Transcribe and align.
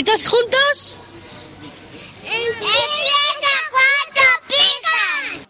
¿Y 0.00 0.02
todos 0.02 0.26
juntos? 0.26 0.96
¡Empieza 2.24 3.52
cuatro 3.70 4.30
picas! 4.48 5.48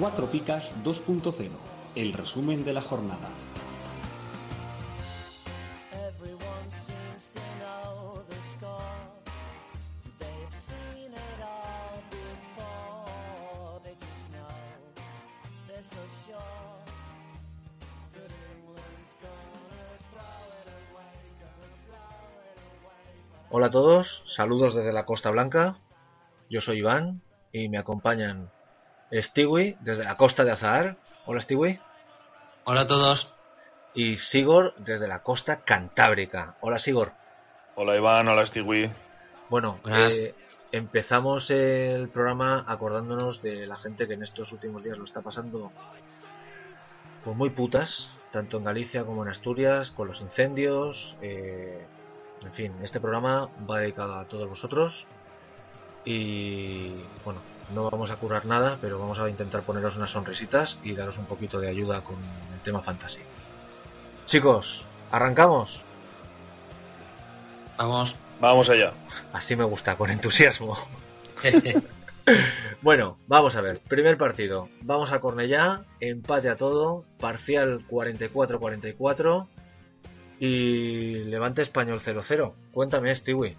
Cuatro 0.00 0.28
Picas 0.32 0.64
2.0, 0.82 1.50
el 1.94 2.12
resumen 2.12 2.64
de 2.64 2.72
la 2.72 2.82
jornada. 2.82 3.30
Saludos 24.40 24.74
desde 24.74 24.94
la 24.94 25.04
Costa 25.04 25.30
Blanca. 25.30 25.76
Yo 26.48 26.62
soy 26.62 26.78
Iván 26.78 27.20
y 27.52 27.68
me 27.68 27.76
acompañan 27.76 28.50
Stewie 29.12 29.76
desde 29.80 30.02
la 30.04 30.16
Costa 30.16 30.44
de 30.44 30.50
Azahar. 30.50 30.96
Hola 31.26 31.42
Stewie. 31.42 31.78
Hola 32.64 32.80
a 32.80 32.86
todos. 32.86 33.34
Y 33.92 34.16
Sigor 34.16 34.72
desde 34.78 35.08
la 35.08 35.22
Costa 35.22 35.60
Cantábrica. 35.60 36.56
Hola 36.62 36.78
Sigor. 36.78 37.12
Hola 37.74 37.94
Iván, 37.94 38.28
hola 38.28 38.46
Stewie. 38.46 38.90
Bueno, 39.50 39.78
eh, 39.84 40.34
empezamos 40.72 41.50
el 41.50 42.08
programa 42.08 42.64
acordándonos 42.66 43.42
de 43.42 43.66
la 43.66 43.76
gente 43.76 44.08
que 44.08 44.14
en 44.14 44.22
estos 44.22 44.52
últimos 44.52 44.82
días 44.82 44.96
lo 44.96 45.04
está 45.04 45.20
pasando 45.20 45.70
pues 47.24 47.36
muy 47.36 47.50
putas, 47.50 48.10
tanto 48.32 48.56
en 48.56 48.64
Galicia 48.64 49.04
como 49.04 49.22
en 49.22 49.28
Asturias, 49.28 49.90
con 49.90 50.06
los 50.06 50.22
incendios. 50.22 51.14
eh, 51.20 51.86
en 52.44 52.52
fin, 52.52 52.72
este 52.82 53.00
programa 53.00 53.48
va 53.68 53.80
dedicado 53.80 54.14
a 54.14 54.24
todos 54.24 54.48
vosotros. 54.48 55.06
Y 56.04 56.92
bueno, 57.24 57.40
no 57.74 57.90
vamos 57.90 58.10
a 58.10 58.16
curar 58.16 58.46
nada, 58.46 58.78
pero 58.80 58.98
vamos 58.98 59.18
a 59.18 59.28
intentar 59.28 59.62
poneros 59.62 59.96
unas 59.96 60.10
sonrisitas 60.10 60.78
y 60.82 60.94
daros 60.94 61.18
un 61.18 61.26
poquito 61.26 61.60
de 61.60 61.68
ayuda 61.68 62.02
con 62.02 62.16
el 62.16 62.60
tema 62.62 62.80
fantasy. 62.80 63.20
Chicos, 64.24 64.84
arrancamos. 65.10 65.84
Vamos. 67.76 68.16
Vamos 68.40 68.70
allá. 68.70 68.92
Así 69.32 69.54
me 69.54 69.64
gusta, 69.64 69.96
con 69.96 70.10
entusiasmo. 70.10 70.78
Bueno, 72.82 73.18
vamos 73.26 73.56
a 73.56 73.60
ver. 73.60 73.78
Primer 73.80 74.16
partido. 74.16 74.68
Vamos 74.82 75.12
a 75.12 75.20
Cornellá. 75.20 75.84
Empate 76.00 76.48
a 76.48 76.56
todo. 76.56 77.04
Parcial 77.18 77.86
44-44. 77.88 79.48
Y 80.40 81.22
Levante 81.24 81.60
Español 81.62 82.00
0-0. 82.00 82.52
Cuéntame, 82.72 83.14
Stewie. 83.14 83.56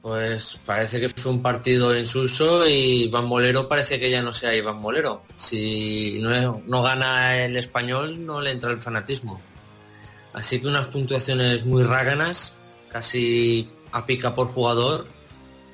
Pues 0.00 0.60
parece 0.64 1.00
que 1.00 1.08
fue 1.08 1.32
un 1.32 1.42
partido 1.42 1.98
insulso 1.98 2.66
y 2.66 3.04
Iván 3.06 3.26
Molero 3.26 3.68
parece 3.68 3.98
que 3.98 4.10
ya 4.10 4.22
no 4.22 4.32
sea 4.32 4.54
Iván 4.54 4.78
Molero. 4.78 5.24
Si 5.34 6.20
no, 6.20 6.62
no 6.64 6.82
gana 6.82 7.36
el 7.44 7.56
español 7.56 8.24
no 8.24 8.40
le 8.40 8.52
entra 8.52 8.70
el 8.70 8.80
fanatismo. 8.80 9.42
Así 10.32 10.60
que 10.60 10.68
unas 10.68 10.86
puntuaciones 10.86 11.66
muy 11.66 11.82
ráganas, 11.82 12.56
casi 12.88 13.68
a 13.90 14.06
pica 14.06 14.36
por 14.36 14.46
jugador 14.46 15.08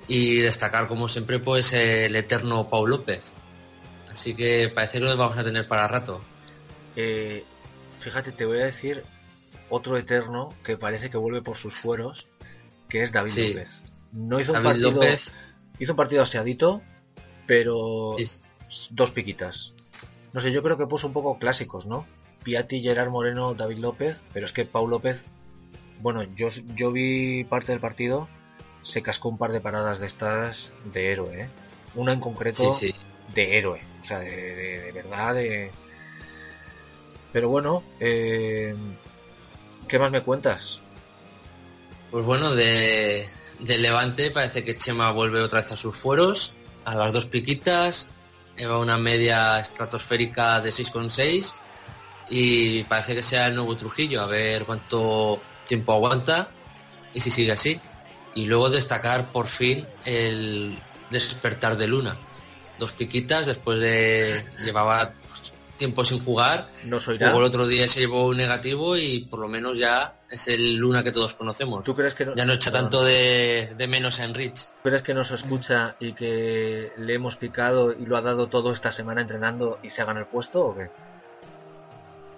y 0.08 0.38
destacar 0.38 0.88
como 0.88 1.06
siempre 1.06 1.38
pues 1.38 1.74
el 1.74 2.16
eterno 2.16 2.70
Pau 2.70 2.86
López. 2.86 3.34
Así 4.10 4.34
que 4.34 4.70
parece 4.74 5.00
que 5.00 5.04
lo 5.04 5.16
vamos 5.18 5.36
a 5.36 5.44
tener 5.44 5.68
para 5.68 5.86
rato. 5.86 6.22
Eh, 6.96 7.44
fíjate, 8.00 8.32
te 8.32 8.46
voy 8.46 8.60
a 8.60 8.66
decir 8.66 9.04
otro 9.74 9.96
eterno 9.98 10.54
que 10.64 10.76
parece 10.76 11.10
que 11.10 11.16
vuelve 11.16 11.42
por 11.42 11.56
sus 11.56 11.74
fueros, 11.74 12.26
que 12.88 13.02
es 13.02 13.12
David 13.12 13.30
Sí. 13.30 13.48
López. 13.54 13.82
No 14.12 14.40
hizo 14.40 14.52
un 14.52 14.62
partido. 14.62 14.90
López 14.92 15.32
Hizo 15.80 15.92
un 15.92 15.96
partido 15.96 16.22
aseadito, 16.22 16.82
pero 17.46 18.14
Sí. 18.16 18.30
dos 18.90 19.10
piquitas. 19.10 19.74
No 20.32 20.40
sé, 20.40 20.52
yo 20.52 20.62
creo 20.62 20.76
que 20.76 20.86
puso 20.86 21.06
un 21.08 21.12
poco 21.12 21.38
clásicos, 21.38 21.86
¿no? 21.86 22.06
Piatti, 22.44 22.80
Gerard 22.80 23.10
Moreno, 23.10 23.54
David 23.54 23.78
López, 23.78 24.22
pero 24.32 24.46
es 24.46 24.52
que 24.52 24.64
Pau 24.64 24.86
López, 24.86 25.24
bueno, 26.00 26.22
yo, 26.36 26.48
yo 26.76 26.92
vi 26.92 27.42
parte 27.44 27.72
del 27.72 27.80
partido, 27.80 28.28
se 28.82 29.02
cascó 29.02 29.28
un 29.30 29.38
par 29.38 29.50
de 29.50 29.60
paradas 29.60 29.98
de 29.98 30.06
estas 30.06 30.72
de 30.92 31.10
héroe, 31.10 31.40
¿eh? 31.42 31.48
Una 31.96 32.12
en 32.12 32.20
concreto 32.20 32.72
Sí, 32.74 32.92
sí. 32.92 32.94
de 33.34 33.58
héroe, 33.58 33.80
o 34.00 34.04
sea, 34.04 34.20
de, 34.20 34.30
de- 34.30 34.82
de 34.82 34.92
verdad, 34.92 35.34
de... 35.34 35.70
Pero 37.32 37.48
bueno, 37.48 37.82
eh, 37.98 38.74
¿qué 39.88 39.98
más 39.98 40.10
me 40.10 40.22
cuentas? 40.22 40.80
Pues 42.10 42.24
bueno, 42.24 42.54
de, 42.54 43.26
de 43.60 43.78
Levante 43.78 44.30
parece 44.30 44.64
que 44.64 44.76
Chema 44.76 45.10
vuelve 45.10 45.40
otra 45.40 45.62
vez 45.62 45.72
a 45.72 45.76
sus 45.76 45.96
fueros, 45.96 46.52
a 46.84 46.94
las 46.94 47.12
dos 47.12 47.26
piquitas, 47.26 48.08
lleva 48.56 48.78
una 48.78 48.98
media 48.98 49.58
estratosférica 49.58 50.60
de 50.60 50.70
6,6 50.70 51.54
y 52.30 52.84
parece 52.84 53.14
que 53.14 53.22
sea 53.22 53.46
el 53.46 53.54
nuevo 53.54 53.76
Trujillo, 53.76 54.22
a 54.22 54.26
ver 54.26 54.64
cuánto 54.64 55.40
tiempo 55.66 55.92
aguanta 55.92 56.48
y 57.12 57.20
si 57.20 57.30
sigue 57.30 57.52
así. 57.52 57.80
Y 58.34 58.46
luego 58.46 58.68
destacar 58.70 59.30
por 59.30 59.46
fin 59.46 59.86
el 60.04 60.78
despertar 61.10 61.76
de 61.76 61.86
Luna. 61.86 62.16
Dos 62.78 62.92
piquitas 62.92 63.46
después 63.46 63.80
de 63.80 64.44
llevaba 64.64 65.14
tiempo 65.84 66.04
sin 66.04 66.24
jugar 66.24 66.68
¿Nos 66.84 67.06
oirá? 67.08 67.26
Luego 67.26 67.40
el 67.40 67.46
otro 67.46 67.66
día 67.66 67.86
se 67.88 68.00
llevó 68.00 68.26
un 68.26 68.38
negativo 68.38 68.96
y 68.96 69.20
por 69.20 69.38
lo 69.38 69.48
menos 69.48 69.78
ya 69.78 70.20
es 70.30 70.48
el 70.48 70.76
Luna 70.76 71.04
que 71.04 71.12
todos 71.12 71.34
conocemos. 71.34 71.84
¿Tú 71.84 71.94
crees 71.94 72.14
que 72.14 72.24
no, 72.24 72.34
Ya 72.34 72.46
no 72.46 72.54
echa 72.54 72.72
tanto 72.72 73.04
de, 73.04 73.74
de 73.76 73.86
menos 73.86 74.18
a 74.18 74.24
Enrich. 74.24 74.64
¿Tú 74.64 74.88
crees 74.88 75.02
que 75.02 75.12
nos 75.12 75.30
escucha 75.30 75.96
y 76.00 76.14
que 76.14 76.92
le 76.96 77.14
hemos 77.14 77.36
picado 77.36 77.92
y 77.92 78.06
lo 78.06 78.16
ha 78.16 78.22
dado 78.22 78.48
todo 78.48 78.72
esta 78.72 78.90
semana 78.90 79.20
entrenando 79.20 79.78
y 79.82 79.90
se 79.90 80.00
ha 80.00 80.06
ganado 80.06 80.24
el 80.24 80.30
puesto 80.30 80.66
o 80.68 80.74
qué? 80.74 80.88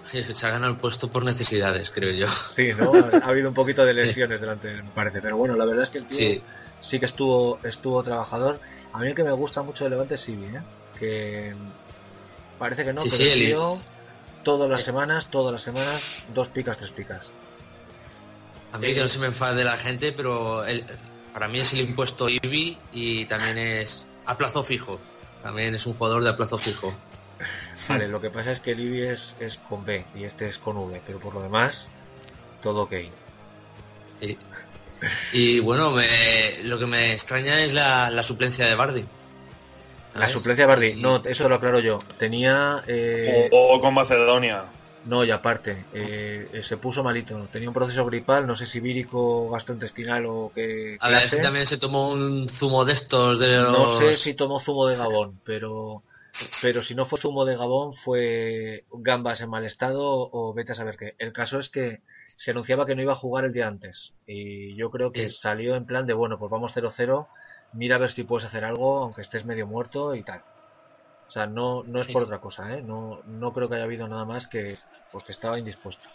Se 0.35 0.47
ha 0.47 0.51
ganado 0.51 0.73
el 0.73 0.79
puesto 0.79 1.09
por 1.09 1.25
necesidades, 1.25 1.91
creo 1.91 2.13
yo. 2.13 2.29
Sí, 2.29 2.71
¿no? 2.77 2.93
Ha 3.23 3.29
habido 3.29 3.49
un 3.49 3.55
poquito 3.55 3.85
de 3.85 3.95
lesiones 3.95 4.41
delante, 4.41 4.71
me 4.83 4.91
parece. 4.91 5.21
Pero 5.21 5.37
bueno, 5.37 5.57
la 5.57 5.65
verdad 5.65 5.85
es 5.85 5.91
que 5.91 5.99
el 5.99 6.07
tío 6.07 6.19
sí, 6.19 6.43
Sí, 6.81 6.99
que 6.99 7.07
estuvo 7.07 7.59
estuvo 7.63 8.03
trabajador. 8.03 8.61
A 8.93 8.99
mí 8.99 9.07
el 9.09 9.15
que 9.15 9.25
me 9.25 9.33
gusta 9.33 9.63
mucho 9.63 9.85
de 9.85 9.91
Levante 9.91 10.15
es 10.15 10.21
Sibi, 10.21 10.47
¿eh? 10.47 10.61
Que 10.99 11.55
parece 12.59 12.85
que 12.85 12.93
no, 12.93 13.03
Sí, 13.03 13.09
pero 13.11 13.23
sí, 13.23 13.29
el 13.31 13.41
el- 13.43 13.47
tío 13.49 13.81
todas 14.43 14.71
las 14.71 14.83
semanas, 14.83 15.27
todas 15.31 15.53
las 15.53 15.63
semanas, 15.63 16.23
dos 16.33 16.49
picas, 16.49 16.77
tres 16.79 16.91
picas. 16.93 17.31
a 18.73 18.79
mí 18.79 18.95
que 18.95 19.01
no 19.01 19.09
se 19.09 19.19
me 19.19 19.27
enfade 19.27 19.65
la 19.65 19.77
gente, 19.77 20.13
pero 20.13 20.65
el- 20.65 20.85
para 21.33 21.49
mí 21.49 21.59
es 21.59 21.73
el 21.73 21.81
impuesto 21.81 22.29
IBI 22.29 22.79
y 22.93 23.25
también 23.27 23.57
es 23.59 24.07
a 24.27 24.37
plazo 24.37 24.63
fijo. 24.63 25.01
También 25.43 25.75
es 25.75 25.87
un 25.87 25.95
jugador 25.95 26.23
de 26.23 26.31
a 26.31 26.37
plazo 26.37 26.59
fijo. 26.59 26.95
Vale, 27.89 28.09
lo 28.09 28.21
que 28.21 28.31
pasa 28.31 28.51
es 28.53 28.61
que 28.61 28.73
el 28.73 28.81
Ibi 28.81 29.03
es, 29.03 29.35
es 29.39 29.59
con 29.59 29.85
B 29.85 30.05
y 30.15 30.25
este 30.25 30.49
es 30.49 30.59
con 30.59 30.77
V, 30.77 31.01
pero 31.07 31.19
por 31.21 31.35
lo 31.35 31.43
demás, 31.43 31.87
todo 32.63 32.83
ok. 32.83 32.95
Sí. 34.21 34.37
Y 35.33 35.61
bueno, 35.61 35.91
me- 35.93 36.63
lo 36.65 36.79
que 36.79 36.87
me 36.87 37.13
extraña 37.13 37.61
es 37.61 37.73
la, 37.75 38.11
la 38.11 38.23
suplencia 38.23 38.67
de 38.67 38.75
Bardi. 38.75 39.05
La 40.19 40.29
suplencia 40.29 40.65
de 40.65 40.69
Bardi, 40.69 40.95
no, 40.95 41.23
eso 41.25 41.49
lo 41.49 41.57
aclaro 41.57 41.81
yo. 41.81 41.99
Tenía. 42.19 42.83
eh, 42.87 43.49
O, 43.53 43.75
o 43.77 43.81
con 43.81 43.95
Macedonia. 43.95 44.65
No, 45.05 45.25
y 45.25 45.31
aparte, 45.31 45.85
eh, 45.95 46.49
eh, 46.53 46.63
se 46.65 46.79
puso 46.79 47.05
malito. 47.05 47.47
Tenía 47.53 47.69
un 47.69 47.75
proceso 47.75 48.05
gripal, 48.07 48.45
no 48.47 48.57
sé 48.57 48.67
si 48.67 48.81
vírico, 48.81 49.49
gastrointestinal 49.51 50.27
o 50.27 50.51
qué. 50.53 50.97
A 51.01 51.09
ver, 51.09 51.23
si 51.29 51.41
también 51.41 51.67
se 51.67 51.79
tomó 51.79 52.09
un 52.11 52.49
zumo 52.49 52.85
de 52.85 52.93
estos 52.95 53.39
de 53.39 53.57
los... 53.59 53.73
No 53.73 53.99
sé 54.01 54.15
si 54.15 54.35
tomó 54.35 54.59
zumo 54.59 54.87
de 54.87 54.97
Gabón, 54.97 55.41
pero. 55.45 56.03
Pero 56.61 56.83
si 56.83 56.95
no 56.95 57.07
fue 57.07 57.19
zumo 57.21 57.45
de 57.47 57.57
Gabón, 57.57 57.95
fue 57.95 58.85
gambas 58.93 59.41
en 59.41 59.49
mal 59.49 59.65
estado 59.65 60.03
o 60.33 60.53
vete 60.53 60.73
a 60.73 60.75
saber 60.75 60.97
qué. 60.99 61.15
El 61.19 61.33
caso 61.33 61.59
es 61.59 61.69
que 61.71 62.01
se 62.37 62.51
anunciaba 62.51 62.85
que 62.85 62.95
no 62.95 63.01
iba 63.01 63.13
a 63.15 63.17
jugar 63.17 63.45
el 63.47 63.53
día 63.53 63.69
antes. 63.69 64.13
Y 64.27 64.75
yo 64.77 64.91
creo 64.91 65.13
que 65.13 65.31
Sí. 65.31 65.37
salió 65.37 65.77
en 65.77 65.87
plan 65.87 66.05
de, 66.05 66.13
bueno, 66.13 66.37
pues 66.39 66.51
vamos 66.51 66.73
0-0, 66.75 67.27
mira 67.73 67.97
a 67.97 67.99
ver 67.99 68.11
si 68.11 68.25
puedes 68.25 68.47
hacer 68.47 68.65
algo, 68.65 68.99
aunque 69.03 69.23
estés 69.23 69.45
medio 69.45 69.67
muerto 69.67 70.15
y 70.15 70.23
tal. 70.23 70.43
O 71.27 71.31
sea, 71.31 71.47
no, 71.47 71.83
no 71.85 72.01
es 72.01 72.09
por 72.09 72.23
otra 72.23 72.39
cosa, 72.39 72.75
¿eh? 72.75 72.83
No, 72.83 73.21
no 73.27 73.53
creo 73.53 73.69
que 73.69 73.75
haya 73.75 73.85
habido 73.85 74.07
nada 74.07 74.25
más 74.25 74.47
que, 74.47 74.77
pues 75.11 75.25
que 75.25 75.33
estaba 75.33 75.59
indispuesto. 75.59 76.09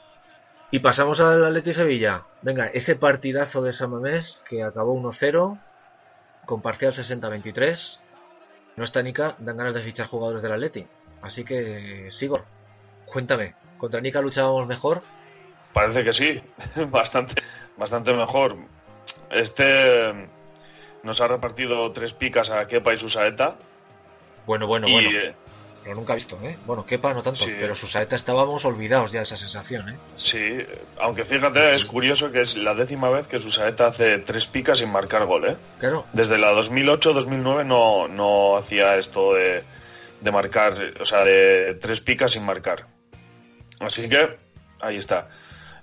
Y 0.71 0.79
pasamos 0.79 1.19
al 1.19 1.43
Atleti 1.43 1.73
Sevilla. 1.73 2.25
Venga, 2.41 2.67
ese 2.67 2.95
partidazo 2.95 3.61
de 3.61 3.73
San 3.73 3.91
Mamés 3.91 4.39
que 4.47 4.63
acabó 4.63 4.95
1-0 4.95 5.59
con 6.45 6.61
parcial 6.61 6.93
60-23. 6.93 7.99
No 8.77 8.85
está 8.85 9.03
Nica, 9.03 9.35
dan 9.39 9.57
ganas 9.57 9.73
de 9.73 9.81
fichar 9.81 10.07
jugadores 10.07 10.41
del 10.41 10.53
Atleti. 10.53 10.87
Así 11.21 11.43
que, 11.43 12.09
Sigor, 12.09 12.45
cuéntame, 13.05 13.55
¿contra 13.77 13.99
Nica 13.99 14.21
luchábamos 14.21 14.65
mejor? 14.65 15.03
Parece 15.73 16.05
que 16.05 16.13
sí, 16.13 16.41
bastante, 16.89 17.35
bastante 17.75 18.13
mejor. 18.13 18.55
Este 19.29 20.29
nos 21.03 21.21
ha 21.21 21.27
repartido 21.27 21.91
tres 21.91 22.13
picas 22.13 22.49
a 22.49 22.67
Kepa 22.67 22.93
y 22.93 22.97
Susaeta 22.97 23.55
Bueno, 24.45 24.67
bueno, 24.67 24.87
y, 24.87 24.91
bueno. 24.93 25.09
eh, 25.09 25.33
Lo 25.85 25.95
nunca 25.95 26.13
he 26.13 26.15
visto, 26.17 26.37
¿eh? 26.43 26.57
Bueno, 26.65 26.85
Kepa 26.85 27.11
no 27.13 27.23
tanto, 27.23 27.39
Sí. 27.43 27.51
pero 27.59 27.73
Susaeta 27.73 28.15
estábamos 28.15 28.63
olvidados 28.65 29.11
ya 29.11 29.19
de 29.19 29.23
esa 29.23 29.37
sensación, 29.37 29.89
¿eh? 29.89 29.97
sí, 30.15 30.57
aunque 30.99 31.25
fíjate, 31.25 31.73
es 31.73 31.85
curioso 31.85 32.31
que 32.31 32.41
es 32.41 32.55
la 32.55 32.75
décima 32.75 33.09
vez 33.09 33.27
que 33.27 33.39
Susaeta 33.39 33.87
hace 33.87 34.19
tres 34.19 34.45
picas 34.45 34.77
sin 34.77 34.91
marcar 34.91 35.25
gol, 35.25 35.45
¿eh? 35.47 35.57
Claro, 35.79 36.05
Desde 36.13 36.37
la 36.37 36.53
2008-2009 36.53 37.65
no, 37.65 38.07
no 38.07 38.57
hacía 38.57 38.97
esto 38.97 39.33
de, 39.33 39.63
de 40.21 40.31
marcar, 40.31 40.75
o 40.99 41.05
sea, 41.05 41.23
de 41.23 41.73
tres 41.81 41.99
picas 42.01 42.31
sin 42.33 42.45
marcar. 42.45 42.85
Así 43.79 44.07
que 44.07 44.37
ahí 44.81 44.97
está. 44.97 45.29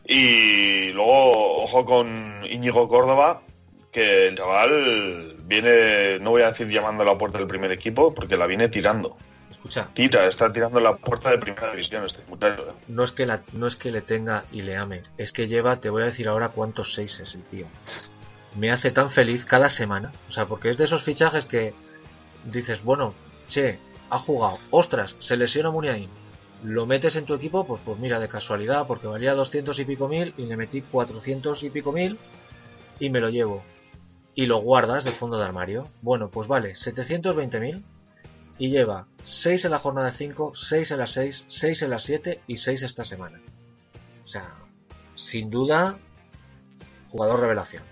Y 0.07 0.91
luego, 0.93 1.63
ojo 1.65 1.85
con 1.85 2.43
Íñigo 2.49 2.89
Córdoba, 2.89 3.43
que 3.91 4.29
el 4.29 4.37
chaval 4.37 5.37
viene, 5.45 6.19
no 6.21 6.31
voy 6.31 6.43
a 6.43 6.49
decir 6.49 6.69
llamando 6.69 7.03
a 7.03 7.07
la 7.07 7.19
puerta 7.19 7.39
del 7.39 7.47
primer 7.47 7.73
equipo, 7.73 8.15
porque 8.15 8.37
la 8.37 8.47
viene 8.47 8.69
tirando. 8.69 9.17
escucha, 9.51 9.89
Tira, 9.95 10.27
está 10.27 10.53
tirando 10.53 10.81
la 10.81 10.97
puerta 10.97 11.31
de 11.31 11.39
primera 11.39 11.71
división 11.71 12.05
este 12.05 12.23
muchacho. 12.29 12.71
¿eh? 12.71 12.85
no 12.89 13.05
es 13.05 13.13
que 13.13 13.27
la, 13.27 13.43
no 13.53 13.67
es 13.67 13.77
que 13.77 13.91
le 13.91 14.03
tenga 14.03 14.45
y 14.53 14.63
le 14.63 14.77
ame, 14.77 15.03
es 15.17 15.33
que 15.33 15.49
lleva, 15.49 15.81
te 15.81 15.91
voy 15.91 16.03
a 16.03 16.07
decir 16.07 16.29
ahora 16.29 16.51
cuántos 16.51 16.93
seis 16.95 17.19
es 17.21 17.35
el 17.35 17.43
tío. 17.43 17.67
Me 18.57 18.71
hace 18.71 18.91
tan 18.91 19.11
feliz 19.11 19.45
cada 19.45 19.69
semana, 19.69 20.13
o 20.29 20.33
sea, 20.33 20.47
porque 20.47 20.69
es 20.69 20.79
de 20.79 20.85
esos 20.85 21.03
fichajes 21.03 21.47
que 21.47 21.75
dices, 22.45 22.83
bueno, 22.83 23.15
che, 23.47 23.79
ha 24.11 24.19
jugado, 24.19 24.59
ostras, 24.71 25.17
se 25.19 25.37
lesiona 25.37 25.71
Muniain, 25.71 26.09
lo 26.65 26.87
metes 26.87 27.17
en 27.17 27.25
tu 27.25 27.35
equipo, 27.35 27.67
pues, 27.67 27.81
pues 27.85 27.99
mira, 27.99 28.19
de 28.19 28.29
casualidad, 28.29 28.87
porque 28.87 29.07
valía 29.07 29.35
200 29.35 29.79
y 29.79 29.85
pico 29.85 30.09
mil 30.09 30.35
y 30.37 30.47
le 30.47 30.57
metí 30.57 30.83
400 30.83 31.63
y 31.63 31.71
pico 31.71 31.93
mil 31.93 32.19
y 32.99 33.11
me 33.11 33.21
lo 33.21 33.31
llevo. 33.31 33.63
Y 34.39 34.47
lo 34.47 34.59
guardas 34.61 35.03
de 35.03 35.11
fondo 35.11 35.37
de 35.37 35.45
armario. 35.45 35.89
Bueno, 36.01 36.29
pues 36.31 36.47
vale, 36.47 36.77
720 36.77 37.59
mil 37.59 37.85
y 38.57 38.71
lleva 38.71 39.07
6 39.25 39.65
en 39.65 39.73
la 39.73 39.81
jornada 39.81 40.13
5, 40.13 40.53
6 40.55 40.93
en 40.93 40.99
la 40.99 41.09
6, 41.09 41.45
6 41.49 41.83
en 41.83 41.91
la 41.91 41.99
7 41.99 42.41
y 42.47 42.57
6 42.57 42.83
esta 42.83 43.05
semana. 43.05 43.41
O 44.25 44.29
sea, 44.29 44.55
sin 45.17 45.51
duda, 45.51 45.99
jugador 47.11 47.41
revelación. 47.41 47.83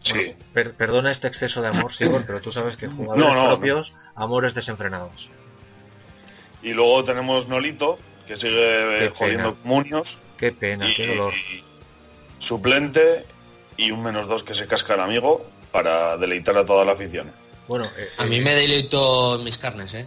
Sí. 0.00 0.14
Bueno, 0.14 0.34
per- 0.54 0.72
perdona 0.72 1.10
este 1.10 1.28
exceso 1.28 1.60
de 1.60 1.68
amor, 1.68 1.92
Sigor, 1.92 2.24
pero 2.26 2.40
tú 2.40 2.50
sabes 2.50 2.76
que 2.76 2.88
jugadores 2.88 3.22
No, 3.22 3.34
no, 3.34 3.42
no. 3.42 3.48
propios, 3.50 3.92
amores 4.14 4.54
desenfrenados. 4.54 5.28
Y 6.62 6.72
luego 6.72 7.04
tenemos 7.04 7.48
Nolito, 7.48 7.98
que 8.26 8.36
sigue 8.36 8.50
Qué 8.98 9.04
eh, 9.04 9.12
jodiendo 9.14 9.54
pena. 9.56 9.62
Qué 10.38 10.52
pena, 10.52 10.88
y, 10.88 10.94
qué 10.94 11.06
dolor. 11.08 11.34
suplente 12.38 13.26
y 13.76 13.90
un 13.90 14.02
menos 14.02 14.26
dos 14.26 14.42
que 14.42 14.54
se 14.54 14.66
casca 14.66 14.94
el 14.94 15.00
amigo 15.00 15.44
para 15.70 16.16
deleitar 16.16 16.56
a 16.58 16.64
toda 16.64 16.84
la 16.84 16.92
afición. 16.92 17.30
Bueno, 17.68 17.86
eh, 17.96 18.08
A 18.18 18.24
eh, 18.24 18.28
mí 18.28 18.40
me 18.40 18.54
deleito 18.54 19.38
mis 19.42 19.56
carnes, 19.58 19.94
¿eh? 19.94 20.06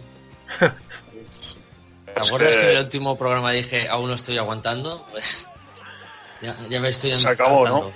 ¿Te 0.60 2.20
Es 2.20 2.28
acuerdas 2.28 2.54
que... 2.56 2.62
que 2.62 2.70
en 2.70 2.76
el 2.76 2.84
último 2.84 3.16
programa 3.18 3.52
dije 3.52 3.88
aún 3.88 4.08
no 4.08 4.14
estoy 4.14 4.38
aguantando? 4.38 5.06
Pues 5.10 5.48
ya, 6.42 6.56
ya 6.68 6.80
me 6.80 6.88
estoy 6.90 7.12
Se 7.18 7.28
acabó, 7.28 7.66
¿no? 7.66 7.90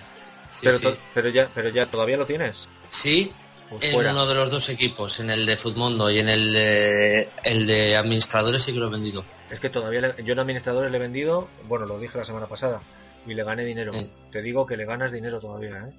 Sí, 0.53 0.67
pero, 0.67 0.79
sí. 0.79 0.89
pero 1.15 1.29
ya, 1.31 1.51
pero 1.55 1.69
ya 1.71 1.87
todavía 1.87 2.17
lo 2.17 2.27
tienes. 2.27 2.69
Sí, 2.91 3.33
Pues 3.71 3.85
en 3.85 3.93
fuera. 3.93 4.11
uno 4.13 4.27
de 4.27 4.35
los 4.35 4.51
dos 4.51 4.69
equipos, 4.69 5.21
en 5.21 5.31
el 5.31 5.47
de 5.47 5.57
Futmundo 5.57 6.11
y 6.11 6.19
en 6.19 6.29
el 6.29 6.53
de, 6.53 7.29
el 7.45 7.67
de 7.67 7.97
administradores 7.97 8.63
sí 8.65 8.73
que 8.73 8.79
lo 8.79 8.89
he 8.89 8.91
vendido. 8.91 9.25
Es 9.51 9.59
que 9.61 9.71
todavía 9.71 10.01
le- 10.01 10.25
yo 10.25 10.33
en 10.33 10.39
administradores 10.41 10.91
le 10.91 10.97
he 10.99 11.01
vendido, 11.01 11.49
bueno, 11.67 11.87
lo 11.87 11.99
dije 11.99 12.19
la 12.19 12.25
semana 12.25 12.47
pasada, 12.47 12.81
y 13.27 13.35
le 13.35 13.45
gané 13.45 13.65
dinero. 13.65 13.93
Sí. 13.93 14.11
Te 14.31 14.43
digo 14.43 14.67
que 14.67 14.77
le 14.77 14.85
ganas 14.85 15.13
dinero 15.13 15.41
todavía, 15.41 15.87
¿eh? 15.89 15.93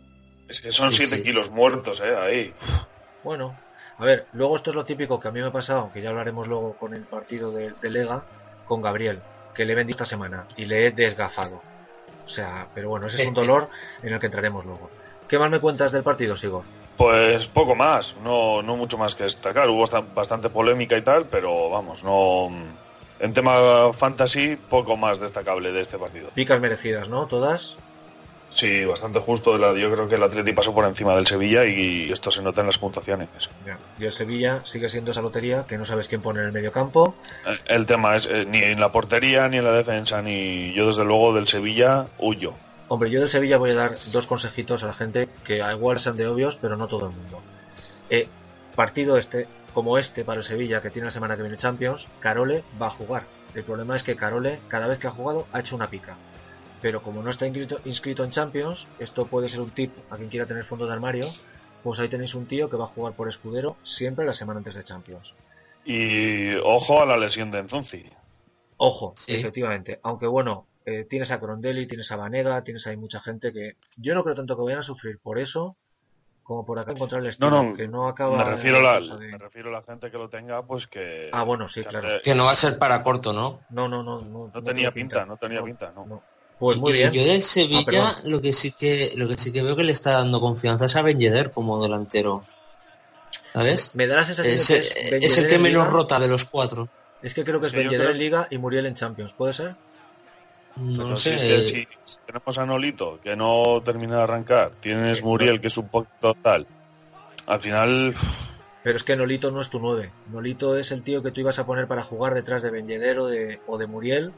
Es 0.47 0.61
que 0.61 0.71
son 0.71 0.91
Sí, 0.91 1.05
7 1.05 1.17
sí. 1.17 1.23
kilos 1.23 1.49
muertos, 1.49 2.01
¿eh? 2.01 2.15
Ahí. 2.17 2.53
Bueno, 3.23 3.55
a 3.97 4.05
ver, 4.05 4.27
luego 4.33 4.55
esto 4.55 4.69
es 4.71 4.75
lo 4.75 4.85
típico 4.85 5.19
que 5.19 5.27
a 5.27 5.31
mí 5.31 5.39
me 5.39 5.47
ha 5.47 5.51
pasado, 5.51 5.91
que 5.93 6.01
ya 6.01 6.09
hablaremos 6.09 6.47
luego 6.47 6.75
con 6.77 6.93
el 6.93 7.03
partido 7.03 7.51
de, 7.51 7.71
de 7.81 7.89
Lega, 7.89 8.23
con 8.65 8.81
Gabriel, 8.81 9.21
que 9.53 9.63
le 9.65 9.73
he 9.73 9.75
vendido 9.75 9.95
esta 9.95 10.05
semana 10.05 10.45
y 10.57 10.65
le 10.65 10.87
he 10.87 10.91
desgafado. 10.91 11.61
O 12.25 12.29
sea, 12.29 12.67
pero 12.73 12.89
bueno, 12.89 13.07
ese 13.07 13.21
es 13.21 13.27
un 13.27 13.33
dolor 13.33 13.69
en 14.03 14.13
el 14.13 14.19
que 14.19 14.25
entraremos 14.27 14.65
luego. 14.65 14.89
¿Qué 15.27 15.37
más 15.39 15.49
me 15.49 15.59
cuentas 15.59 15.91
del 15.91 16.03
partido, 16.03 16.35
Sigo? 16.35 16.63
Pues 16.97 17.47
poco 17.47 17.75
más, 17.75 18.15
no, 18.23 18.61
no 18.61 18.75
mucho 18.75 18.97
más 18.97 19.15
que 19.15 19.23
destacar. 19.23 19.69
Hubo 19.69 19.85
bast- 19.87 20.13
bastante 20.13 20.49
polémica 20.49 20.97
y 20.97 21.01
tal, 21.01 21.25
pero 21.25 21.69
vamos, 21.69 22.03
no. 22.03 22.49
En 23.21 23.33
tema 23.33 23.93
fantasy, 23.93 24.57
poco 24.69 24.97
más 24.97 25.19
destacable 25.19 25.71
de 25.71 25.81
este 25.81 25.97
partido. 25.97 26.29
Picas 26.33 26.59
merecidas, 26.59 27.07
¿no? 27.07 27.27
Todas. 27.27 27.75
Sí, 28.49 28.83
bastante 28.83 29.19
justo. 29.19 29.57
Yo 29.75 29.91
creo 29.91 30.09
que 30.09 30.15
el 30.15 30.23
Atleti 30.23 30.51
pasó 30.51 30.73
por 30.73 30.85
encima 30.85 31.15
del 31.15 31.25
Sevilla 31.25 31.63
y 31.65 32.11
esto 32.11 32.31
se 32.31 32.41
nota 32.41 32.61
en 32.61 32.67
las 32.67 32.77
puntuaciones. 32.77 33.29
Ya. 33.65 33.77
Y 33.97 34.05
el 34.05 34.11
Sevilla 34.11 34.61
sigue 34.65 34.89
siendo 34.89 35.11
esa 35.11 35.21
lotería 35.21 35.65
que 35.67 35.77
no 35.77 35.85
sabes 35.85 36.07
quién 36.09 36.21
pone 36.21 36.41
en 36.41 36.47
el 36.47 36.51
medio 36.51 36.71
campo. 36.71 37.15
Eh, 37.47 37.57
El 37.67 37.85
tema 37.85 38.15
es 38.15 38.25
eh, 38.25 38.45
ni 38.45 38.57
en 38.59 38.79
la 38.79 38.91
portería 38.91 39.47
ni 39.47 39.57
en 39.57 39.63
la 39.63 39.71
defensa, 39.71 40.21
ni 40.21 40.73
yo 40.73 40.87
desde 40.87 41.05
luego 41.05 41.33
del 41.33 41.47
Sevilla 41.47 42.07
huyo. 42.17 42.53
Hombre, 42.89 43.09
yo 43.09 43.21
del 43.21 43.29
Sevilla 43.29 43.57
voy 43.57 43.71
a 43.71 43.75
dar 43.75 43.91
dos 44.11 44.27
consejitos 44.27 44.83
a 44.83 44.87
la 44.87 44.93
gente 44.93 45.29
que 45.45 45.59
igual 45.59 45.99
sean 46.01 46.17
de 46.17 46.27
obvios, 46.27 46.57
pero 46.59 46.75
no 46.75 46.87
todo 46.87 47.07
el 47.07 47.15
mundo. 47.15 47.39
Eh, 48.09 48.27
partido 48.75 49.17
este, 49.17 49.47
como 49.73 49.97
este 49.97 50.23
para 50.25 50.39
el 50.39 50.43
Sevilla, 50.43 50.81
que 50.81 50.89
tiene 50.89 51.05
la 51.05 51.11
semana 51.11 51.35
que 51.35 51.43
viene 51.43 51.57
Champions, 51.57 52.07
Carole 52.19 52.63
va 52.81 52.87
a 52.87 52.91
jugar. 52.91 53.25
El 53.53 53.63
problema 53.63 53.95
es 53.95 54.03
que 54.03 54.15
Carole, 54.15 54.59
cada 54.67 54.87
vez 54.87 54.99
que 54.99 55.07
ha 55.07 55.11
jugado, 55.11 55.47
ha 55.51 55.59
hecho 55.59 55.75
una 55.75 55.89
pica. 55.89 56.15
Pero 56.81 57.03
como 57.03 57.21
no 57.21 57.29
está 57.29 57.45
inscrito, 57.45 57.79
inscrito 57.85 58.23
en 58.23 58.31
Champions, 58.31 58.87
esto 58.99 59.25
puede 59.27 59.49
ser 59.49 59.61
un 59.61 59.69
tip 59.69 59.93
a 60.09 60.17
quien 60.17 60.29
quiera 60.29 60.45
tener 60.45 60.63
fondo 60.63 60.87
de 60.87 60.93
armario, 60.93 61.27
pues 61.83 61.99
ahí 61.99 62.07
tenéis 62.09 62.33
un 62.35 62.45
tío 62.47 62.69
que 62.69 62.77
va 62.77 62.85
a 62.85 62.87
jugar 62.87 63.13
por 63.13 63.27
escudero 63.29 63.77
siempre 63.83 64.25
la 64.25 64.33
semana 64.33 64.57
antes 64.59 64.75
de 64.75 64.83
Champions. 64.83 65.35
Y 65.85 66.55
ojo 66.63 67.01
a 67.01 67.05
la 67.05 67.17
lesión 67.17 67.51
de 67.51 67.59
Enzunzi. 67.59 68.05
Ojo, 68.77 69.13
Sí. 69.15 69.35
efectivamente. 69.35 69.99
Aunque 70.03 70.27
bueno, 70.27 70.67
eh, 70.85 71.05
tienes 71.05 71.31
a 71.31 71.39
Crondelli, 71.39 71.85
tienes 71.87 72.11
a 72.11 72.15
Vanega, 72.15 72.63
tienes 72.63 72.87
ahí 72.87 72.97
mucha 72.97 73.19
gente 73.19 73.51
que 73.51 73.77
yo 73.97 74.15
no 74.15 74.23
creo 74.23 74.35
tanto 74.35 74.55
que 74.55 74.63
vayan 74.63 74.79
a 74.79 74.83
sufrir 74.83 75.19
por 75.19 75.37
eso 75.37 75.77
como 76.43 76.65
por 76.65 76.79
acá 76.79 76.91
encontrar 76.91 77.19
el 77.19 77.25
No, 77.25 77.29
estilo, 77.29 77.49
no, 77.63 77.73
que 77.75 77.87
no 77.87 78.07
acaba 78.07 78.37
me 78.37 78.43
refiero, 78.43 78.77
a 78.79 78.81
la, 78.81 78.99
de- 78.99 79.27
me 79.31 79.37
refiero 79.37 79.69
a 79.69 79.71
la 79.73 79.83
gente 79.83 80.09
que 80.11 80.17
lo 80.17 80.27
tenga, 80.29 80.63
pues 80.65 80.87
que... 80.87 81.29
Ah, 81.31 81.43
bueno, 81.43 81.67
sí, 81.67 81.81
que 81.81 81.87
claro. 81.89 82.07
Que 82.23 82.35
no 82.35 82.45
va 82.45 82.51
a 82.51 82.55
ser 82.55 82.77
para 82.77 83.01
corto, 83.03 83.31
¿no? 83.33 83.61
No, 83.69 83.87
no, 83.87 84.03
no, 84.03 84.21
no. 84.21 84.47
No 84.47 84.51
no 84.53 84.63
tenía 84.63 84.91
pinta, 84.91 85.25
no 85.25 85.37
tenía 85.37 85.63
pinta, 85.63 85.91
no. 85.95 86.21
Pues 86.59 86.77
muy 86.77 86.91
Y 86.91 86.93
bien. 86.93 87.11
Yo 87.11 87.23
del 87.23 87.39
Ah, 87.39 87.41
Sevilla 87.41 87.85
perdón. 87.85 88.31
lo 88.31 88.41
que 88.41 88.53
sí 88.53 88.71
que 88.71 89.13
lo 89.15 89.27
que 89.27 89.35
sí 89.37 89.51
que 89.51 89.63
veo 89.63 89.75
que 89.75 89.83
le 89.83 89.91
está 89.93 90.11
dando 90.11 90.39
confianza 90.39 90.85
es 90.85 90.95
a 90.95 91.01
Ben 91.01 91.19
Yedder 91.19 91.51
como 91.51 91.81
delantero. 91.81 92.45
¿Sabes? 93.53 93.95
Me 93.95 94.07
da 94.07 94.17
la 94.17 94.23
sensación 94.25 94.53
Es, 94.53 94.67
de 94.67 94.73
que 94.75 94.79
es, 94.79 94.91
es 94.91 95.11
Ben 95.11 95.43
el 95.43 95.47
que 95.49 95.55
en 95.55 95.61
menos 95.63 95.83
Liga. 95.85 95.93
rota 95.97 96.19
de 96.19 96.27
los 96.27 96.45
cuatro. 96.45 96.87
Es 97.21 97.33
que 97.33 97.43
creo 97.43 97.59
que 97.59 97.67
es 97.67 97.71
Sí, 97.71 97.77
Ben 97.77 97.85
yo 97.85 97.91
Yedder 97.91 98.05
creo- 98.07 98.11
en 98.13 98.17
Liga 98.19 98.47
y 98.51 98.57
Muriel 98.57 98.85
en 98.85 98.93
Champions, 98.93 99.33
¿puede 99.33 99.53
ser? 99.53 99.75
No 100.77 100.97
Pero 100.97 101.09
lo 101.09 101.17
si 101.17 101.29
sé. 101.29 101.35
es 101.35 101.41
que 101.43 101.61
si 101.61 101.87
tenemos 102.25 102.57
a 102.57 102.65
Nolito, 102.65 103.19
que 103.21 103.35
no 103.35 103.81
termina 103.83 104.17
de 104.17 104.23
arrancar, 104.23 104.71
tienes 104.79 105.17
Sí, 105.19 105.23
Muriel, 105.23 105.59
que 105.61 105.67
es 105.67 105.77
un 105.77 105.89
poquito 105.89 106.33
tal, 106.35 106.65
al 107.45 107.59
final, 107.59 108.13
Pero 108.83 108.97
es 108.97 109.03
que 109.03 109.15
Nolito 109.15 109.51
no 109.51 109.61
es 109.61 109.69
tu 109.69 109.79
9. 109.79 110.11
Nolito 110.31 110.77
es 110.77 110.91
el 110.91 111.03
tío 111.03 111.21
que 111.21 111.31
tú 111.31 111.41
ibas 111.41 111.59
a 111.59 111.65
poner 111.65 111.87
para 111.87 112.03
jugar 112.03 112.33
detrás 112.33 112.61
de 112.63 112.71
Ben 112.71 112.87
Yedder 112.87 113.19
o 113.19 113.27
de, 113.27 113.59
o 113.67 113.77
de 113.77 113.85
Muriel 113.87 114.33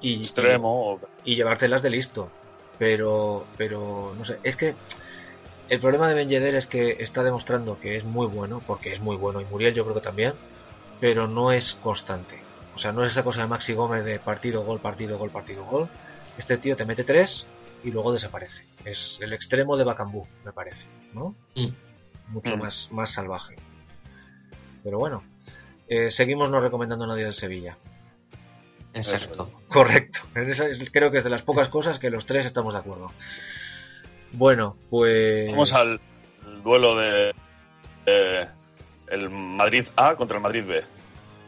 y, 0.00 0.18
extremo, 0.20 1.00
y 1.24 1.36
llevártelas 1.36 1.82
de 1.82 1.90
listo. 1.90 2.30
Pero, 2.78 3.46
pero, 3.56 4.14
no 4.16 4.24
sé, 4.24 4.38
es 4.42 4.56
que 4.56 4.74
el 5.68 5.80
problema 5.80 6.08
de 6.08 6.14
Ben 6.14 6.28
Yedder 6.28 6.54
es 6.54 6.66
que 6.66 6.96
está 7.00 7.22
demostrando 7.22 7.80
que 7.80 7.96
es 7.96 8.04
muy 8.04 8.26
bueno, 8.26 8.62
porque 8.66 8.92
es 8.92 9.00
muy 9.00 9.16
bueno, 9.16 9.40
y 9.40 9.46
Muriel 9.46 9.74
yo 9.74 9.84
creo 9.84 9.94
que 9.94 10.00
también, 10.02 10.34
pero 11.00 11.26
no 11.28 11.50
es 11.50 11.74
constante. 11.74 12.41
O 12.74 12.78
sea, 12.78 12.92
no 12.92 13.02
es 13.04 13.10
esa 13.12 13.22
cosa 13.22 13.42
de 13.42 13.46
Maxi 13.48 13.74
Gómez 13.74 14.04
de 14.04 14.18
partido, 14.18 14.62
gol, 14.64 14.80
partido, 14.80 15.18
gol, 15.18 15.30
partido, 15.30 15.64
gol. 15.64 15.88
Este 16.38 16.56
tío 16.56 16.74
te 16.76 16.86
mete 16.86 17.04
tres 17.04 17.46
y 17.84 17.90
luego 17.90 18.12
desaparece. 18.12 18.64
Es 18.84 19.18
el 19.20 19.32
extremo 19.32 19.76
de 19.76 19.84
Bacambú, 19.84 20.26
me 20.44 20.52
parece, 20.52 20.86
¿no? 21.12 21.34
Mm. 21.54 21.66
Mucho 22.28 22.56
Mm. 22.56 22.60
más, 22.60 22.88
más 22.90 23.10
salvaje. 23.10 23.56
Pero 24.82 24.98
bueno, 24.98 25.22
eh, 25.88 26.10
seguimos 26.10 26.50
no 26.50 26.60
recomendando 26.60 27.04
a 27.04 27.08
nadie 27.08 27.24
del 27.24 27.34
Sevilla. 27.34 27.76
Exacto. 28.94 29.48
Correcto. 29.68 30.20
En 30.34 30.48
esa 30.50 30.66
es- 30.68 30.90
creo 30.90 31.10
que 31.10 31.18
es 31.18 31.24
de 31.24 31.30
las 31.30 31.42
pocas 31.42 31.68
cosas 31.68 31.98
que 31.98 32.10
los 32.10 32.26
tres 32.26 32.46
estamos 32.46 32.72
de 32.74 32.80
acuerdo. 32.80 33.12
Bueno, 34.32 34.76
pues. 34.90 35.50
vamos 35.50 35.72
al 35.74 36.00
duelo 36.64 36.96
de 36.96 37.34
eh, 38.06 38.46
el 39.08 39.28
Madrid 39.30 39.86
A 39.96 40.14
contra 40.16 40.36
el 40.38 40.42
Madrid 40.42 40.64
B. 40.66 40.84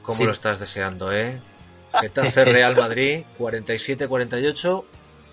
¿Cómo 0.05 0.19
Sí. 0.19 0.25
lo 0.25 0.31
estás 0.33 0.61
deseando, 0.61 1.11
eh? 1.13 1.41
Getafe 2.01 2.45
Real 2.45 2.77
Madrid, 2.77 3.25
47-48 3.39 4.85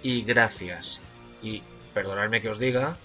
y 0.01 0.23
gracias. 0.23 0.99
Y 1.43 1.61
perdonadme 1.93 2.41
que 2.41 2.49
os 2.49 2.57
diga, 2.57 2.97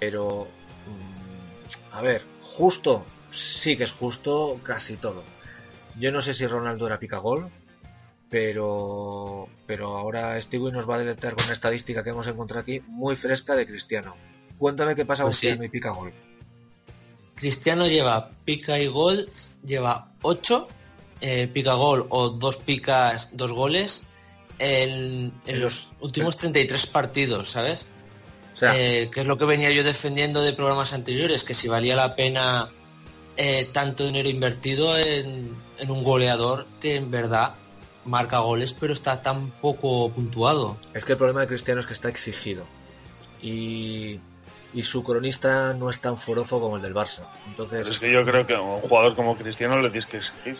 pero. 0.00 0.48
mm, 0.86 1.94
a 1.94 2.00
ver, 2.02 2.22
justo, 2.42 3.04
sí 3.30 3.76
que 3.76 3.84
es 3.84 3.92
justo 3.92 4.58
casi 4.64 4.96
todo. 4.96 5.22
Yo 5.98 6.10
no 6.10 6.20
sé 6.20 6.34
si 6.34 6.46
Ronaldo 6.46 6.86
era 6.88 6.98
picagol, 6.98 7.48
pero. 8.30 9.48
Pero 9.66 9.96
ahora 9.96 10.40
Stewie 10.40 10.72
nos 10.72 10.88
va 10.88 10.96
a 10.96 10.98
deletrear 10.98 11.34
con 11.34 11.44
una 11.44 11.54
estadística 11.54 12.02
que 12.02 12.10
hemos 12.10 12.26
encontrado 12.26 12.62
aquí 12.62 12.80
muy 12.86 13.16
fresca 13.16 13.54
de 13.54 13.66
Cristiano. 13.66 14.16
Cuéntame 14.58 14.94
qué 14.94 15.04
pasa 15.04 15.24
Pues 15.24 15.36
sí. 15.36 15.46
Cristiano 15.48 15.64
y 15.64 15.68
picagol. 15.68 16.12
Cristiano 17.34 17.86
lleva 17.86 18.30
pica 18.44 18.78
y 18.78 18.86
gol, 18.86 19.28
lleva 19.64 20.12
8, 20.22 20.68
pica 21.52 21.74
gol 21.74 22.06
o 22.10 22.28
dos 22.30 22.56
picas, 22.56 23.30
dos 23.32 23.52
goles 23.52 24.02
en, 24.58 25.32
en 25.46 25.60
los 25.60 25.90
últimos 26.00 26.36
33 26.36 26.86
partidos, 26.86 27.50
¿sabes? 27.50 27.86
O 28.52 28.56
sea, 28.56 28.74
Eh, 28.78 29.10
que 29.12 29.20
es 29.22 29.26
lo 29.26 29.36
que 29.36 29.44
venía 29.46 29.70
yo 29.70 29.82
defendiendo 29.82 30.40
de 30.42 30.52
programas 30.52 30.92
anteriores, 30.92 31.42
que 31.44 31.54
si 31.54 31.66
valía 31.66 31.96
la 31.96 32.14
pena 32.14 32.68
eh, 33.36 33.68
tanto 33.72 34.04
dinero 34.06 34.28
invertido 34.28 34.96
en, 34.96 35.56
en 35.78 35.90
un 35.90 36.04
goleador 36.04 36.66
que 36.80 36.94
en 36.96 37.10
verdad 37.10 37.54
marca 38.04 38.38
goles, 38.38 38.74
pero 38.78 38.92
está 38.92 39.22
tan 39.22 39.50
poco 39.50 40.10
puntuado. 40.10 40.76
es 40.92 41.04
que 41.04 41.12
el 41.12 41.18
problema 41.18 41.40
de 41.40 41.48
Cristiano 41.48 41.80
es 41.80 41.86
que 41.86 41.94
está 41.94 42.08
exigido. 42.08 42.64
Y, 43.42 44.20
y 44.72 44.82
su 44.82 45.02
cronista 45.02 45.72
no 45.74 45.90
es 45.90 46.00
tan 46.00 46.16
forofo 46.18 46.60
como 46.60 46.76
el 46.76 46.82
del 46.82 46.94
Barça. 46.94 47.26
Entonces, 47.48 47.88
Es 47.88 47.98
que 47.98 48.12
yo 48.12 48.24
creo 48.24 48.46
que 48.46 48.54
a 48.54 48.60
un 48.60 48.80
jugador 48.82 49.16
como 49.16 49.36
Cristiano 49.36 49.76
le 49.82 49.88
tienes 49.90 50.06
que 50.06 50.18
exigir. 50.18 50.58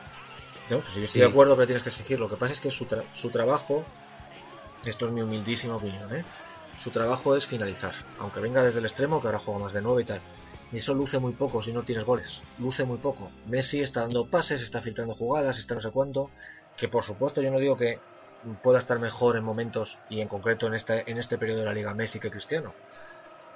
No, 0.66 0.80
pues 0.82 0.94
yo 0.94 1.02
estoy 1.02 1.20
de 1.20 1.26
acuerdo 1.26 1.56
que 1.56 1.66
tienes 1.66 1.82
que 1.82 1.88
exigir. 1.90 2.18
Lo 2.20 2.28
que 2.28 2.36
pasa 2.36 2.52
es 2.52 2.60
que 2.60 2.70
su, 2.70 2.86
tra- 2.86 3.08
su 3.12 3.30
trabajo, 3.30 3.90
esto 4.84 5.06
es 5.06 5.12
mi 5.12 5.22
humildísima 5.22 5.76
opinión, 5.76 6.14
¿eh? 6.14 6.28
su 6.76 6.90
trabajo 6.92 7.36
es 7.36 7.46
finalizar. 7.46 7.94
Aunque 8.16 8.40
venga 8.40 8.64
desde 8.64 8.80
el 8.80 8.86
extremo, 8.86 9.20
que 9.20 9.28
ahora 9.28 9.38
juega 9.40 9.60
más 9.60 9.72
de 9.74 9.82
9 9.82 10.02
y 10.02 10.06
tal. 10.06 10.24
Y 10.70 10.78
eso 10.78 10.94
luce 10.94 11.18
muy 11.20 11.34
poco 11.34 11.62
si 11.62 11.72
no 11.72 11.84
tienes 11.84 12.04
goles. 12.04 12.46
Luce 12.56 12.84
muy 12.84 12.98
poco. 12.98 13.36
Messi 13.44 13.80
está 13.82 14.02
dando 14.02 14.28
pases, 14.30 14.62
está 14.62 14.80
filtrando 14.82 15.14
jugadas, 15.14 15.58
está 15.58 15.74
no 15.74 15.80
sé 15.82 15.90
cuánto. 15.92 16.32
Que 16.76 16.88
por 16.88 17.04
supuesto 17.04 17.42
yo 17.42 17.50
no 17.52 17.60
digo 17.60 17.76
que 17.76 18.02
pueda 18.62 18.78
estar 18.80 18.98
mejor 19.00 19.36
en 19.36 19.44
momentos 19.44 20.02
y 20.08 20.20
en 20.20 20.28
concreto 20.28 20.66
en 20.66 20.74
este, 20.74 21.10
en 21.10 21.18
este 21.18 21.38
periodo 21.38 21.60
de 21.60 21.66
la 21.66 21.74
liga 21.74 21.94
Messi 21.94 22.20
que 22.20 22.30
Cristiano. 22.30 22.76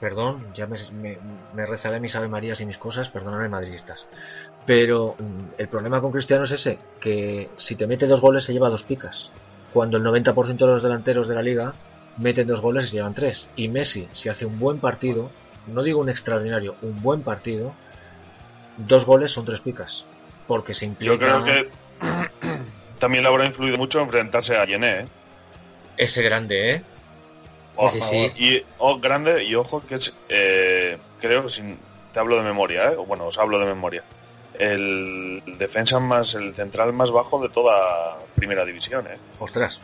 Perdón, 0.01 0.53
ya 0.55 0.67
me, 0.67 0.77
me, 0.93 1.19
me 1.55 1.67
rezaré 1.67 1.99
mis 1.99 2.15
Ave 2.15 2.29
Marías 2.29 2.61
y 2.61 2.67
mis 2.67 2.79
cosas, 2.79 3.09
perdonadme 3.09 3.49
madridistas. 3.49 4.07
Pero 4.65 5.17
mm, 5.19 5.55
el 5.59 5.69
problema 5.69 6.01
con 6.01 6.13
Cristiano 6.13 6.45
es 6.45 6.53
ese, 6.53 6.79
que 7.01 7.49
si 7.57 7.75
te 7.75 7.87
mete 7.87 8.07
dos 8.07 8.21
goles 8.21 8.45
se 8.45 8.53
lleva 8.53 8.71
dos 8.71 8.85
picas. 8.85 9.31
Cuando 9.73 9.97
el 9.97 10.05
90% 10.05 10.57
de 10.57 10.67
los 10.67 10.83
delanteros 10.83 11.27
de 11.27 11.35
la 11.35 11.43
liga 11.43 11.75
meten 12.17 12.47
dos 12.47 12.61
goles 12.61 12.85
y 12.85 12.89
se 12.89 12.97
llevan 12.97 13.15
tres. 13.15 13.49
Y 13.57 13.69
Messi, 13.69 14.09
si 14.13 14.29
hace 14.29 14.47
un 14.47 14.59
buen 14.59 14.79
partido, 14.79 15.31
no 15.67 15.83
digo 15.83 16.01
un 16.01 16.09
extraordinario, 16.09 16.77
un 16.83 17.03
buen 17.03 17.23
partido, 17.23 17.75
dos 18.77 19.05
goles 19.05 19.33
son 19.33 19.45
tres 19.45 19.61
picas. 19.61 20.05
Porque 20.47 20.75
se 20.75 20.87
implica 20.87 21.13
Yo 21.13 21.19
creo 21.19 21.45
que 21.45 21.71
también 22.99 23.25
le 23.25 23.31
habrá 23.31 23.47
influido 23.47 23.77
mucho 23.77 24.01
enfrentarse 24.01 24.57
a 24.57 24.65
Yené, 24.65 25.01
¿eh? 25.01 25.07
ese 25.97 26.23
grande, 26.23 26.75
¿eh? 26.75 26.83
Ojo, 27.81 27.95
Sí, 27.95 28.01
sí. 28.01 28.33
Y 28.37 28.63
oh, 28.79 28.99
grande, 28.99 29.45
y 29.45 29.55
ojo 29.55 29.83
que 29.87 29.95
es, 29.95 30.13
eh, 30.29 30.99
creo, 31.21 31.49
sin, 31.49 31.79
te 32.13 32.19
hablo 32.19 32.37
de 32.37 32.43
memoria, 32.43 32.91
¿eh? 32.93 32.97
O 32.97 33.07
Bueno, 33.07 33.27
os 33.27 33.39
hablo 33.39 33.59
de 33.59 33.67
memoria. 33.67 34.03
El 34.59 35.43
defensa 35.59 36.01
más, 36.01 36.35
el 36.35 36.53
central 36.55 36.93
más 36.93 37.13
bajo 37.13 37.41
de 37.41 37.49
toda 37.49 38.19
primera 38.35 38.65
división, 38.65 39.07
¿eh? 39.07 39.17
Ostras. 39.39 39.79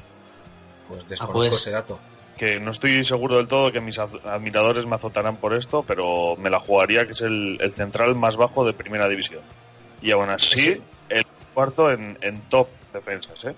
Pues 0.88 1.08
desconozco 1.08 1.38
pues. 1.38 1.52
ese 1.54 1.70
dato. 1.70 1.98
Que 2.36 2.58
no 2.58 2.72
estoy 2.72 3.04
seguro 3.04 3.36
del 3.36 3.46
todo 3.46 3.70
que 3.70 3.80
mis 3.80 3.96
admiradores 3.98 4.86
me 4.86 4.96
azotarán 4.96 5.36
por 5.36 5.54
esto, 5.54 5.84
pero 5.86 6.34
me 6.36 6.50
la 6.50 6.58
jugaría 6.58 7.06
que 7.06 7.12
es 7.12 7.20
el, 7.20 7.58
el 7.60 7.74
central 7.74 8.16
más 8.16 8.36
bajo 8.36 8.64
de 8.66 8.72
primera 8.72 9.08
división. 9.08 9.42
Y 10.02 10.10
aún 10.10 10.28
así, 10.30 10.60
Sí. 10.60 10.82
el 11.10 11.24
cuarto 11.54 11.92
en, 11.92 12.18
en 12.22 12.40
top 12.48 12.66
defensas, 12.92 13.44
¿eh? 13.44 13.54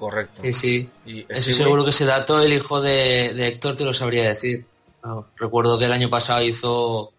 Correcto. 0.00 0.40
Sí, 0.42 0.52
sí. 0.54 0.90
Y 1.04 1.24
Stewie- 1.24 1.52
seguro 1.52 1.84
que 1.84 1.90
ese 1.90 2.06
dato 2.06 2.42
el 2.42 2.54
hijo 2.54 2.80
de, 2.80 3.34
de 3.34 3.46
Héctor 3.48 3.76
te 3.76 3.84
lo 3.84 3.92
sabría 3.92 4.24
decir. 4.24 4.66
No, 5.04 5.28
recuerdo 5.36 5.78
que 5.78 5.84
el 5.84 5.92
año 5.92 6.08
pasado 6.08 6.42
hizo 6.42 7.12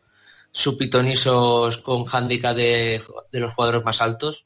su 0.52 0.76
pitonisos 0.78 1.78
con 1.78 2.06
handicap 2.12 2.56
de, 2.56 3.00
de 3.32 3.40
los 3.40 3.54
jugadores 3.54 3.86
más 3.86 4.02
altos. 4.02 4.46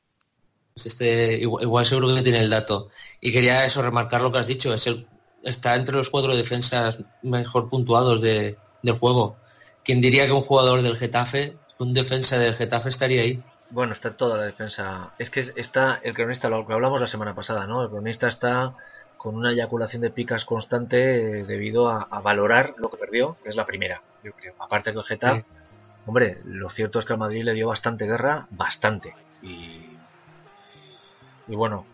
Pues 0.74 0.88
este, 0.88 1.38
igual, 1.38 1.63
igual 1.63 1.86
seguro 1.86 2.13
que 2.13 2.22
tiene 2.22 2.39
el 2.39 2.50
dato. 2.50 2.89
Y 3.22 3.32
quería 3.32 3.63
eso, 3.65 3.82
remarcar 3.82 4.20
lo 4.20 4.34
que 4.34 4.39
has 4.39 4.48
dicho. 4.48 4.74
Es 4.74 4.86
el, 4.88 5.08
está 5.42 5.74
entre 5.75 5.96
los 5.96 6.10
cuatro 6.10 6.36
defensas 6.36 7.00
mejor 7.24 7.70
puntuados 7.70 8.22
de, 8.22 8.58
del 8.82 8.96
juego. 9.00 9.38
¿Quién 9.86 10.01
diría 10.01 10.25
que 10.25 10.34
un 10.34 10.42
jugador 10.42 10.82
del 10.82 10.98
Getafe, 10.98 11.56
un 11.80 11.94
defensa 11.94 12.38
del 12.38 12.56
Getafe 12.56 12.89
estaría 12.89 13.22
ahí? 13.22 13.42
Bueno, 13.69 13.93
está 13.93 14.15
toda 14.15 14.38
la 14.38 14.43
defensa. 14.45 15.12
Es 15.17 15.29
que 15.29 15.39
está 15.39 16.00
el 16.03 16.13
cronista, 16.13 16.50
lo 16.50 16.65
que 16.65 16.74
hablamos 16.74 17.01
la 17.01 17.07
semana 17.07 17.34
pasada, 17.36 17.65
¿no? 17.65 17.84
El 17.84 17.89
cronista 17.89 18.27
está 18.27 18.75
con 19.17 19.36
una 19.36 19.51
eyaculación 19.51 20.01
de 20.01 20.12
picas 20.12 20.45
constante 20.45 21.39
eh, 21.39 21.43
debido 21.45 21.89
a, 21.89 22.07
a 22.10 22.22
valorar 22.22 22.75
lo 22.77 22.89
que 22.91 22.98
perdió, 22.98 23.38
que 23.41 23.50
es 23.50 23.55
la 23.55 23.65
primera, 23.65 24.01
yo 24.24 24.31
creo. 24.34 24.53
Aparte 24.60 24.91
que 24.93 25.00
el 25.00 25.03
Getafe, 25.03 25.39
Sí. 25.41 25.45
hombre, 26.05 26.41
lo 26.45 26.69
cierto 26.69 27.00
es 27.00 27.05
que 27.05 27.13
al 27.13 27.19
Madrid 27.19 27.43
le 27.43 27.53
dio 27.53 27.67
bastante 27.67 28.05
guerra, 28.05 28.45
bastante. 28.51 29.15
Y, 29.41 29.98
y 31.48 31.55
bueno, 31.55 31.86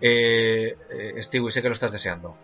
eh, 0.00 0.76
eh, 0.90 1.22
Stewie, 1.22 1.50
sé 1.50 1.60
que 1.62 1.68
lo 1.68 1.74
estás 1.74 1.92
deseando. 1.92 2.36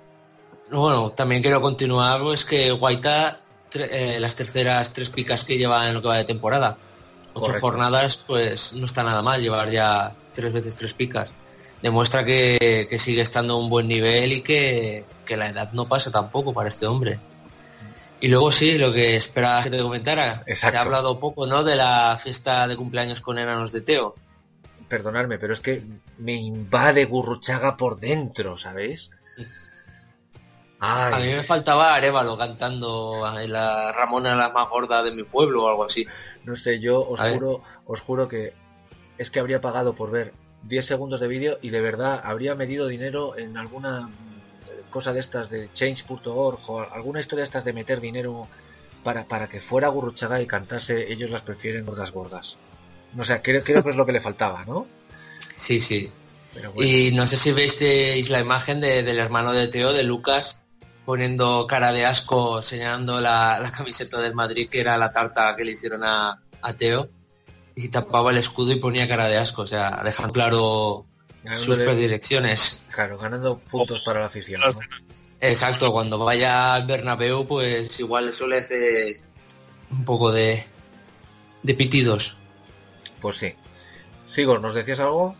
Bueno, 0.70 1.10
también 1.12 1.42
quiero 1.42 1.60
continuar, 1.60 2.20
pues 2.22 2.44
que 2.44 2.70
Guaita, 2.72 3.40
tre- 3.70 3.88
eh, 3.90 4.20
las 4.20 4.34
terceras 4.34 4.92
tres 4.92 5.10
picas 5.10 5.44
que 5.44 5.56
lleva 5.58 5.86
en 5.88 5.94
lo 5.94 6.02
que 6.02 6.08
va 6.08 6.16
de 6.16 6.24
temporada. 6.24 6.76
Ocho 7.34 7.46
Correcto. 7.46 7.60
jornadas, 7.66 8.22
pues 8.26 8.72
no 8.74 8.84
está 8.84 9.02
nada 9.02 9.22
mal 9.22 9.40
llevar 9.40 9.70
ya 9.70 10.14
tres 10.34 10.52
veces 10.52 10.76
tres 10.76 10.92
picas. 10.94 11.30
Demuestra 11.80 12.24
que, 12.24 12.86
que 12.88 12.98
sigue 12.98 13.22
estando 13.22 13.54
a 13.54 13.58
un 13.58 13.68
buen 13.68 13.88
nivel 13.88 14.32
y 14.32 14.42
que, 14.42 15.04
que 15.24 15.36
la 15.36 15.48
edad 15.48 15.72
no 15.72 15.88
pasa 15.88 16.10
tampoco 16.10 16.52
para 16.52 16.68
este 16.68 16.86
hombre. 16.86 17.18
Y 18.20 18.28
luego 18.28 18.52
sí, 18.52 18.78
lo 18.78 18.92
que 18.92 19.16
esperaba 19.16 19.64
que 19.64 19.70
te 19.70 19.82
comentara. 19.82 20.44
Exacto. 20.46 20.70
Se 20.70 20.76
ha 20.76 20.82
hablado 20.82 21.18
poco, 21.18 21.44
¿no? 21.46 21.64
De 21.64 21.74
la 21.74 22.16
fiesta 22.22 22.68
de 22.68 22.76
cumpleaños 22.76 23.20
con 23.20 23.38
enanos 23.38 23.72
de 23.72 23.80
Teo. 23.80 24.14
Perdonadme, 24.88 25.38
pero 25.38 25.54
es 25.54 25.60
que 25.60 25.82
me 26.18 26.34
invade 26.34 27.06
Gurruchaga 27.06 27.76
por 27.76 27.98
dentro, 27.98 28.56
¿sabéis? 28.56 29.10
Ay, 30.84 31.12
A 31.14 31.18
mí 31.18 31.26
me 31.36 31.42
faltaba 31.44 31.94
Arevalo 31.94 32.36
cantando 32.36 33.24
la 33.46 33.92
Ramona 33.92 34.34
la 34.34 34.48
más 34.48 34.68
gorda 34.68 35.00
de 35.04 35.12
mi 35.12 35.22
pueblo 35.22 35.64
o 35.64 35.68
algo 35.68 35.84
así. 35.84 36.04
No 36.44 36.56
sé, 36.56 36.80
yo 36.80 37.00
os 37.08 37.20
A 37.20 37.24
ver. 37.24 37.34
juro, 37.34 37.62
os 37.86 38.00
juro 38.00 38.26
que 38.26 38.52
es 39.16 39.30
que 39.30 39.38
habría 39.38 39.60
pagado 39.60 39.94
por 39.94 40.10
ver 40.10 40.32
10 40.64 40.84
segundos 40.84 41.20
de 41.20 41.28
vídeo 41.28 41.58
y 41.62 41.70
de 41.70 41.80
verdad 41.80 42.20
habría 42.24 42.56
medido 42.56 42.88
dinero 42.88 43.38
en 43.38 43.56
alguna 43.56 44.08
mm, 44.08 44.90
cosa 44.90 45.12
de 45.12 45.20
estas 45.20 45.50
de 45.50 45.70
change.org 45.72 46.58
o 46.68 46.80
alguna 46.80 47.20
historia 47.20 47.42
de 47.42 47.46
estas 47.46 47.64
de 47.64 47.72
meter 47.72 48.00
dinero 48.00 48.48
para, 49.04 49.22
para 49.24 49.48
que 49.48 49.60
fuera 49.60 49.86
Gurruchaga 49.86 50.40
y 50.40 50.46
cantase 50.48 51.12
ellos 51.12 51.30
las 51.30 51.42
prefieren 51.42 51.86
gordas 51.86 52.10
gordas. 52.10 52.56
No 53.14 53.22
sé, 53.24 53.40
creo, 53.40 53.62
creo 53.62 53.84
que 53.84 53.90
es 53.90 53.96
lo 53.96 54.04
que 54.06 54.12
le 54.12 54.20
faltaba, 54.20 54.64
¿no? 54.64 54.86
Sí, 55.56 55.78
sí. 55.78 56.10
Bueno, 56.54 56.72
Y 56.82 57.12
no 57.12 57.26
sé 57.26 57.36
si 57.36 57.52
visteis 57.52 58.30
la 58.30 58.40
imagen 58.40 58.80
de- 58.80 59.02
del 59.04 59.18
hermano 59.20 59.52
de 59.52 59.68
Teo, 59.68 59.92
de 59.92 60.02
Lucas, 60.02 60.58
poniendo 61.04 61.66
cara 61.66 61.92
de 61.92 62.04
asco, 62.04 62.62
señalando 62.62 63.21
la, 63.21 63.59
la 63.61 63.73
camiseta 63.73 64.21
del 64.21 64.35
Madrid, 64.35 64.68
que 64.71 64.80
era 64.80 64.97
la 64.97 65.12
tarta 65.12 65.54
que 65.56 65.64
le 65.64 65.73
hicieron 65.73 66.04
a, 66.04 66.40
a 66.61 66.73
Teo, 66.75 67.09
y 67.75 67.88
tapaba 67.88 68.30
el 68.30 68.38
escudo 68.38 68.73
y 68.73 68.80
ponía 68.80 69.09
cara 69.09 69.28
de 69.28 69.38
asco, 69.38 69.62
o 69.62 69.66
sea, 69.66 70.02
dejando 70.04 70.32
claro 70.32 71.06
sus 71.56 71.76
predilecciones. 71.76 72.85
claro, 72.88 73.18
ganando 73.18 73.59
puntos 73.59 74.02
para 74.02 74.21
la 74.21 74.26
afición. 74.26 74.61
¿no? 74.61 74.78
Exacto, 75.40 75.90
cuando 75.90 76.18
vaya 76.18 76.75
al 76.75 76.87
Bernabéu, 76.87 77.47
pues 77.47 77.99
igual 77.99 78.28
eso 78.28 78.47
le 78.47 78.59
hace 78.59 79.21
un 79.90 80.04
poco 80.04 80.30
de, 80.30 80.64
de 81.62 81.75
pitidos. 81.75 82.37
Pues 83.21 83.37
sí. 83.37 83.54
Sigor, 84.25 84.61
¿nos 84.61 84.75
decías 84.75 85.00
algo? 85.00 85.35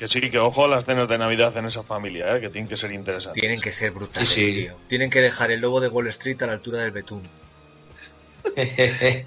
Que 0.00 0.08
sí, 0.08 0.30
que 0.30 0.38
ojo 0.38 0.64
a 0.64 0.68
las 0.68 0.86
cenas 0.86 1.06
de 1.08 1.18
Navidad 1.18 1.54
en 1.58 1.66
esa 1.66 1.82
familia, 1.82 2.34
¿eh? 2.34 2.40
que 2.40 2.48
tienen 2.48 2.66
que 2.68 2.76
ser 2.76 2.90
interesantes. 2.90 3.38
Tienen 3.38 3.60
que 3.60 3.70
ser 3.70 3.90
brutales, 3.90 4.26
Sí, 4.28 4.46
sí. 4.46 4.60
tío. 4.62 4.76
Tienen 4.88 5.10
que 5.10 5.20
dejar 5.20 5.50
el 5.50 5.60
lobo 5.60 5.78
de 5.78 5.88
Wall 5.88 6.08
Street 6.08 6.42
a 6.42 6.46
la 6.46 6.54
altura 6.54 6.80
del 6.80 6.90
betún. 6.90 7.22
si 8.56 9.26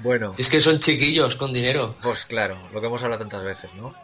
Bueno, 0.00 0.28
es 0.38 0.50
que 0.50 0.60
son 0.60 0.78
chiquillos 0.80 1.36
con 1.36 1.50
dinero. 1.52 1.96
pues 2.02 2.26
claro, 2.26 2.58
lo 2.74 2.80
que 2.82 2.86
hemos 2.88 3.02
hablado 3.02 3.20
tantas 3.22 3.42
veces, 3.42 3.70
¿no? 3.74 3.94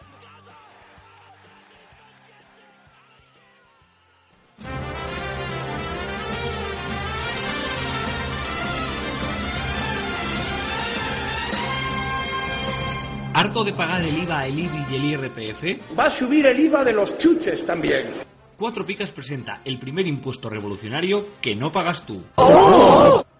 ¿Harto 13.34 13.64
de 13.64 13.72
pagar 13.72 14.02
el 14.02 14.18
IVA, 14.24 14.46
el 14.46 14.58
IBI 14.58 14.84
y 14.90 14.94
el 14.94 15.04
IRPF? 15.04 15.98
Va 15.98 16.04
a 16.04 16.10
subir 16.10 16.44
el 16.46 16.60
IVA 16.60 16.84
de 16.84 16.92
los 16.92 17.16
chuches 17.16 17.64
también. 17.64 18.10
Cuatro 18.58 18.84
Picas 18.84 19.10
presenta 19.10 19.62
el 19.64 19.78
primer 19.78 20.06
impuesto 20.06 20.50
revolucionario 20.50 21.26
que 21.40 21.56
no 21.56 21.72
pagas 21.72 22.04
tú. 22.04 22.22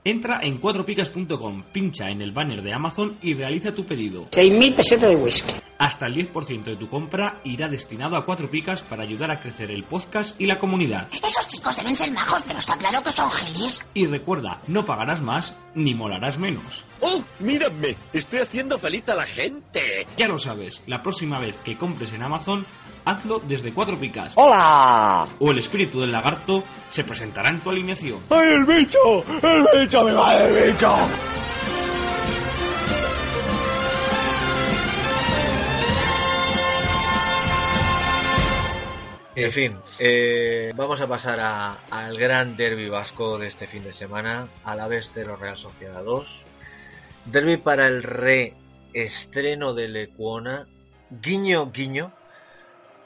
Entra 0.03 0.41
en 0.43 0.59
cuatropicas.com, 0.59 1.63
pincha 1.71 2.09
en 2.09 2.23
el 2.23 2.33
banner 2.33 2.63
de 2.63 2.73
Amazon 2.73 3.19
y 3.23 3.35
realiza 3.35 3.73
tu 3.73 3.85
pedido. 3.85 4.29
6.000 4.31 4.75
pesetas 4.75 5.11
de 5.11 5.17
whisky. 5.17 5.55
Hasta 5.83 6.07
el 6.07 6.15
10% 6.15 6.63
de 6.63 6.77
tu 6.77 6.89
compra 6.89 7.41
irá 7.43 7.67
destinado 7.67 8.17
a 8.17 8.25
Cuatro 8.25 8.49
Picas 8.49 8.83
para 8.83 9.03
ayudar 9.03 9.33
a 9.33 9.41
crecer 9.41 9.73
el 9.73 9.83
podcast 9.83 10.41
y 10.41 10.47
la 10.47 10.57
comunidad. 10.57 11.09
Esos 11.13 11.49
chicos 11.49 11.75
deben 11.75 11.97
ser 11.97 12.13
majos, 12.13 12.41
pero 12.47 12.61
está 12.61 12.77
claro 12.77 13.03
que 13.03 13.11
son 13.11 13.29
gilis. 13.33 13.85
Y 13.93 14.07
recuerda, 14.07 14.61
no 14.69 14.85
pagarás 14.85 15.21
más 15.21 15.57
ni 15.75 15.93
molarás 15.93 16.39
menos. 16.39 16.85
¡Oh, 17.01 17.21
mírame! 17.41 17.97
Estoy 18.13 18.39
haciendo 18.39 18.79
feliz 18.79 19.09
a 19.09 19.17
la 19.17 19.27
gente. 19.27 20.07
Ya 20.17 20.29
lo 20.29 20.39
sabes, 20.39 20.85
la 20.87 21.03
próxima 21.03 21.41
vez 21.41 21.57
que 21.65 21.77
compres 21.77 22.13
en 22.13 22.23
Amazon, 22.23 22.65
hazlo 23.05 23.41
desde 23.41 23.73
Cuatro 23.73 23.99
Picas. 23.99 24.35
¡Hola! 24.37 25.27
O 25.41 25.51
el 25.51 25.59
espíritu 25.59 25.99
del 25.99 26.13
lagarto 26.13 26.63
se 26.91 27.03
presentará 27.03 27.49
en 27.49 27.61
tu 27.61 27.71
alineación. 27.71 28.21
¡Ay, 28.31 28.53
el 28.53 28.67
bicho! 28.67 29.25
¡El 29.43 29.67
bicho! 29.81 30.05
¡Me 30.05 30.13
va 30.13 30.45
el 30.45 30.73
bicho! 30.73 30.95
En 39.35 39.51
fin, 39.51 39.79
eh, 39.99 40.73
vamos 40.75 41.01
a 41.01 41.07
pasar 41.07 41.41
a- 41.41 41.79
al 41.91 42.19
gran 42.19 42.55
derby 42.55 42.89
vasco 42.91 43.39
de 43.39 43.49
este 43.49 43.67
fin 43.67 43.83
de 43.83 43.93
semana, 43.95 44.49
a 44.63 44.77
la 44.77 44.89
vez 44.89 45.15
de 45.15 45.25
los 45.25 45.41
Real 45.41 45.57
Sociedad 45.57 46.05
2. 46.05 46.45
Derby 47.25 47.57
para 47.57 47.87
el 47.87 48.03
reestreno 48.03 49.73
del 49.73 49.97
Ecuona, 49.97 50.67
guiño, 51.11 51.71
guiño, 51.71 52.13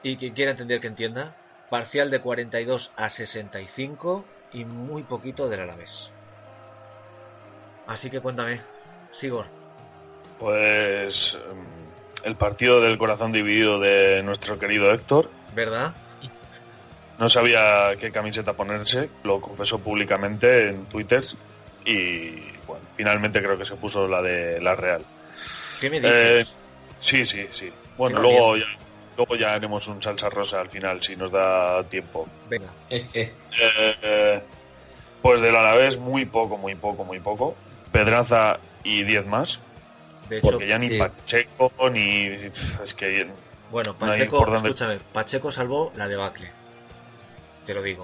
y 0.03 0.17
quien 0.17 0.35
quiera 0.35 0.51
entender 0.53 0.81
que 0.81 0.89
entienda, 0.89 1.37
parcial 1.69 2.11
de 2.11 2.21
42 2.21 2.93
a 2.97 3.09
65 3.09 4.27
y 4.53 4.65
muy 4.65 5.05
poquito 5.05 5.49
del 5.49 5.61
Alavés. 5.61 6.11
Así 7.87 8.11
que 8.11 8.21
cuéntame, 8.21 8.61
Sigor. 9.13 9.47
Pues 10.41 11.37
mm, 11.37 12.27
el 12.27 12.35
partido 12.35 12.81
del 12.81 12.99
corazón 12.99 13.31
dividido 13.31 13.79
de 13.79 14.23
nuestro 14.25 14.59
querido 14.59 14.93
Héctor. 14.93 15.31
¿Verdad? 15.55 15.95
No 17.19 17.29
sabía 17.29 17.97
qué 17.99 18.13
camiseta 18.13 18.53
ponerse, 18.53 19.09
lo 19.25 19.41
confesó 19.41 19.79
públicamente 19.79 20.69
en 20.69 20.85
Twitter 20.87 21.25
y 21.85 22.41
bueno, 22.67 22.83
finalmente 22.97 23.43
creo 23.43 23.57
que 23.57 23.65
se 23.65 23.77
puso 23.77 24.07
la 24.07 24.21
de 24.21 24.61
la 24.61 24.75
Real. 24.77 25.03
¿Qué 25.81 25.89
me 25.89 26.01
Eh, 26.03 26.39
dices? 26.39 26.55
sí, 27.01 27.25
sí, 27.25 27.47
sí. 27.51 27.73
Bueno, 27.97 28.21
luego 28.21 28.57
ya, 28.59 28.67
luego 29.17 29.37
ya 29.37 29.55
haremos 29.55 29.87
un 29.89 30.03
salsa 30.03 30.29
rosa 30.29 30.61
al 30.61 30.69
final 30.69 31.03
si 31.03 31.17
nos 31.17 31.31
da 31.31 31.83
tiempo. 31.85 32.29
Venga, 32.51 32.69
Eh, 32.91 33.07
eh, 34.03 34.43
pues 35.23 35.41
del 35.41 35.57
Alavés 35.57 35.97
muy 35.99 36.27
poco, 36.27 36.59
muy 36.59 36.75
poco, 36.75 37.05
muy 37.05 37.21
poco. 37.21 37.57
Pedraza 37.93 38.59
y 38.85 39.05
10 39.05 39.25
más, 39.27 39.59
de 40.29 40.37
hecho, 40.39 40.51
porque 40.51 40.67
ya 40.69 40.79
ni 40.79 40.89
sí. 40.91 40.99
Pacheco 40.99 41.73
ni 41.91 42.27
es 42.27 42.95
que 42.95 43.27
bueno, 43.71 43.95
no 43.99 44.07
Pacheco, 44.07 44.45
dónde- 44.45 44.69
escúchame, 44.69 44.99
Pacheco 45.13 45.51
salvó 45.51 45.93
la 45.97 46.07
debacle. 46.09 46.51
Te 47.67 47.75
lo 47.75 47.83
digo. 47.83 48.03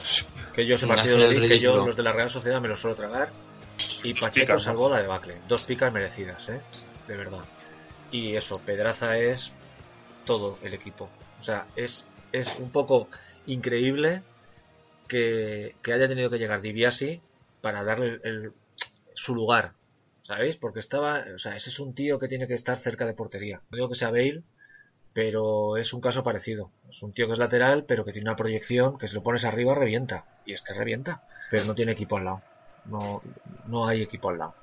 Que 0.54 0.66
yo 0.66 0.75
ese 0.75 0.87
Un 0.87 0.90
partido 0.90 1.14
ángel 1.16 1.28
lo 1.28 1.33
del 1.40 1.49
dije, 1.49 1.61
yo 1.62 1.87
los 1.87 1.97
de 1.97 2.02
la 2.02 2.12
Real 2.12 2.28
Sociedad 2.28 2.61
me 2.61 2.69
los 2.69 2.81
suelo 2.81 2.97
tragar. 2.97 3.31
Y 4.02 4.12
Pacheco 4.14 4.59
salvó 4.59 4.88
la 4.90 5.00
debacle. 5.00 5.38
Dos 5.49 5.62
picas 5.62 5.92
merecidas, 5.92 6.49
¿eh? 6.49 6.61
De 7.07 7.16
verdad. 7.16 7.45
Y 8.11 8.35
eso, 8.37 8.61
Pedraza 8.64 9.16
es 9.19 9.52
todo 10.26 10.59
el 10.62 10.75
equipo. 10.75 11.09
O 11.38 11.42
sea, 11.42 11.66
es, 11.76 12.04
es 12.33 12.54
un 12.59 12.71
poco 12.71 13.09
increíble 13.47 14.23
que, 15.09 15.76
que 15.83 15.92
haya 15.92 16.09
tenido 16.09 16.31
que 16.31 16.38
llegar 16.38 16.61
Dibiasi 16.61 17.21
para 17.61 17.85
darle 17.85 18.07
el- 18.07 18.21
el- 18.25 18.52
su 19.14 19.35
lugar. 19.35 19.73
¿Sabéis? 20.23 20.57
Porque 20.57 20.78
estaba, 20.81 21.25
o 21.35 21.38
sea, 21.38 21.57
ese 21.57 21.71
es 21.71 21.78
un 21.81 21.95
tío 21.95 22.19
que 22.19 22.28
tiene 22.28 22.47
que 22.47 22.54
estar 22.54 22.78
cerca 22.78 23.07
de 23.07 23.12
portería. 23.14 23.61
No 23.71 23.76
digo 23.76 23.88
que 23.88 23.95
sea 23.97 24.11
Bale, 24.11 24.42
pero 25.12 25.76
es 25.76 25.92
un 25.92 26.00
caso 26.00 26.23
parecido. 26.23 26.71
Es 26.88 27.02
un 27.02 27.12
tío 27.12 27.26
que 27.26 27.35
es 27.35 27.38
lateral, 27.38 27.85
pero 27.85 28.04
que 28.04 28.12
tiene 28.12 28.28
una 28.31 28.37
proyección 28.37 28.99
que 28.99 29.07
si 29.09 29.14
lo 29.14 29.23
pones 29.23 29.45
arriba 29.45 29.75
revienta. 29.75 30.25
Y 30.45 30.52
es 30.52 30.62
que 30.62 30.75
revienta, 30.75 31.23
pero 31.50 31.64
no 31.64 31.75
tiene 31.75 31.92
equipo 31.92 32.16
al 32.16 32.25
lado. 32.25 32.42
No, 32.87 33.23
no 33.66 33.87
hay 33.87 34.02
equipo 34.02 34.31
al 34.31 34.38
lado. 34.38 34.54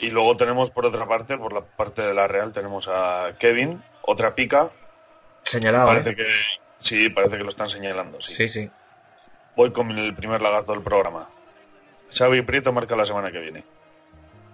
Y 0.00 0.10
luego 0.10 0.36
tenemos 0.36 0.70
por 0.70 0.86
otra 0.86 1.06
parte, 1.06 1.38
por 1.38 1.52
la 1.52 1.60
parte 1.64 2.02
de 2.02 2.12
la 2.14 2.26
Real, 2.26 2.52
tenemos 2.52 2.88
a 2.88 3.36
Kevin, 3.38 3.82
otra 4.02 4.34
pica. 4.34 4.70
Señalado, 5.44 5.86
Parece 5.86 6.10
¿eh? 6.10 6.16
que 6.16 6.26
sí, 6.80 7.10
parece 7.10 7.36
que 7.38 7.44
lo 7.44 7.50
están 7.50 7.68
señalando. 7.68 8.20
Sí. 8.20 8.34
Sí, 8.34 8.48
sí. 8.48 8.70
Voy 9.56 9.70
con 9.72 9.90
el 9.96 10.14
primer 10.14 10.42
lagarto 10.42 10.72
del 10.72 10.82
programa. 10.82 11.30
Xavi 12.12 12.42
Prieto 12.42 12.72
marca 12.72 12.96
la 12.96 13.06
semana 13.06 13.30
que 13.30 13.40
viene. 13.40 13.64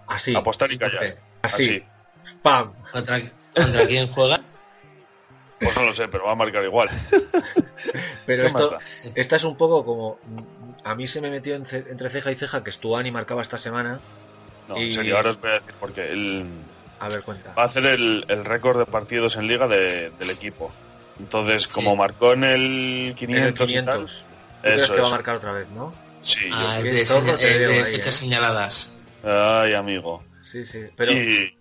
Así, 0.07 0.35
Apostar 0.37 0.71
y 0.73 0.79
¿por 0.79 0.91
callar. 0.91 1.15
así. 1.43 1.83
¡Pam! 2.43 2.75
¿Contra, 2.93 3.19
contra 3.55 3.87
quién 3.87 4.09
juega? 4.09 4.41
Pues 5.61 5.77
no 5.77 5.85
lo 5.85 5.93
sé, 5.93 6.09
pero 6.09 6.25
va 6.25 6.33
a 6.33 6.37
marcar 6.37 6.65
igual. 6.65 6.89
Pero 8.27 8.43
¿Qué 8.43 8.47
esto, 8.47 8.79
esta 9.15 9.37
es 9.37 9.45
un 9.45 9.57
poco 9.57 9.85
como. 9.85 10.19
A 10.85 10.95
mí 10.95 11.07
se 11.07 11.21
me 11.21 11.31
metió 11.31 11.55
en 11.57 11.65
ce- 11.65 11.85
entre 11.91 12.09
ceja 12.11 12.31
y 12.31 12.37
ceja 12.37 12.63
que 12.63 12.71
Stuani 12.71 13.11
marcaba 13.11 13.43
esta 13.43 13.59
semana. 13.59 13.99
No, 14.69 14.79
Y- 14.79 14.85
en 14.87 14.93
serio, 14.93 15.17
ahora 15.17 15.31
os 15.31 15.41
voy 15.41 15.51
a 15.51 15.55
decir 15.55 15.75
porque 15.81 16.11
el, 16.13 16.47
A 16.99 17.09
ver, 17.09 17.23
cuenta. 17.23 17.53
va 17.59 17.63
a 17.65 17.67
hacer 17.67 17.85
el, 17.87 18.25
el 18.29 18.45
récord 18.45 18.79
de 18.79 18.87
partidos 18.87 19.37
en 19.37 19.49
liga 19.49 19.67
de- 19.67 20.11
del 20.11 20.31
equipo. 20.31 20.73
Entonces, 21.19 21.65
Sí. 21.65 21.69
como 21.73 21.97
marcó 21.97 22.33
en 22.35 22.45
el 22.45 22.61
En 22.63 23.09
el 23.09 23.15
500, 23.55 23.71
y 23.71 23.75
tal, 23.75 23.85
500. 23.85 24.11
¿Tú 24.11 24.25
crees 24.63 24.83
eso 24.83 24.95
que 24.95 25.01
va 25.01 25.09
a 25.09 25.11
marcar 25.11 25.37
otra 25.37 25.53
vez, 25.53 25.69
no? 25.71 25.93
Sí, 26.23 26.49
yo 26.51 26.57
Ah, 26.57 26.79
es 26.79 26.85
de, 26.85 27.01
es 27.03 27.91
fechas 27.91 28.15
¿eh? 28.15 28.19
señaladas. 28.19 28.93
Ay, 29.25 29.73
amigo. 29.75 30.23
Sí, 30.43 30.65
sí. 30.65 30.85
Pero. 30.97 31.13
Y, 31.13 31.57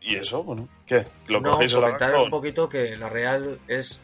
y 0.00 0.16
eso, 0.16 0.42
bueno, 0.42 0.68
¿qué? 0.86 1.04
¿Lo 1.26 1.40
no, 1.40 1.52
cogéis 1.52 1.74
comentar 1.74 2.14
un 2.14 2.30
poquito 2.30 2.68
que 2.68 2.96
la 2.96 3.08
Real 3.08 3.58
es 3.68 4.00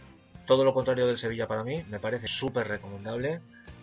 todo 0.46 0.64
lo 0.64 0.72
contrario 0.72 1.06
del 1.06 1.18
Sevilla 1.18 1.48
para 1.48 1.64
mí. 1.64 1.84
Me 1.88 1.98
parece 1.98 2.26
súper 2.26 2.68
recomendable. 2.68 3.40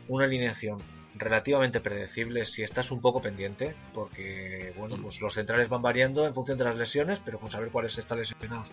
Una 0.07 0.25
alineación 0.25 0.79
relativamente 1.15 1.79
predecible 1.79 2.45
si 2.45 2.63
estás 2.63 2.91
un 2.91 3.01
poco 3.01 3.21
pendiente, 3.21 3.75
porque 3.93 4.73
bueno, 4.77 4.97
pues 5.01 5.21
los 5.21 5.33
centrales 5.33 5.69
van 5.69 5.81
variando 5.81 6.25
en 6.25 6.33
función 6.33 6.57
de 6.57 6.63
las 6.63 6.77
lesiones, 6.77 7.19
pero 7.23 7.39
con 7.39 7.49
saber 7.49 7.69
cuáles 7.69 7.97
están 7.97 8.19
lesionados 8.19 8.71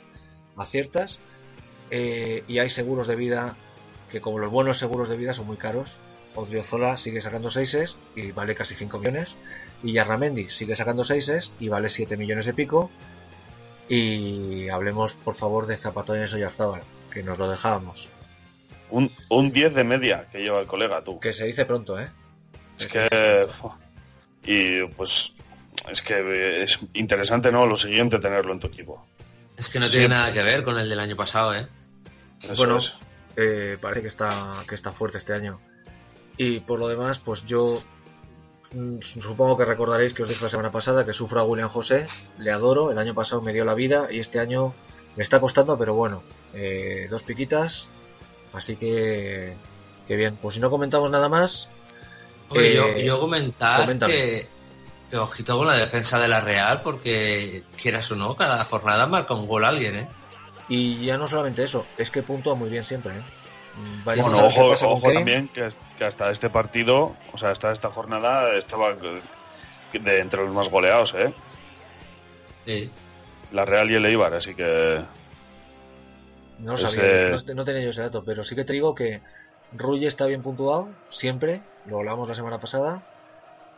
aciertas. 0.57 1.19
Eh, 1.91 2.45
y 2.47 2.59
hay 2.59 2.69
seguros 2.69 3.07
de 3.07 3.17
vida 3.17 3.57
que, 4.11 4.21
como 4.21 4.39
los 4.39 4.51
buenos 4.51 4.79
seguros 4.79 5.09
de 5.09 5.17
vida, 5.17 5.33
son 5.33 5.47
muy 5.47 5.57
caros. 5.57 5.99
Odriozola 6.35 6.97
sigue 6.97 7.21
sacando 7.21 7.51
6 7.51 7.97
y 8.15 8.31
vale 8.31 8.55
casi 8.55 8.75
5 8.75 8.99
millones. 8.99 9.37
Y 9.83 9.93
Yarramendi 9.93 10.49
sigue 10.49 10.77
sacando 10.77 11.03
6 11.03 11.53
y 11.59 11.69
vale 11.69 11.89
7 11.89 12.17
millones 12.17 12.47
de 12.47 12.55
pico. 12.55 12.91
Y 13.93 14.69
hablemos, 14.69 15.15
por 15.15 15.35
favor, 15.35 15.67
de 15.67 15.77
Zapatones 15.77 16.33
Oyarzábal, 16.33 16.81
que 17.13 17.25
nos 17.25 17.37
lo 17.39 17.51
dejábamos. 17.51 18.09
Un, 18.89 19.11
un 19.29 19.51
10 19.53 19.75
de 19.75 19.83
media 19.85 20.27
que 20.31 20.39
lleva 20.39 20.61
el 20.61 20.67
colega, 20.69 21.03
tú. 21.03 21.19
Que 21.19 21.33
se 21.33 21.45
dice 21.47 21.65
pronto, 21.65 21.99
¿eh? 21.99 22.09
Es 22.79 22.87
que. 22.87 23.49
Y 24.45 24.87
pues. 24.97 25.33
Es 25.91 26.03
que 26.03 26.63
es 26.63 26.79
interesante, 26.95 27.51
¿no? 27.51 27.67
Lo 27.67 27.77
siguiente, 27.77 28.19
tenerlo 28.21 28.53
en 28.53 28.61
tu 28.61 28.69
equipo. 28.69 29.05
Es 29.57 29.69
que 29.69 29.81
no 29.81 29.87
Sí. 29.87 29.93
tiene 29.93 30.09
nada 30.09 30.33
que 30.33 30.43
ver 30.45 30.63
con 30.63 30.79
el 30.79 30.89
del 30.89 31.01
año 31.01 31.17
pasado, 31.17 31.55
¿eh? 31.57 31.67
Eso 32.43 32.55
Bueno, 32.55 32.79
es. 32.79 32.95
eh, 33.37 33.77
parece 33.81 34.03
que 34.03 34.09
está, 34.09 34.63
que 34.69 34.75
está 34.77 34.93
fuerte 34.93 35.19
este 35.19 35.33
año. 35.33 35.59
Y 36.37 36.61
por 36.61 36.79
lo 36.79 36.87
demás, 36.87 37.19
pues 37.19 37.45
yo 37.45 37.83
supongo 39.01 39.57
que 39.57 39.65
recordaréis 39.65 40.15
que 40.15 40.23
os 40.23 40.29
dije 40.29 40.43
la 40.45 40.49
semana 40.49 40.71
pasada 40.71 41.05
que 41.05 41.13
sufro 41.13 41.41
a 41.41 41.45
William 41.45 41.69
José, 41.69 42.07
le 42.39 42.51
adoro, 42.53 42.91
el 42.93 42.99
año 42.99 43.15
pasado 43.15 43.43
me 43.43 43.53
dio 43.53 43.65
la 43.65 43.75
vida 43.75 44.09
y 44.11 44.21
este 44.21 44.39
año 44.41 44.75
me 45.17 45.23
está 45.23 45.41
costando, 45.41 45.77
pero 45.77 45.95
bueno, 45.95 46.23
eh, 46.55 47.09
dos 47.11 47.23
piquitas, 47.25 47.89
así 48.53 48.77
que, 48.77 49.55
que 50.07 50.17
bien. 50.17 50.37
Pues 50.41 50.55
si 50.55 50.61
no 50.61 50.71
comentamos 50.71 51.11
nada 51.11 51.29
más, 51.29 51.69
Hombre, 52.49 52.73
Eh, 52.73 52.75
yo, 52.75 52.99
yo 52.99 53.21
comentar 53.21 53.81
coméntame. 53.83 54.13
que, 54.13 54.49
que 55.11 55.17
ojito 55.17 55.57
con 55.59 55.67
la 55.67 55.75
defensa 55.75 56.19
de 56.19 56.29
la 56.29 56.41
Real, 56.41 56.81
porque 56.83 57.65
quieras 57.81 58.11
o 58.13 58.17
no, 58.17 58.35
cada 58.37 58.65
jornada 58.65 59.07
marca 59.07 59.35
un 59.35 59.47
gol 59.47 59.65
alguien, 59.65 59.97
¿eh? 59.97 60.09
y 60.69 61.05
ya 61.05 61.17
no 61.19 61.27
solamente 61.27 61.65
eso, 61.65 61.87
es 61.99 62.11
que 62.13 62.23
puntúa 62.23 62.55
muy 62.55 62.71
bien 62.71 62.85
siempre, 62.85 63.17
¿eh? 63.19 63.23
Bueno, 64.05 64.47
ojo, 64.47 64.73
ojo 64.73 65.13
también 65.13 65.49
que, 65.49 65.69
que 65.97 66.05
hasta 66.05 66.31
este 66.31 66.51
partido, 66.51 67.17
o 67.33 67.39
sea, 67.39 67.51
hasta 67.51 67.73
esta 67.73 67.91
jornada 67.91 68.57
estaba 68.57 68.95
de 69.93 70.21
entre 70.21 70.45
los 70.45 70.55
más 70.55 70.69
goleados, 70.69 71.15
¿eh? 71.15 71.33
Sí. 72.67 72.91
La 73.53 73.65
Real 73.65 73.91
y 73.91 73.95
el 73.95 74.07
Eibar, 74.07 74.35
así 74.35 74.55
que 74.55 75.01
No 76.61 76.73
lo 76.73 76.79
Ese- 76.79 76.97
sabía, 76.97 77.43
no, 77.47 77.55
no 77.55 77.65
tenía 77.65 77.83
yo 77.83 77.91
ese 77.91 78.03
dato, 78.03 78.23
pero 78.25 78.45
sí 78.45 78.55
que 78.55 78.65
te 78.65 78.73
digo 78.73 78.95
que 78.95 79.23
Rulle 79.73 80.07
está 80.07 80.27
bien 80.27 80.43
puntuado, 80.43 80.91
siempre, 81.11 81.63
lo 81.87 81.99
hablamos 81.99 82.29
la 82.29 82.35
semana 82.35 82.59
pasada, 82.59 83.03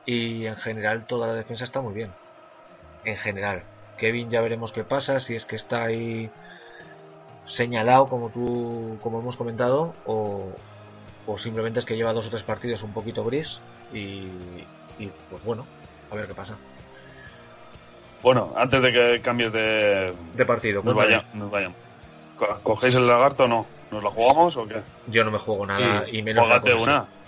y 0.04 0.46
en 0.46 0.56
general 0.56 1.04
toda 1.06 1.28
la 1.28 1.34
defensa 1.34 1.64
está 1.64 1.80
muy 1.80 1.94
bien. 1.94 2.12
En 3.04 3.16
general. 3.16 3.64
Kevin 3.96 4.30
ya 4.30 4.40
veremos 4.40 4.72
qué 4.72 4.84
pasa, 4.84 5.20
si 5.20 5.34
es 5.34 5.46
que 5.46 5.56
está 5.56 5.84
ahí 5.84 6.32
señalado 7.52 8.06
como 8.08 8.30
tú, 8.30 8.98
como 9.02 9.20
hemos 9.20 9.36
comentado, 9.36 9.94
o, 10.04 10.56
o 11.26 11.38
simplemente 11.38 11.78
es 11.80 11.84
que 11.86 11.96
lleva 11.96 12.12
dos 12.14 12.26
o 12.26 12.30
tres 12.30 12.42
partidos 12.42 12.82
un 12.82 12.92
poquito 12.92 13.24
gris, 13.24 13.60
y, 13.92 14.66
y 14.98 15.06
pues 15.28 15.44
bueno, 15.44 15.66
a 16.10 16.16
ver 16.16 16.26
qué 16.26 16.34
pasa. 16.34 16.58
Bueno, 18.22 18.52
antes 18.56 18.80
de 18.82 18.92
que 18.92 19.20
cambies 19.20 19.52
de... 19.52 20.14
De 20.34 20.46
partido. 20.46 20.82
Nos 20.82 20.94
cuéntame. 20.94 21.16
vayan, 21.16 21.24
nos 21.32 21.50
vayan. 21.50 21.74
Co- 22.36 22.60
¿Cogéis 22.62 22.94
el 22.94 23.06
lagarto 23.06 23.44
o 23.44 23.48
no? 23.48 23.66
¿Nos 23.90 24.02
la 24.02 24.10
jugamos 24.10 24.56
o 24.56 24.66
qué? 24.66 24.82
Yo 25.08 25.24
no 25.24 25.30
me 25.30 25.38
juego 25.38 25.66
nada 25.66 26.04
Sí, 26.06 26.16
y 26.18 26.22
menos 26.22 26.46
una. 26.48 26.56
así. 26.98 27.21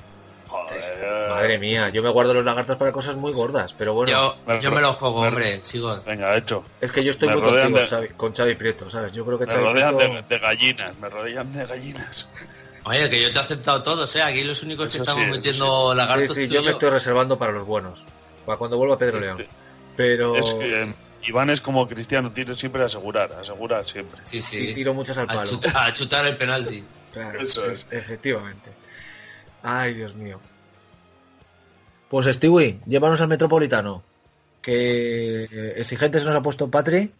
Joder. 0.55 1.29
Madre 1.31 1.59
mía, 1.59 1.88
yo 1.88 2.03
me 2.03 2.11
guardo 2.11 2.33
los 2.35 2.45
lagartos 2.45 2.77
para 2.77 2.93
cosas 2.93 3.17
muy 3.17 3.33
gordas, 3.33 3.75
pero 3.77 3.93
bueno, 3.95 4.12
Yo, 4.12 4.37
me- 4.47 4.61
yo 4.61 4.71
me 4.71 4.81
lo 4.81 4.93
juego, 4.93 5.23
me- 5.23 5.29
hombre, 5.29 5.61
sigo. 5.64 6.01
Venga, 6.07 6.37
hecho. 6.37 6.64
es 6.81 6.93
que 6.93 7.03
yo 7.03 7.11
estoy 7.11 7.29
me 7.29 7.37
muy 7.37 7.45
contigo, 7.51 7.79
de- 7.79 7.87
Xavi- 7.87 8.17
con 8.17 8.33
Xavi 8.35 8.55
Prieto, 8.55 8.88
¿sabes? 8.88 9.12
Yo 9.12 9.25
creo 9.27 9.38
que 9.38 9.47
Me 9.47 9.53
Xavi 9.53 9.64
rodean 9.64 9.97
Prieto... 9.97 10.14
de, 10.14 10.23
de 10.23 10.38
gallinas, 10.38 10.97
me 10.99 11.09
rodean 11.09 11.53
de 11.53 11.67
gallinas. 11.67 12.29
Oye, 12.85 13.09
que 13.11 13.21
yo 13.23 13.33
te 13.33 13.38
he 13.38 13.40
aceptado 13.43 13.83
todos, 13.83 14.14
¿eh? 14.14 14.23
Aquí 14.23 14.45
los 14.45 14.62
únicos 14.62 14.93
que 14.93 14.99
estamos 14.99 15.25
sí, 15.25 15.31
metiendo 15.31 15.90
Sí, 15.93 15.97
lagartos 15.97 16.37
sí, 16.37 16.47
tú 16.47 16.55
yo 16.55 16.62
me 16.62 16.71
estoy 16.71 16.90
reservando 16.90 17.38
para 17.38 17.53
los 17.53 17.64
buenos, 17.64 18.05
para 18.47 18.59
cuando 18.59 18.77
vuelva 18.77 18.97
Pedro 18.99 19.19
León. 19.19 19.47
Pero 19.97 20.37
Es 20.37 20.53
que 20.55 20.83
eh, 20.83 20.95
Iván 21.27 21.49
es 21.51 21.61
como 21.61 21.87
Cristiano, 21.88 22.31
tiene 22.33 22.55
siempre 22.55 22.83
a 22.83 22.87
asegurar, 22.87 23.33
asegurar 23.33 23.87
siempre. 23.87 24.21
Sí, 24.27 24.43
sí, 24.43 24.69
sí. 24.69 24.75
tiro 24.75 24.93
muchas 24.93 25.17
al 25.19 25.25
A 25.25 25.35
palo. 25.35 25.47
chutar, 25.51 25.77
a 25.88 25.93
chutar 25.93 26.27
el 26.27 26.37
penalti. 26.37 26.85
Claro, 27.12 27.40
Eso 27.40 27.71
es. 27.71 27.87
e- 27.90 27.99
efectivamente. 27.99 28.71
Ay, 29.64 29.94
Dios 29.94 30.14
mío. 30.14 30.38
Pues 32.11 32.27
Stewie, 32.27 32.81
llévanos 32.87 33.20
al 33.20 33.29
Metropolitano. 33.29 34.03
Que 34.61 35.44
exigente 35.77 36.20
se 36.20 36.27
nos 36.27 36.37
ha 36.37 36.42
puesto 36.42 36.70
Patri 36.70 37.11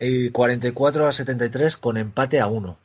y 0.00 0.30
44 0.30 1.06
a 1.06 1.12
73 1.12 1.76
con 1.76 1.96
empate 1.96 2.40
a 2.40 2.48
1. 2.48 2.76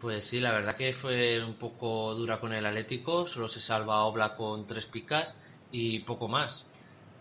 Pues 0.00 0.24
sí, 0.24 0.40
la 0.40 0.52
verdad 0.52 0.76
que 0.76 0.92
fue 0.92 1.44
un 1.44 1.54
poco 1.54 2.14
dura 2.14 2.40
con 2.40 2.52
el 2.52 2.66
Atlético, 2.66 3.26
solo 3.26 3.48
se 3.48 3.60
salva 3.60 4.04
Obla 4.04 4.34
con 4.34 4.66
tres 4.66 4.86
picas 4.86 5.36
y 5.70 6.00
poco 6.00 6.26
más. 6.26 6.66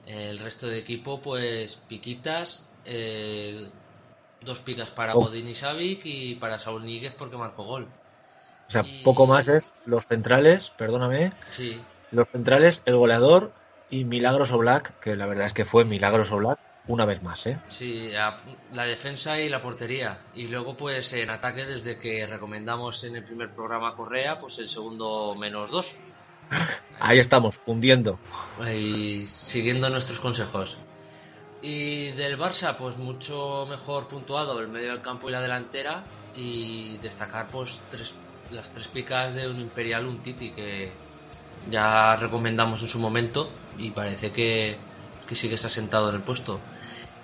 El 0.05 0.39
resto 0.39 0.67
de 0.67 0.79
equipo, 0.79 1.21
pues 1.21 1.75
piquitas, 1.87 2.67
eh, 2.85 3.69
dos 4.41 4.61
picas 4.61 4.91
para 4.91 5.13
Oh. 5.15 5.25
Godín 5.25 5.47
y 5.47 5.55
Savic 5.55 6.01
y 6.05 6.35
para 6.35 6.57
Saúl 6.57 6.85
Níguez 6.85 7.13
porque 7.15 7.37
marcó 7.37 7.65
gol. 7.65 7.87
O 8.69 8.71
sea, 8.71 8.83
Y- 8.83 9.03
poco 9.03 9.25
más 9.25 9.47
es 9.47 9.71
los 9.85 10.05
centrales, 10.05 10.69
perdóname, 10.69 11.33
Sí, 11.49 11.81
los 12.11 12.29
centrales, 12.29 12.83
el 12.85 12.95
goleador 12.95 13.51
y 13.89 14.03
Milagros 14.05 14.51
Black, 14.55 14.93
que 14.99 15.15
la 15.15 15.25
verdad 15.25 15.47
es 15.47 15.53
que 15.53 15.65
fue 15.65 15.85
Milagros 15.85 16.29
Black 16.29 16.59
una 16.87 17.05
vez 17.05 17.21
más, 17.23 17.45
¿eh? 17.47 17.59
sí, 17.69 18.11
a- 18.15 18.37
la 18.73 18.83
defensa 18.85 19.39
y 19.39 19.49
la 19.49 19.59
portería. 19.59 20.19
Y 20.35 20.47
luego, 20.47 20.75
pues 20.77 21.11
en 21.13 21.29
ataque, 21.31 21.65
desde 21.65 21.99
que 21.99 22.25
recomendamos 22.27 23.03
en 23.03 23.15
el 23.15 23.23
primer 23.23 23.53
programa 23.53 23.95
Correa, 23.95 24.37
pues 24.37 24.59
el 24.59 24.67
segundo 24.69 25.35
menos 25.35 25.71
dos. 25.71 25.95
Ahí 26.99 27.17
estamos, 27.19 27.61
hundiendo. 27.65 28.19
y 28.71 29.27
siguiendo 29.27 29.89
nuestros 29.89 30.19
consejos. 30.19 30.77
Y 31.61 32.11
del 32.11 32.37
Barça, 32.39 32.75
pues 32.75 32.97
mucho 32.97 33.65
mejor 33.67 34.07
puntuado 34.07 34.59
el 34.59 34.67
medio 34.67 34.91
del 34.93 35.01
campo 35.01 35.27
y 35.29 35.31
la 35.31 35.41
delantera 35.41 36.03
y 36.35 36.97
destacar 36.99 37.49
pues 37.49 37.81
tres, 37.89 38.13
las 38.51 38.71
tres 38.71 38.87
picas 38.87 39.33
de 39.33 39.47
un 39.47 39.59
Imperial, 39.59 40.05
un 40.07 40.21
Titi 40.21 40.51
que 40.51 40.91
ya 41.69 42.15
recomendamos 42.17 42.81
en 42.81 42.87
su 42.87 42.99
momento 42.99 43.51
y 43.77 43.91
parece 43.91 44.31
que, 44.31 44.77
que 45.27 45.35
sigues 45.35 45.63
asentado 45.65 46.09
en 46.09 46.15
el 46.15 46.21
puesto. 46.21 46.59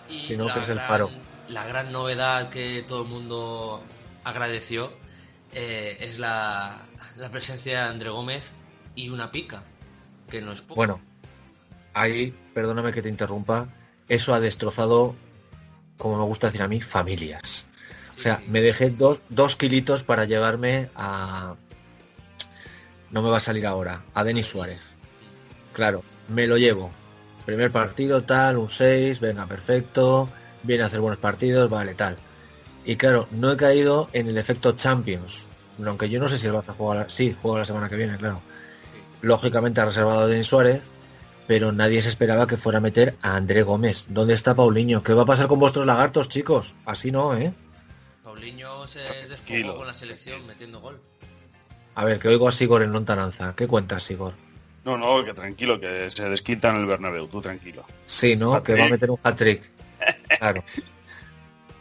Y 0.08 0.22
Si 0.22 0.38
no, 0.38 0.46
la 0.46 0.54
que 0.54 0.60
es 0.62 0.70
el 0.70 0.76
gran- 0.76 0.88
faro. 0.88 1.12
La 1.48 1.66
gran 1.68 1.92
novedad 1.92 2.50
que 2.50 2.84
todo 2.88 3.04
el 3.04 3.08
mundo 3.08 3.84
agradeció 4.24 4.92
eh, 5.54 5.98
es 6.00 6.18
la, 6.18 6.86
la 7.18 7.30
presencia 7.30 7.82
de 7.84 7.86
André 7.90 8.10
Gómez 8.10 8.52
y 8.96 9.10
una 9.10 9.32
pica, 9.32 9.64
que 10.30 10.42
no 10.42 10.52
es 10.52 10.62
poco. 10.62 10.76
Bueno, 10.76 11.00
ahí, 11.94 12.34
perdóname 12.54 12.92
que 12.92 13.02
te 13.04 13.10
interrumpa, 13.10 13.68
eso 14.10 14.34
ha 14.34 14.40
destrozado, 14.40 15.16
como 16.00 16.18
me 16.18 16.24
gusta 16.24 16.48
decir 16.48 16.64
a 16.64 16.68
mí, 16.68 16.82
familias. 16.82 17.68
O 18.16 18.20
sea, 18.20 18.42
me 18.48 18.62
dejé 18.62 18.90
dos, 18.90 19.20
dos 19.30 19.56
kilitos 19.56 20.04
para 20.04 20.26
llegarme 20.26 20.90
a... 20.96 21.56
No 23.12 23.22
me 23.22 23.30
va 23.30 23.38
a 23.38 23.42
salir 23.42 23.68
ahora, 23.68 24.04
a 24.14 24.24
Denis 24.24 24.48
Suárez. 24.48 24.82
Claro, 25.74 26.04
me 26.30 26.48
lo 26.48 26.58
llevo. 26.58 26.92
Primer 27.46 27.72
partido, 27.72 28.24
tal, 28.24 28.58
un 28.58 28.70
6, 28.70 29.20
venga, 29.20 29.46
perfecto, 29.46 30.30
viene 30.64 30.84
a 30.84 30.88
hacer 30.88 31.00
buenos 31.00 31.20
partidos, 31.20 31.70
vale, 31.70 31.94
tal. 31.94 32.16
Y 32.86 32.96
claro, 32.96 33.28
no 33.32 33.52
he 33.52 33.58
caído 33.58 34.10
en 34.14 34.28
el 34.28 34.38
efecto 34.38 34.72
Champions. 34.74 35.48
Aunque 35.86 36.10
yo 36.10 36.20
no 36.20 36.28
sé 36.28 36.38
si 36.38 36.48
el 36.48 36.54
Barça 36.54 36.74
juega, 36.76 37.10
sí, 37.10 37.36
juega 37.42 37.60
la 37.60 37.66
semana 37.66 37.90
que 37.90 37.98
viene, 37.98 38.18
claro. 38.18 38.42
Lógicamente 39.22 39.82
ha 39.82 39.86
reservado 39.86 40.22
a 40.22 40.28
Denis 40.28 40.48
Suárez, 40.48 40.92
pero 41.48 41.72
nadie 41.72 42.02
se 42.02 42.10
esperaba 42.10 42.48
que 42.48 42.58
fuera 42.58 42.80
a 42.80 42.82
meter 42.82 43.16
a 43.22 43.36
André 43.36 43.64
Gómez. 43.64 44.06
¿Dónde 44.10 44.34
está 44.34 44.56
Paulinho? 44.56 45.04
¿Qué 45.04 45.14
va 45.14 45.24
a 45.24 45.28
pasar 45.28 45.48
con 45.48 45.60
vuestros 45.60 45.86
lagartos, 45.86 46.30
chicos? 46.30 46.76
Así 46.86 47.12
no, 47.12 47.36
¿eh? 47.36 47.54
Paulinho 48.46 48.86
se 48.88 49.00
desfogó 49.00 49.78
con 49.78 49.88
la 49.88 49.94
selección 49.94 50.46
metiendo 50.46 50.80
gol. 50.80 51.00
A 51.96 52.06
ver, 52.06 52.20
que 52.20 52.28
oigo 52.28 52.48
a 52.48 52.52
Sigor 52.52 52.84
en 52.84 52.92
lontananza. 52.92 53.56
¿Qué 53.56 53.66
cuentas, 53.66 54.04
Sigor? 54.04 54.34
No, 54.84 54.98
no, 54.98 55.26
que 55.26 55.34
tranquilo, 55.34 55.80
que 55.80 56.12
se 56.12 56.30
desquita 56.30 56.70
en 56.70 56.76
el 56.76 56.86
Bernabéu, 56.86 57.28
tú 57.28 57.42
tranquilo. 57.42 57.84
Sí, 58.06 58.36
¿no? 58.36 58.62
Que 58.62 58.76
va 58.76 58.86
a 58.86 58.90
meter 58.90 59.10
un 59.10 59.20
hat-trick. 59.24 59.64
Claro. 60.38 60.64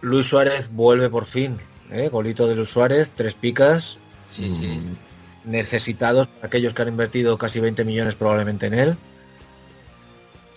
Luis 0.00 0.27
Suárez 0.27 0.70
vuelve 0.70 1.11
por 1.11 1.27
fin. 1.27 1.59
¿eh? 1.90 2.09
Golito 2.09 2.46
de 2.46 2.55
Luis 2.55 2.68
Suárez, 2.68 3.11
tres 3.14 3.35
picas. 3.35 3.98
Sí, 4.27 4.50
sí. 4.50 4.68
Mm, 4.68 5.50
Necesitados 5.50 6.29
para 6.29 6.46
aquellos 6.46 6.72
que 6.72 6.83
han 6.83 6.88
invertido 6.88 7.37
casi 7.37 7.61
20 7.61 7.85
millones 7.85 8.14
probablemente 8.14 8.66
en 8.66 8.74
él. 8.74 8.96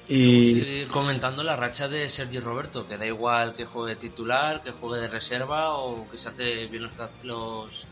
Y 0.10 0.54
Seguir 0.60 0.88
comentando 0.88 1.43
la 1.43 1.56
racha 1.58 1.88
de 1.89 2.08
Sergi 2.10 2.39
Roberto, 2.39 2.88
que 2.88 2.98
da 2.98 3.06
igual 3.06 3.56
que 3.56 3.65
juegue 3.65 3.98
titular, 3.98 4.63
que 4.63 4.72
juegue 4.72 5.02
de 5.02 5.10
reserva 5.10 5.76
o 5.76 6.10
que 6.10 6.17
se 6.17 6.30
ate 6.30 6.67
bien 6.67 6.84
los, 6.84 6.93
los, 7.24 7.88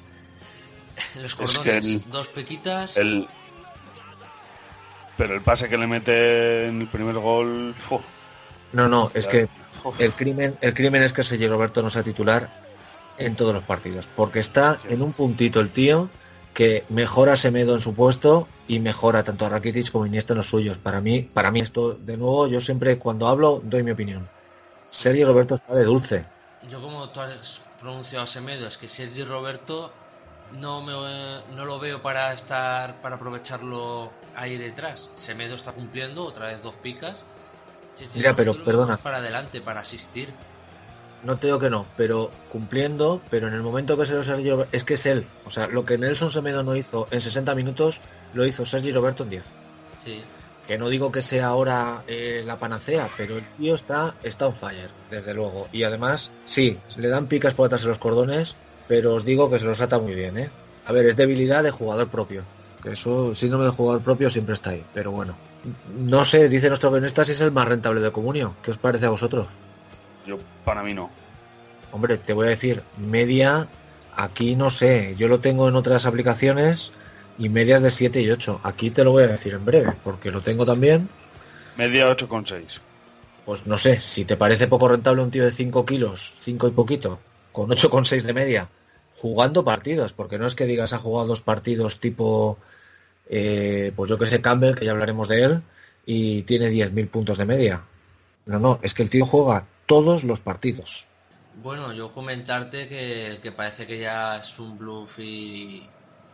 los 1.21 1.35
cordones. 1.35 1.63
que 1.63 1.77
el- 1.77 2.09
Dos 2.09 2.29
piquitas. 2.29 2.95
El... 2.97 3.27
Pero 5.17 5.33
el 5.35 5.41
pase 5.41 5.69
que 5.69 5.77
le 5.77 5.87
mete 5.87 6.67
en 6.67 6.81
el 6.81 6.87
primer 6.87 7.15
gol... 7.15 7.75
no, 8.73 8.87
no, 8.87 9.11
es 9.13 9.27
que 9.27 9.47
el 9.99 10.11
crimen, 10.13 10.57
el 10.61 10.73
crimen 10.73 11.03
es 11.03 11.13
que 11.13 11.23
Sergio 11.23 11.49
Roberto 11.49 11.81
no 11.81 11.89
sea 11.89 12.03
titular 12.03 12.49
en 13.17 13.35
todos 13.35 13.53
los 13.53 13.63
partidos, 13.63 14.09
porque 14.13 14.39
está 14.39 14.79
en 14.89 15.01
un 15.01 15.13
puntito 15.13 15.61
el 15.61 15.69
tío 15.69 16.09
que 16.55 16.85
mejora 16.87 17.35
Semedo 17.35 17.73
en 17.73 17.81
su 17.81 17.93
puesto 17.93 18.47
y 18.67 18.79
mejora 18.79 19.23
tanto 19.23 19.45
a 19.45 19.49
Rakitic 19.49 19.91
como 19.91 20.05
a 20.05 20.07
Iniesta 20.07 20.33
en 20.33 20.37
los 20.37 20.47
suyos. 20.47 20.77
Para 20.77 21.01
mí, 21.01 21.21
para 21.21 21.51
mí 21.51 21.59
esto, 21.59 21.93
de 21.93 22.15
nuevo, 22.15 22.47
yo 22.47 22.61
siempre 22.61 22.97
cuando 22.97 23.27
hablo 23.27 23.61
doy 23.63 23.83
mi 23.83 23.91
opinión. 23.91 24.27
Sergio 24.89 25.27
Roberto 25.27 25.55
está 25.55 25.75
de 25.75 25.83
dulce. 25.83 26.25
Yo 26.69 26.81
como 26.81 27.09
tú 27.09 27.19
has 27.19 27.61
pronunciado 27.79 28.23
a 28.23 28.27
Semedo, 28.27 28.65
es 28.67 28.77
que 28.77 28.87
Sergi 28.87 29.23
Roberto 29.25 29.91
no 30.53 30.81
me 30.81 30.93
no 31.55 31.65
lo 31.65 31.77
veo 31.77 32.01
para 32.01 32.31
estar 32.33 33.01
para 33.01 33.17
aprovecharlo 33.17 34.13
ahí 34.33 34.57
detrás. 34.57 35.09
Semedo 35.13 35.55
está 35.55 35.73
cumpliendo 35.73 36.23
otra 36.23 36.47
vez 36.47 36.63
dos 36.63 36.75
picas. 36.75 37.23
Sergi 37.91 38.19
Mira, 38.19 38.33
pero, 38.33 38.53
Roberto 38.53 38.65
perdona. 38.65 38.97
para 38.97 39.17
adelante 39.17 39.59
para 39.59 39.81
asistir. 39.81 40.33
No 41.25 41.37
te 41.37 41.47
digo 41.47 41.57
que 41.57 41.71
no, 41.71 41.87
pero 41.97 42.29
cumpliendo, 42.51 43.19
pero 43.31 43.47
en 43.47 43.55
el 43.55 43.63
momento 43.63 43.97
que 43.97 44.05
se 44.05 44.13
lo 44.13 44.23
Sergio 44.23 44.67
es 44.71 44.83
que 44.83 44.93
es 44.93 45.07
él. 45.07 45.25
O 45.45 45.49
sea, 45.49 45.65
lo 45.67 45.83
que 45.83 45.97
Nelson 45.97 46.29
Semedo 46.29 46.61
no 46.61 46.75
hizo 46.75 47.07
en 47.09 47.19
60 47.19 47.55
minutos, 47.55 47.99
lo 48.35 48.45
hizo 48.45 48.63
Sergio 48.63 48.93
Roberto 48.93 49.23
en 49.23 49.31
10. 49.31 49.49
Sí. 50.03 50.21
Que 50.67 50.77
no 50.77 50.87
digo 50.87 51.11
que 51.11 51.23
sea 51.23 51.47
ahora 51.47 52.03
eh, 52.07 52.43
la 52.45 52.59
panacea, 52.59 53.09
pero 53.17 53.37
el 53.37 53.43
tío 53.57 53.73
está, 53.73 54.13
está 54.21 54.45
on 54.45 54.53
fire, 54.53 54.91
desde 55.09 55.33
luego. 55.33 55.67
Y 55.71 55.81
además, 55.81 56.35
sí, 56.45 56.77
le 56.95 57.07
dan 57.07 57.25
picas 57.25 57.55
por 57.55 57.65
atrás 57.65 57.81
en 57.81 57.89
los 57.89 57.97
cordones, 57.97 58.55
pero 58.87 59.15
os 59.15 59.25
digo 59.25 59.49
que 59.49 59.57
se 59.57 59.65
los 59.65 59.81
ata 59.81 59.97
muy 59.97 60.13
bien, 60.13 60.37
¿eh? 60.37 60.51
A 60.85 60.91
ver, 60.91 61.07
es 61.07 61.15
debilidad 61.15 61.63
de 61.63 61.71
jugador 61.71 62.07
propio. 62.09 62.43
Que 62.83 62.91
eso, 62.91 63.31
el 63.31 63.35
síndrome 63.35 63.65
de 63.65 63.71
jugador 63.71 64.03
propio 64.03 64.29
siempre 64.29 64.53
está 64.53 64.71
ahí, 64.71 64.83
pero 64.93 65.09
bueno. 65.09 65.35
No 65.97 66.23
sé, 66.23 66.49
dice 66.49 66.67
nuestro 66.67 66.91
guionista 66.91 67.25
si 67.25 67.31
es 67.31 67.41
el 67.41 67.51
más 67.51 67.67
rentable 67.67 67.99
de 67.99 68.11
Comunio. 68.11 68.53
¿Qué 68.61 68.69
os 68.69 68.77
parece 68.77 69.07
a 69.07 69.09
vosotros? 69.09 69.47
Yo, 70.25 70.37
para 70.63 70.83
mí 70.83 70.93
no. 70.93 71.09
Hombre, 71.91 72.17
te 72.17 72.33
voy 72.33 72.47
a 72.47 72.49
decir, 72.49 72.81
media, 72.97 73.67
aquí 74.15 74.55
no 74.55 74.69
sé, 74.69 75.15
yo 75.17 75.27
lo 75.27 75.39
tengo 75.39 75.69
en 75.69 75.75
otras 75.75 76.05
aplicaciones 76.05 76.91
y 77.37 77.49
medias 77.49 77.81
de 77.81 77.91
7 77.91 78.21
y 78.21 78.31
8. 78.31 78.61
Aquí 78.63 78.89
te 78.89 79.03
lo 79.03 79.11
voy 79.11 79.23
a 79.23 79.27
decir 79.27 79.53
en 79.53 79.65
breve, 79.65 79.93
porque 80.03 80.31
lo 80.31 80.41
tengo 80.41 80.65
también. 80.65 81.09
Media 81.77 82.09
8,6. 82.09 82.79
Pues 83.45 83.67
no 83.67 83.77
sé, 83.77 83.99
si 83.99 84.25
te 84.25 84.37
parece 84.37 84.67
poco 84.67 84.87
rentable 84.87 85.21
un 85.21 85.31
tío 85.31 85.45
de 85.45 85.51
5 85.51 85.85
kilos, 85.85 86.33
5 86.39 86.67
y 86.67 86.71
poquito, 86.71 87.19
con 87.51 87.69
8,6 87.69 88.23
de 88.23 88.33
media, 88.33 88.69
jugando 89.15 89.63
partidos, 89.63 90.13
porque 90.13 90.39
no 90.39 90.47
es 90.47 90.55
que 90.55 90.65
digas 90.65 90.93
ha 90.93 90.97
jugado 90.97 91.27
dos 91.27 91.41
partidos 91.41 91.99
tipo, 91.99 92.57
eh, 93.29 93.91
pues 93.95 94.09
yo 94.09 94.17
que 94.17 94.25
sé, 94.25 94.41
Campbell, 94.41 94.75
que 94.75 94.85
ya 94.85 94.91
hablaremos 94.91 95.27
de 95.27 95.43
él, 95.43 95.61
y 96.05 96.43
tiene 96.43 96.69
10.000 96.69 97.07
puntos 97.07 97.37
de 97.37 97.45
media. 97.45 97.83
No, 98.47 98.59
no, 98.59 98.79
es 98.81 98.93
que 98.93 99.03
el 99.03 99.09
tío 99.09 99.25
juega 99.25 99.65
todos 99.85 100.23
los 100.23 100.39
partidos. 100.39 101.07
Bueno, 101.61 101.93
yo 101.93 102.13
comentarte 102.13 102.87
que, 102.87 103.39
que 103.41 103.51
parece 103.51 103.87
que 103.87 103.99
ya 103.99 104.37
es 104.37 104.59
un 104.59 104.77
bluff 104.77 105.19
y, 105.19 105.81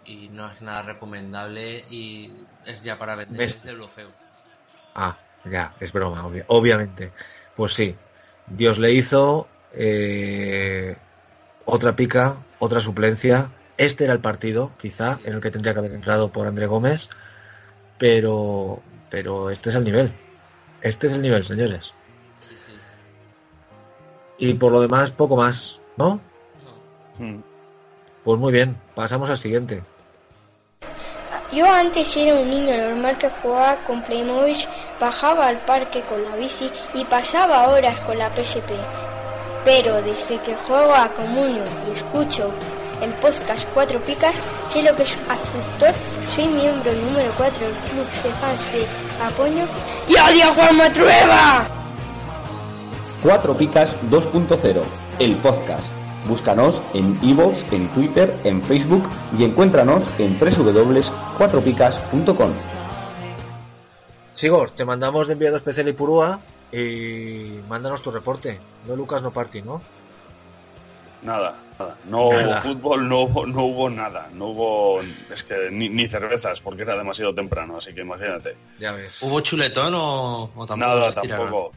y 0.05 0.29
no 0.29 0.47
es 0.51 0.61
nada 0.61 0.81
recomendable 0.83 1.83
y 1.89 2.31
es 2.65 2.83
ya 2.83 2.97
para 2.97 3.15
vender 3.15 3.37
¿Ves? 3.37 3.61
blufeo. 3.75 4.09
Ah, 4.95 5.15
ya, 5.45 5.73
es 5.79 5.91
broma, 5.93 6.25
obvia- 6.25 6.45
obviamente. 6.47 7.11
Pues 7.55 7.73
sí. 7.73 7.95
Dios 8.47 8.79
le 8.79 8.91
hizo 8.93 9.47
eh, 9.75 10.95
otra 11.65 11.95
pica, 11.95 12.37
otra 12.59 12.79
suplencia. 12.79 13.51
Este 13.77 14.03
era 14.03 14.13
el 14.13 14.19
partido, 14.19 14.71
quizá, 14.79 15.19
en 15.23 15.33
el 15.35 15.41
que 15.41 15.51
tendría 15.51 15.73
que 15.73 15.79
haber 15.79 15.93
entrado 15.93 16.31
por 16.31 16.47
André 16.47 16.65
Gómez, 16.65 17.09
pero, 17.97 18.81
pero 19.09 19.49
este 19.49 19.69
es 19.69 19.75
el 19.75 19.83
nivel. 19.83 20.11
Este 20.81 21.07
es 21.07 21.13
el 21.13 21.21
nivel, 21.21 21.45
señores. 21.45 21.93
Y 24.41 24.55
por 24.55 24.71
lo 24.71 24.81
demás, 24.81 25.11
poco 25.11 25.37
más, 25.37 25.79
¿no? 25.97 26.19
Mm. 27.19 27.37
Pues 28.23 28.39
muy 28.39 28.51
bien, 28.51 28.75
pasamos 28.95 29.29
al 29.29 29.37
siguiente. 29.37 29.83
Yo 31.53 31.71
antes 31.71 32.17
era 32.17 32.39
un 32.39 32.49
niño 32.49 32.75
normal 32.75 33.17
que 33.19 33.29
jugaba 33.29 33.75
con 33.85 34.01
Playmobil, 34.01 34.57
bajaba 34.99 35.47
al 35.47 35.59
parque 35.59 36.01
con 36.01 36.23
la 36.23 36.35
bici 36.37 36.71
y 36.95 37.05
pasaba 37.05 37.69
horas 37.69 37.99
con 37.99 38.17
la 38.17 38.31
PSP. 38.31 38.71
Pero 39.63 40.01
desde 40.01 40.39
que 40.39 40.55
juego 40.55 40.95
a 40.95 41.13
Comunio 41.13 41.63
y 41.87 41.91
escucho 41.91 42.51
el 42.99 43.11
podcast 43.15 43.67
Cuatro 43.75 44.01
Picas, 44.01 44.35
sé 44.67 44.81
lo 44.81 44.95
que 44.95 45.03
es 45.03 45.19
actor, 45.29 45.93
soy 46.33 46.47
miembro 46.47 46.91
número 46.93 47.31
4 47.37 47.67
del 47.67 47.75
club 47.75 48.07
de 48.23 48.29
fans 48.39 48.71
de 48.71 48.87
Apoño 49.23 49.67
y 50.07 50.13
odio 50.13 50.45
a 50.45 50.55
Juan 50.55 50.77
Matrueva. 50.77 51.80
Cuatro 53.23 53.55
Picas 53.55 53.99
2.0, 54.09 54.81
el 55.19 55.35
podcast. 55.37 55.85
Búscanos 56.27 56.81
en 56.93 57.17
iVoox, 57.21 57.71
en 57.71 57.87
Twitter, 57.89 58.35
en 58.43 58.61
Facebook 58.63 59.07
y 59.37 59.43
encuéntranos 59.43 60.07
en 60.17 60.39
www.cuatropicas.com. 60.39 62.51
Sigor, 64.33 64.71
te 64.71 64.85
mandamos 64.85 65.27
de 65.27 65.33
enviado 65.33 65.57
especial 65.57 65.87
y 65.89 65.93
Purúa 65.93 66.39
y 66.71 67.59
mándanos 67.69 68.01
tu 68.01 68.09
reporte. 68.11 68.59
No 68.87 68.95
Lucas, 68.95 69.21
no 69.21 69.29
Party, 69.31 69.61
¿no? 69.61 69.81
Nada, 71.21 71.53
nada. 71.77 71.95
No 72.09 72.31
Nada. 72.31 72.61
hubo 72.63 72.73
fútbol, 72.73 73.07
no 73.07 73.19
hubo, 73.21 73.45
no 73.45 73.65
hubo 73.65 73.87
nada. 73.89 74.29
No 74.33 74.47
hubo, 74.47 75.01
es 75.31 75.43
que 75.43 75.69
ni, 75.71 75.89
ni 75.89 76.07
cervezas, 76.07 76.59
porque 76.61 76.81
era 76.81 76.95
demasiado 76.95 77.35
temprano, 77.35 77.77
así 77.77 77.93
que 77.93 78.01
imagínate. 78.01 78.55
Ya 78.79 78.91
ves. 78.93 79.21
¿Hubo 79.21 79.39
chuletón 79.41 79.93
o, 79.95 80.49
o 80.55 80.65
tampoco 80.65 80.77
Nada, 80.77 81.11
tampoco. 81.11 81.71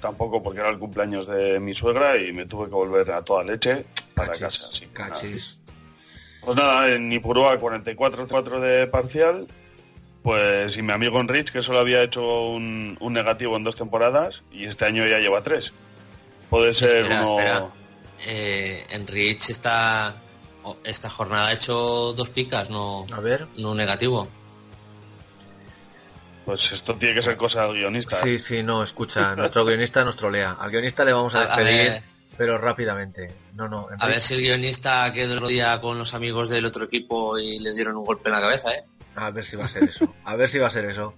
Tampoco, 0.00 0.42
porque 0.42 0.60
era 0.60 0.68
el 0.70 0.78
cumpleaños 0.78 1.26
de 1.26 1.58
mi 1.60 1.74
suegra 1.74 2.16
y 2.16 2.32
me 2.32 2.46
tuve 2.46 2.66
que 2.66 2.74
volver 2.74 3.10
a 3.10 3.22
toda 3.24 3.42
leche 3.44 3.84
para 4.14 4.28
Cachis, 4.32 4.58
casa. 4.58 4.68
Así 4.70 4.86
nada. 4.86 5.58
Pues 6.40 6.56
nada, 6.56 6.92
en 6.94 7.12
Ipurúa 7.12 7.58
44-4 7.58 8.60
de 8.60 8.86
parcial. 8.86 9.46
Pues 10.22 10.76
y 10.76 10.82
mi 10.82 10.92
amigo 10.92 11.20
Enrich, 11.20 11.50
que 11.52 11.62
solo 11.62 11.78
había 11.78 12.02
hecho 12.02 12.48
un, 12.50 12.96
un 13.00 13.12
negativo 13.12 13.56
en 13.56 13.64
dos 13.64 13.76
temporadas 13.76 14.42
y 14.52 14.64
este 14.66 14.84
año 14.84 15.06
ya 15.06 15.18
lleva 15.18 15.42
tres. 15.42 15.72
Puede 16.50 16.72
ser 16.74 17.02
Espera, 17.02 17.22
uno. 17.26 17.38
espera. 17.38 17.68
Eh, 18.26 18.84
Enrich 18.90 19.48
esta, 19.50 20.20
o- 20.64 20.76
esta 20.84 21.08
jornada 21.08 21.48
ha 21.48 21.52
hecho 21.52 22.12
dos 22.12 22.30
picas, 22.30 22.68
no, 22.68 23.06
A 23.12 23.20
ver. 23.20 23.46
no 23.56 23.70
un 23.70 23.76
negativo. 23.76 24.28
Pues 26.48 26.72
esto 26.72 26.94
tiene 26.94 27.14
que 27.14 27.20
ser 27.20 27.36
cosa 27.36 27.64
del 27.66 27.74
guionista. 27.74 28.20
¿eh? 28.20 28.22
Sí, 28.22 28.38
sí, 28.38 28.62
no, 28.62 28.82
escucha, 28.82 29.34
nuestro 29.36 29.66
guionista 29.66 30.02
nos 30.02 30.16
trolea. 30.16 30.52
Al 30.52 30.70
guionista 30.70 31.04
le 31.04 31.12
vamos 31.12 31.34
a 31.34 31.40
despedir, 31.44 32.00
pero 32.38 32.56
rápidamente. 32.56 33.34
No, 33.52 33.68
no, 33.68 33.86
A 33.98 34.06
ver 34.06 34.18
si 34.18 34.32
el 34.32 34.40
guionista 34.40 35.12
quedó 35.12 35.32
el 35.32 35.38
otro 35.40 35.48
día 35.48 35.78
con 35.78 35.98
los 35.98 36.14
amigos 36.14 36.48
del 36.48 36.64
otro 36.64 36.84
equipo 36.84 37.38
y 37.38 37.58
le 37.58 37.74
dieron 37.74 37.98
un 37.98 38.04
golpe 38.06 38.30
en 38.30 38.36
la 38.36 38.40
cabeza, 38.40 38.72
¿eh? 38.72 38.82
a 39.14 39.30
ver 39.30 39.44
si 39.44 39.56
va 39.56 39.66
a 39.66 39.68
ser 39.68 39.82
eso. 39.82 40.14
A 40.24 40.36
ver 40.36 40.48
si 40.48 40.58
va 40.58 40.68
a 40.68 40.70
ser 40.70 40.86
eso. 40.86 41.16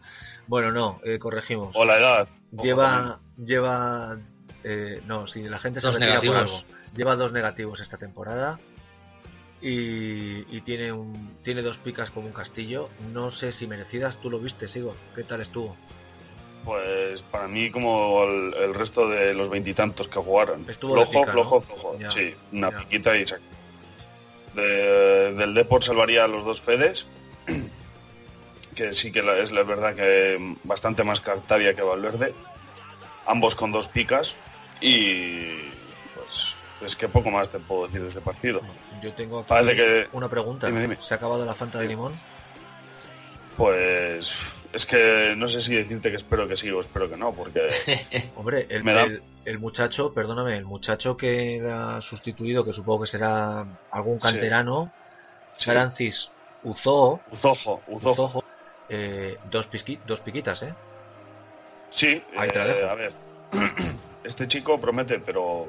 Bueno, 0.49 0.73
no, 0.73 1.01
eh, 1.05 1.21
corregimos. 1.21 1.77
O 1.77 1.85
la 1.85 1.99
edad. 2.01 2.29
Lleva, 2.51 3.21
lleva, 3.37 4.19
eh, 4.64 5.01
no, 5.07 5.29
si 5.29 5.45
la 5.45 5.61
gente 5.61 5.81
se 5.81 5.87
Dos 5.87 5.97
por 5.97 6.37
algo. 6.37 6.61
Lleva 6.97 7.14
dos 7.14 7.31
negativos 7.31 7.79
esta 7.79 7.99
temporada 7.99 8.59
y, 9.62 10.44
y 10.57 10.61
tiene 10.64 10.92
un, 10.92 11.37
tiene 11.42 11.62
dos 11.62 11.79
picas 11.79 12.11
como 12.11 12.27
un 12.27 12.33
castillo. 12.33 12.88
No 13.12 13.31
sé 13.31 13.53
si 13.53 13.66
merecidas. 13.66 14.18
Tú 14.20 14.31
lo 14.31 14.38
viste, 14.38 14.68
sigo. 14.68 14.94
¿Qué 15.14 15.23
tal 15.25 15.40
estuvo? 15.40 15.77
Pues 16.64 17.23
para 17.23 17.49
mí, 17.49 17.70
como 17.70 18.25
el, 18.25 18.55
el 18.55 18.75
resto 18.75 19.09
de 19.09 19.33
los 19.35 19.49
veintitantos 19.49 20.09
que 20.09 20.18
jugaron. 20.18 20.64
Estuvo 20.68 20.94
flojo, 20.94 21.11
pica, 21.20 21.33
flojo, 21.33 21.55
¿no? 21.57 21.62
flojo. 21.62 21.99
Ya, 21.99 22.11
sí, 22.11 22.35
una 22.53 22.70
ya. 22.70 22.79
piquita 22.79 23.16
y. 23.16 23.25
De- 24.55 25.33
del 25.35 25.55
Deport 25.55 25.85
salvaría 25.85 26.25
a 26.25 26.29
los 26.29 26.44
dos 26.44 26.61
Fedes. 26.61 27.07
Que 28.75 28.92
sí 28.92 29.11
que 29.11 29.18
es 29.42 29.51
la 29.51 29.64
verdad 29.64 29.94
que 29.96 30.57
bastante 30.62 31.03
más 31.03 31.20
Cartavia 31.20 31.75
que 31.75 31.83
Valverde. 31.83 32.33
Ambos 33.27 33.55
con 33.57 33.73
dos 33.73 33.88
picas. 33.88 34.37
Y 34.81 35.70
es 36.81 36.97
que 36.97 37.09
poco 37.09 37.31
más 37.31 37.49
te 37.51 37.59
puedo 37.59 37.85
decir 37.87 38.01
de 38.03 38.09
este 38.09 38.21
partido. 38.21 38.61
Yo 39.03 39.12
tengo 39.12 39.40
aquí 39.40 39.49
Parece 39.49 39.77
que- 39.77 40.09
una 40.12 40.29
pregunta. 40.29 40.66
Dime, 40.66 40.81
dime. 40.83 40.97
¿Se 41.01 41.14
ha 41.14 41.16
acabado 41.19 41.45
la 41.45 41.55
Fanta 41.55 41.79
de 41.79 41.88
limón? 41.88 42.12
Pues 43.57 44.53
es 44.73 44.87
que 44.87 45.35
no 45.37 45.49
sé 45.49 45.61
si 45.61 45.75
decirte 45.75 46.11
que 46.11 46.16
espero 46.16 46.49
que 46.49 46.57
sí 46.57 46.71
o 46.71 46.81
espero 46.81 47.11
que 47.11 47.16
no, 47.16 47.33
porque 47.33 47.69
Hombre, 48.37 48.66
el, 48.71 48.85
Me 48.85 48.93
da- 48.95 49.05
el- 49.05 49.23
el 49.45 49.59
muchacho, 49.59 50.12
perdóname, 50.14 50.57
el 50.57 50.64
muchacho 50.64 51.16
que 51.16 51.57
era 51.57 52.01
sustituido, 52.01 52.64
que 52.64 52.73
supongo 52.73 53.03
que 53.03 53.09
será 53.11 53.66
algún 53.90 54.19
canterano, 54.19 54.90
sí, 55.53 55.64
Francis 55.64 56.31
Uzo, 56.62 57.21
Uzojo, 57.31 57.83
Uzojo. 57.88 58.23
Uzojo, 58.23 58.45
eh, 58.88 59.38
dos, 59.51 59.71
pisqui- 59.71 59.99
dos 60.07 60.21
piquitas, 60.21 60.62
¿eh? 60.62 60.75
Sí, 61.90 62.23
Ahí 62.37 62.51
te 62.51 62.59
la 62.59 62.66
eh, 62.66 62.75
dejo. 62.75 62.88
a 62.90 62.95
ver, 62.95 63.12
este 64.25 64.47
chico 64.47 64.79
promete, 64.79 65.19
pero 65.21 65.66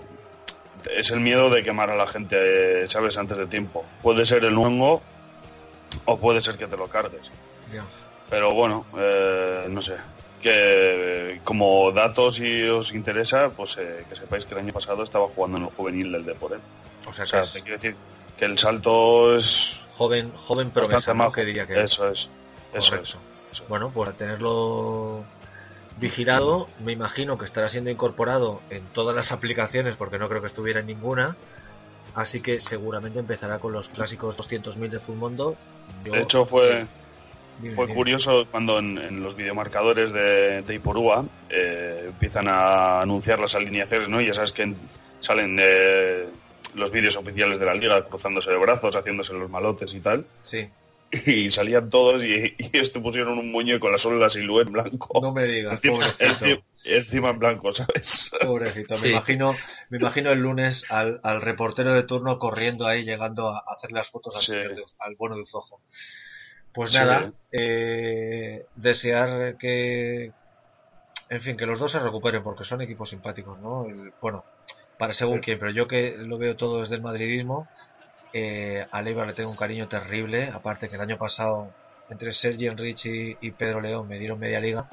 es 0.96 1.12
el 1.12 1.20
miedo 1.20 1.50
de 1.50 1.64
quemar 1.64 1.90
a 1.90 1.96
la 1.96 2.08
gente, 2.08 2.88
¿sabes? 2.88 3.18
Antes 3.18 3.38
de 3.38 3.48
tiempo. 3.48 3.86
Puede 4.02 4.26
ser 4.26 4.44
el 4.46 4.56
nuevo 4.56 5.02
o 6.06 6.18
puede 6.20 6.42
ser 6.42 6.58
que 6.58 6.68
te 6.68 6.78
lo 6.78 6.88
cargues. 6.88 7.32
Pero 8.30 8.54
bueno, 8.54 8.86
eh, 8.98 9.68
no 9.70 9.82
sé. 9.82 9.96
Que 10.42 11.40
como 11.44 11.92
datos, 11.92 12.36
si 12.36 12.64
os 12.64 12.94
interesa, 12.94 13.50
pues 13.50 13.78
eh, 13.78 14.06
que 14.10 14.16
sepáis 14.16 14.46
que 14.46 14.56
el 14.56 14.62
año 14.62 14.74
pasado 14.74 15.04
estaba 15.04 15.28
jugando 15.28 15.58
en 15.58 15.64
el 15.66 15.70
juvenil 15.70 16.12
del 16.12 16.26
Depor. 16.26 16.54
¿eh? 16.54 16.60
O 17.08 17.14
sea, 17.14 17.24
O 17.24 17.26
que 17.26 17.30
sea, 17.30 17.42
es 17.42 17.54
te 17.54 17.62
quiero 17.62 17.76
decir 17.76 17.96
que 18.38 18.46
el 18.46 18.58
salto 18.58 19.36
es 19.36 19.80
joven, 19.98 20.32
joven 20.36 20.72
promesa, 20.72 21.14
¿no? 21.14 21.32
Que 21.32 21.46
diría 21.46 21.68
que 21.68 21.76
es. 21.76 21.92
Eso 21.92 22.10
es. 22.10 22.30
Eso 22.74 22.96
es. 22.96 23.02
eso 23.02 23.20
es. 23.52 23.68
Bueno, 23.68 23.92
pues 23.94 24.10
a 24.10 24.14
tenerlo 24.14 25.24
vigilado, 26.02 26.68
me 26.80 26.92
imagino 26.92 27.38
que 27.38 27.46
estará 27.46 27.70
siendo 27.70 27.90
incorporado 27.90 28.62
en 28.70 28.88
todas 28.88 29.16
las 29.16 29.32
aplicaciones, 29.32 29.96
porque 29.96 30.18
no 30.18 30.28
creo 30.28 30.42
que 30.42 30.48
estuviera 30.48 30.80
en 30.82 30.88
ninguna. 30.88 31.38
Así 32.16 32.42
que 32.42 32.60
seguramente 32.60 33.20
empezará 33.20 33.60
con 33.60 33.72
los 33.72 33.88
clásicos 33.88 34.36
200.000 34.36 34.90
de 34.90 35.00
Fullmondo. 35.00 35.56
Yo- 36.04 36.12
De 36.14 36.22
hecho, 36.22 36.46
fue, 36.46 36.86
Dime, 37.60 37.76
Fue 37.76 37.86
dime. 37.86 37.96
curioso 37.96 38.48
cuando 38.50 38.80
en, 38.80 38.98
en 38.98 39.22
los 39.22 39.36
videomarcadores 39.36 40.12
de, 40.12 40.62
de 40.64 40.74
Ipurúa 40.74 41.26
eh, 41.50 42.06
empiezan 42.08 42.48
a 42.48 43.02
anunciar 43.02 43.40
las 43.40 43.54
alineaciones, 43.56 44.10
¿no? 44.10 44.20
Y 44.20 44.26
ya 44.28 44.34
sabes 44.34 44.52
que 44.52 44.64
en- 44.64 44.76
salen 45.20 45.58
eh, 45.62 46.26
los 46.74 46.90
vídeos 46.92 47.16
oficiales 47.18 47.60
de 47.60 47.66
la 47.68 47.76
liga 47.76 48.04
cruzándose 48.06 48.50
de 48.50 48.58
brazos, 48.58 48.96
haciéndose 48.96 49.34
los 49.34 49.50
malotes 49.50 49.94
y 49.94 50.00
tal. 50.00 50.26
Sí, 50.42 50.68
Y 51.26 51.50
salían 51.50 51.90
todos 51.90 52.24
y, 52.24 52.56
y 52.58 52.70
este 52.78 53.00
pusieron 53.02 53.38
un 53.38 53.52
muñeco 53.52 53.82
con 53.82 53.92
la 53.92 53.98
sola 53.98 54.18
la 54.18 54.30
silueta 54.30 54.70
en 54.70 54.74
blanco. 54.74 55.20
no 55.22 55.34
me 55.34 55.44
digas, 55.44 55.74
encima, 55.74 55.96
pobrecito. 55.98 56.46
enci- 56.46 56.64
encima 56.86 57.30
en 57.32 57.40
blanco, 57.40 57.74
¿sabes? 57.74 58.32
Pobrecito, 58.42 58.94
me 58.94 59.00
Sí. 59.00 59.10
imagino, 59.10 59.54
me 59.90 59.98
imagino 59.98 60.32
el 60.32 60.40
lunes 60.40 60.90
al, 60.90 61.20
al 61.24 61.42
reportero 61.42 61.94
de 61.94 62.04
turno 62.04 62.40
corriendo 62.40 62.88
ahí, 62.88 63.04
llegando 63.04 63.50
a 63.50 63.62
hacer 63.68 63.92
las 63.92 64.10
fotos 64.10 64.36
al, 64.38 64.42
Sí. 64.42 64.54
de- 64.54 64.84
al 65.00 65.16
bueno 65.16 65.36
de 65.36 65.46
Zojo. 65.46 65.82
Pues 66.74 66.92
Sí. 66.92 66.98
nada, 67.00 67.34
eh, 67.52 68.66
desear 68.76 69.58
que, 69.58 70.32
en 71.30 71.42
fin, 71.42 71.58
que 71.58 71.66
los 71.66 71.78
dos 71.80 71.92
se 71.92 72.00
recuperen 72.00 72.42
porque 72.44 72.64
son 72.64 72.82
equipos 72.82 73.10
simpáticos, 73.10 73.60
¿no? 73.60 73.86
El- 73.86 74.14
bueno, 74.22 74.46
para 74.98 75.14
según 75.14 75.40
Sí. 75.40 75.42
quién, 75.46 75.60
pero 75.60 75.72
yo 75.72 75.88
que 75.88 76.16
lo 76.18 76.38
veo 76.38 76.56
todo 76.56 76.80
desde 76.80 76.96
el 76.96 77.02
madridismo, 77.02 77.68
eh, 78.34 78.86
a 78.92 79.02
Leibar 79.02 79.28
le 79.28 79.34
tengo 79.34 79.50
un 79.52 79.58
cariño 79.58 79.88
terrible, 79.88 80.50
aparte 80.54 80.90
que 80.90 80.96
el 80.96 81.02
año 81.02 81.18
pasado 81.18 81.74
entre 82.10 82.34
Sergi 82.34 82.68
Enrich 82.68 83.06
y, 83.06 83.38
y 83.42 83.52
Pedro 83.52 83.82
León 83.82 84.08
me 84.08 84.20
dieron 84.20 84.40
media 84.40 84.60
liga, 84.60 84.88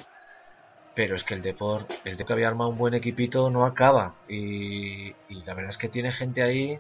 pero 0.95 1.15
es 1.17 1.25
que 1.25 1.35
el 1.35 1.43
Deport, 1.43 1.89
el 2.05 2.17
Deport 2.17 2.27
que 2.29 2.33
había 2.35 2.49
armado 2.49 2.71
un 2.71 2.77
buen 2.79 2.95
equipito 2.95 3.51
no 3.51 3.65
acaba. 3.65 4.17
Y, 4.29 5.09
y 5.29 5.45
la 5.45 5.55
verdad 5.55 5.71
es 5.71 5.79
que 5.79 5.89
tiene 5.89 6.13
gente 6.13 6.43
ahí 6.43 6.79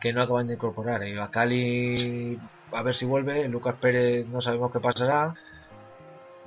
que 0.00 0.12
no 0.12 0.22
acaban 0.22 0.46
de 0.46 0.54
incorporar. 0.54 1.02
Eh, 1.04 1.20
a 1.20 1.30
Cali 1.30 2.40
a 2.72 2.82
ver 2.82 2.94
si 2.94 3.04
vuelve, 3.04 3.48
Lucas 3.48 3.76
Pérez 3.80 4.26
no 4.28 4.40
sabemos 4.40 4.72
qué 4.72 4.80
pasará, 4.80 5.34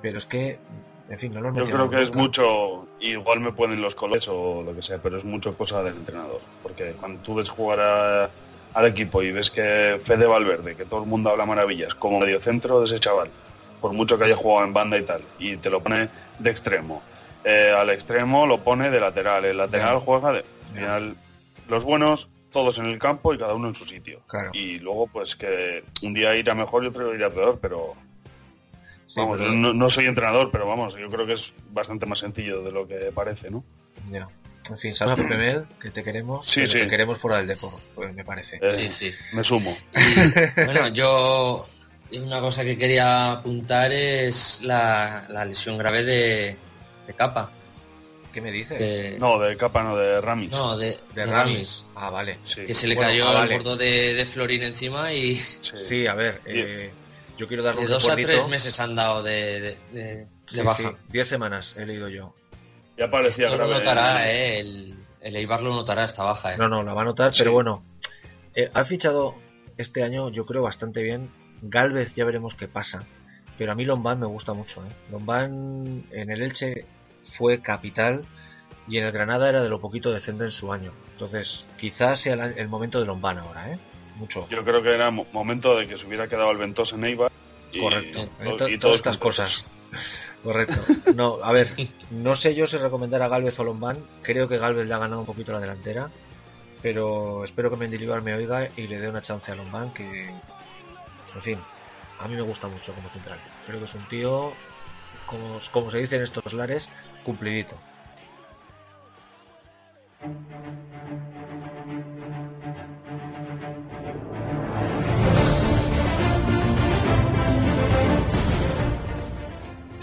pero 0.01 0.17
es 0.17 0.25
que, 0.25 0.59
en 1.09 1.19
fin, 1.19 1.33
no 1.33 1.41
lo 1.41 1.53
Yo 1.53 1.65
creo 1.65 1.89
que 1.89 2.01
es 2.01 2.13
mucho, 2.13 2.87
igual 2.99 3.39
me 3.39 3.51
ponen 3.51 3.81
los 3.81 3.95
colores 3.95 4.27
o 4.27 4.63
lo 4.63 4.73
que 4.75 4.81
sea, 4.81 4.97
pero 4.99 5.17
es 5.17 5.25
mucho 5.25 5.55
cosa 5.55 5.83
del 5.83 5.97
entrenador. 5.97 6.41
Porque 6.63 6.93
cuando 6.93 7.21
tú 7.21 7.35
ves 7.35 7.49
jugar 7.49 7.79
a- 7.79 8.31
al 8.75 8.85
equipo 8.85 9.23
y 9.23 9.31
ves 9.31 9.49
que 9.49 9.99
Fede 10.03 10.27
Valverde, 10.27 10.75
que 10.75 10.85
todo 10.85 11.01
el 11.01 11.07
mundo 11.09 11.31
habla 11.31 11.45
maravillas, 11.45 11.95
como 11.95 12.19
mediocentro 12.19 12.79
de 12.79 12.85
ese 12.85 12.99
chaval, 12.99 13.29
por 13.81 13.93
mucho 13.93 14.17
que 14.17 14.25
haya 14.25 14.35
jugado 14.35 14.67
en 14.67 14.73
banda 14.73 14.97
y 14.97 15.01
tal, 15.03 15.21
y 15.39 15.57
te 15.57 15.69
lo 15.69 15.81
pone 15.81 16.09
de 16.39 16.49
extremo, 16.51 17.01
eh, 17.43 17.71
al 17.75 17.89
extremo 17.89 18.45
lo 18.45 18.63
pone 18.63 18.89
de 18.89 18.99
lateral. 18.99 19.45
El 19.45 19.57
lateral 19.57 19.99
juega 19.99 20.31
de. 20.33 20.43
final, 20.73 21.15
los 21.69 21.83
buenos, 21.83 22.27
todos 22.51 22.77
en 22.79 22.85
el 22.85 22.99
campo 22.99 23.33
y 23.33 23.37
cada 23.37 23.53
uno 23.53 23.67
en 23.67 23.75
su 23.75 23.85
sitio. 23.85 24.21
Claro. 24.27 24.51
Y 24.53 24.79
luego, 24.79 25.07
pues 25.07 25.35
que 25.35 25.83
un 26.03 26.13
día 26.13 26.35
irá 26.35 26.53
mejor 26.53 26.83
y 26.83 26.87
otro 26.87 27.13
irá 27.15 27.29
peor, 27.29 27.59
pero. 27.61 27.93
Sí, 29.07 29.19
vamos, 29.19 29.37
pero- 29.37 29.51
no, 29.51 29.73
no 29.73 29.89
soy 29.89 30.05
entrenador, 30.05 30.49
pero 30.51 30.67
vamos, 30.67 30.95
yo 30.95 31.09
creo 31.09 31.25
que 31.27 31.33
es 31.33 31.53
bastante 31.71 32.05
más 32.07 32.19
sencillo 32.19 32.61
de 32.61 32.71
lo 32.71 32.87
que 32.87 33.11
parece, 33.13 33.51
¿no? 33.51 33.63
Ya. 34.09 34.27
En 34.69 34.77
fin, 34.79 34.95
sabes, 34.95 35.15
Pepe 35.21 35.35
Mel, 35.37 35.65
que 35.81 35.91
te 35.91 36.03
queremos. 36.03 36.45
Sí, 36.45 36.61
pero 36.61 36.71
sí. 36.71 36.79
Te 36.79 36.89
queremos 36.89 37.19
fuera 37.19 37.37
del 37.37 37.47
deporte, 37.47 37.81
pues 37.93 38.13
me 38.13 38.23
parece. 38.25 38.59
Eh, 38.61 38.71
Sí, 38.73 38.89
sí. 38.89 39.13
Me 39.33 39.43
sumo. 39.43 39.75
Y, 39.95 40.63
bueno, 40.65 40.87
yo 40.89 41.65
una 42.13 42.39
cosa 42.39 42.63
que 42.63 42.77
quería 42.77 43.31
apuntar 43.33 43.91
es 43.91 44.61
la, 44.63 45.25
la 45.29 45.45
lesión 45.45 45.77
grave 45.77 46.03
de, 46.03 46.57
de 47.07 47.13
Capa. 47.13 47.51
¿Qué 48.33 48.41
me 48.41 48.51
dices? 48.51 48.77
que- 48.77 49.15
No, 49.17 49.39
de 49.39 49.55
capa, 49.55 49.81
no, 49.81 49.95
de 49.95 50.19
Ramis. 50.19 50.51
no, 50.51 50.75
de, 50.77 50.87
de 50.87 50.97
de 51.13 51.25
Ramis. 51.25 51.33
Ramis. 51.33 51.83
Ah, 51.95 52.09
vale. 52.09 52.37
Sí. 52.43 52.65
Que 52.65 52.73
se 52.73 52.85
le 52.87 52.95
Bueno, 52.95 53.09
cayó 53.09 53.27
ah, 53.29 53.33
vale. 53.33 53.55
el 53.55 53.61
gordo 53.63 53.77
de, 53.77 54.13
de 54.13 54.25
Florín 54.25 54.63
encima 54.63 55.13
y 55.13 55.37
Sí. 55.37 55.77
Sí, 55.77 56.07
a 56.07 56.15
ver, 56.15 56.41
eh, 56.45 56.91
yo 57.37 57.47
quiero 57.47 57.63
darle 57.63 57.81
de 57.81 57.87
un 57.87 57.93
dos 57.93 58.09
a 58.09 58.15
tres 58.17 58.45
meses 58.49 58.77
han 58.81 58.93
dado 58.93 59.23
de, 59.23 59.61
de, 59.61 59.77
de- 59.93 60.03
de 60.15 60.27
Sí, 60.47 60.61
baja. 60.61 60.77
sí, 60.91 60.97
diez 61.07 61.27
semanas 61.29 61.75
he 61.77 61.85
leído 61.85 62.09
yo. 62.09 62.35
Ya 62.97 63.09
parecía 63.11 63.45
Esto 63.47 63.57
lo 63.57 63.67
grave. 63.67 63.83
notará, 63.83 64.31
eh, 64.31 64.59
el, 64.59 64.95
el 65.21 65.35
Eibar 65.35 65.61
lo 65.61 65.73
notará 65.73 66.05
esta 66.05 66.23
baja. 66.23 66.53
Eh. 66.53 66.57
No, 66.57 66.67
no, 66.69 66.83
la 66.83 66.93
va 66.93 67.01
a 67.01 67.05
notar, 67.05 67.33
Sí. 67.33 67.39
pero 67.39 67.51
bueno. 67.51 67.83
eh, 68.55 68.69
ha 68.73 68.83
fichado 68.85 69.35
este 69.77 70.03
año, 70.03 70.29
yo 70.29 70.45
creo, 70.45 70.61
bastante 70.61 71.03
bien. 71.03 71.29
Galvez 71.61 72.13
ya 72.15 72.23
veremos 72.25 72.55
qué 72.55 72.67
pasa. 72.67 73.03
Pero 73.57 73.71
a 73.71 73.75
mí 73.75 73.83
Lombán 73.85 74.19
me 74.19 74.25
gusta 74.27 74.53
mucho. 74.53 74.81
¿eh? 74.85 74.89
Lombán 75.11 76.05
en 76.11 76.29
el 76.29 76.41
Elche 76.41 76.85
fue 77.37 77.61
capital 77.61 78.25
y 78.87 78.97
en 78.97 79.05
el 79.05 79.11
Granada 79.11 79.49
era 79.49 79.61
de 79.63 79.69
lo 79.69 79.81
poquito 79.81 80.11
decente 80.13 80.43
en 80.45 80.51
su 80.51 80.71
año. 80.71 80.91
Entonces, 81.13 81.67
quizás 81.77 82.19
sea 82.21 82.33
el, 82.35 82.57
el 82.57 82.67
momento 82.69 82.99
de 82.99 83.05
Lombán 83.05 83.37
ahora, 83.39 83.71
¿eh? 83.71 83.79
Mucho. 84.17 84.47
Yo 84.49 84.63
creo 84.63 84.81
que 84.81 84.93
era 84.93 85.11
mo- 85.11 85.27
momento 85.33 85.77
de 85.77 85.87
que 85.87 85.97
se 85.97 86.05
hubiera 86.07 86.27
quedado 86.29 86.51
el 86.51 86.57
Ventosa 86.57 86.95
en 86.95 87.03
Eibar. 87.05 87.31
Y, 87.73 87.79
Correcto. 87.81 88.21
y 88.41 88.45
to- 88.45 88.57
to- 88.57 88.69
y 88.69 88.77
todas 88.77 88.95
estas 88.97 89.17
cosas. 89.17 89.65
Correcto. 90.45 90.75
No, 91.15 91.39
a 91.41 91.51
ver, 91.51 91.67
no 92.11 92.35
sé 92.35 92.53
yo 92.53 92.67
si 92.67 92.77
recomendar 92.77 93.19
a 93.23 93.27
Galvez 93.27 93.57
o 93.59 93.63
Lombán. 93.63 93.97
Creo 94.21 94.47
que 94.47 94.59
Galvez 94.59 94.87
le 94.87 94.93
ha 94.93 94.99
ganado 94.99 95.21
un 95.21 95.25
poquito 95.25 95.51
la 95.51 95.59
delantera. 95.59 96.07
Pero 96.83 97.43
espero 97.43 97.71
que 97.71 97.77
Mendilibar 97.77 98.21
me 98.21 98.35
oiga 98.35 98.69
y 98.77 98.85
le 98.85 98.99
dé 98.99 99.09
una 99.09 99.23
chance 99.23 99.51
a 99.51 99.55
Lombán 99.55 99.89
que, 99.91 100.29
en 101.33 101.41
fin, 101.41 101.59
a 102.19 102.27
mí 102.27 102.35
me 102.35 102.43
gusta 102.43 102.67
mucho 102.67 102.93
como 102.93 103.09
central. 103.09 103.39
Creo 103.65 103.79
que 103.79 103.85
es 103.85 103.95
un 103.95 104.05
tío, 104.05 104.53
como, 105.25 105.57
como 105.71 105.89
se 105.89 105.97
dice 105.97 106.17
en 106.17 106.21
estos 106.21 106.53
lares, 106.53 106.89
cumplidito. 107.23 107.75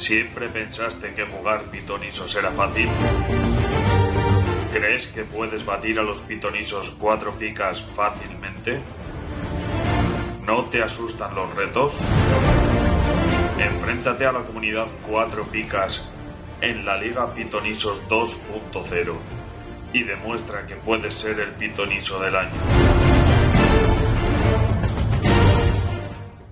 ¿Siempre 0.03 0.49
pensaste 0.49 1.15
que 1.15 1.25
jugar 1.27 1.71
pitonisos 1.71 2.35
era 2.35 2.51
fácil? 2.51 2.89
¿Crees 4.73 5.07
que 5.07 5.23
puedes 5.23 5.65
batir 5.65 6.01
a 6.01 6.03
los 6.03 6.23
pitonisos 6.23 6.91
cuatro 6.99 7.39
picas 7.39 7.81
fácilmente? 7.95 8.83
¿No 10.45 10.65
te 10.65 10.83
asustan 10.83 11.37
los 11.37 11.55
retos? 11.55 12.01
Enfréntate 13.61 14.27
a 14.27 14.33
la 14.33 14.43
comunidad 14.43 14.89
cuatro 15.09 15.45
picas 15.45 16.05
en 16.61 16.85
la 16.85 16.97
Liga 16.97 17.33
Pitonisos 17.33 18.03
2.0 18.09 19.15
y 19.93 20.03
demuestra 20.03 20.67
que 20.67 20.75
puedes 20.75 21.15
ser 21.15 21.39
el 21.39 21.51
pitoniso 21.51 22.19
del 22.19 22.35
año. 22.35 22.61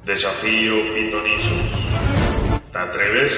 Desafío 0.04 0.94
Pitonisos. 0.94 2.09
¿Te 2.72 2.78
atreves? 2.78 3.32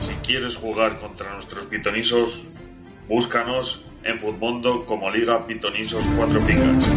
Si 0.00 0.14
quieres 0.26 0.56
jugar 0.56 0.98
contra 0.98 1.30
nuestros 1.32 1.64
pitonisos, 1.64 2.44
búscanos 3.08 3.84
en 4.04 4.20
Futmundo 4.20 4.86
como 4.86 5.10
Liga 5.10 5.44
Pitonisos 5.46 6.04
4 6.16 6.46
Picas. 6.46 6.90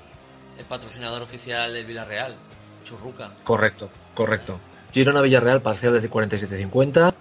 el 0.58 0.66
patrocinador 0.68 1.22
oficial 1.22 1.74
del 1.74 1.86
Villarreal, 1.86 2.36
Churruca. 2.84 3.32
Correcto, 3.44 3.90
correcto. 4.14 4.60
Girona 4.92 5.22
Villarreal, 5.22 5.62
parcial 5.62 6.00
de 6.00 6.10
47.50. 6.12 7.14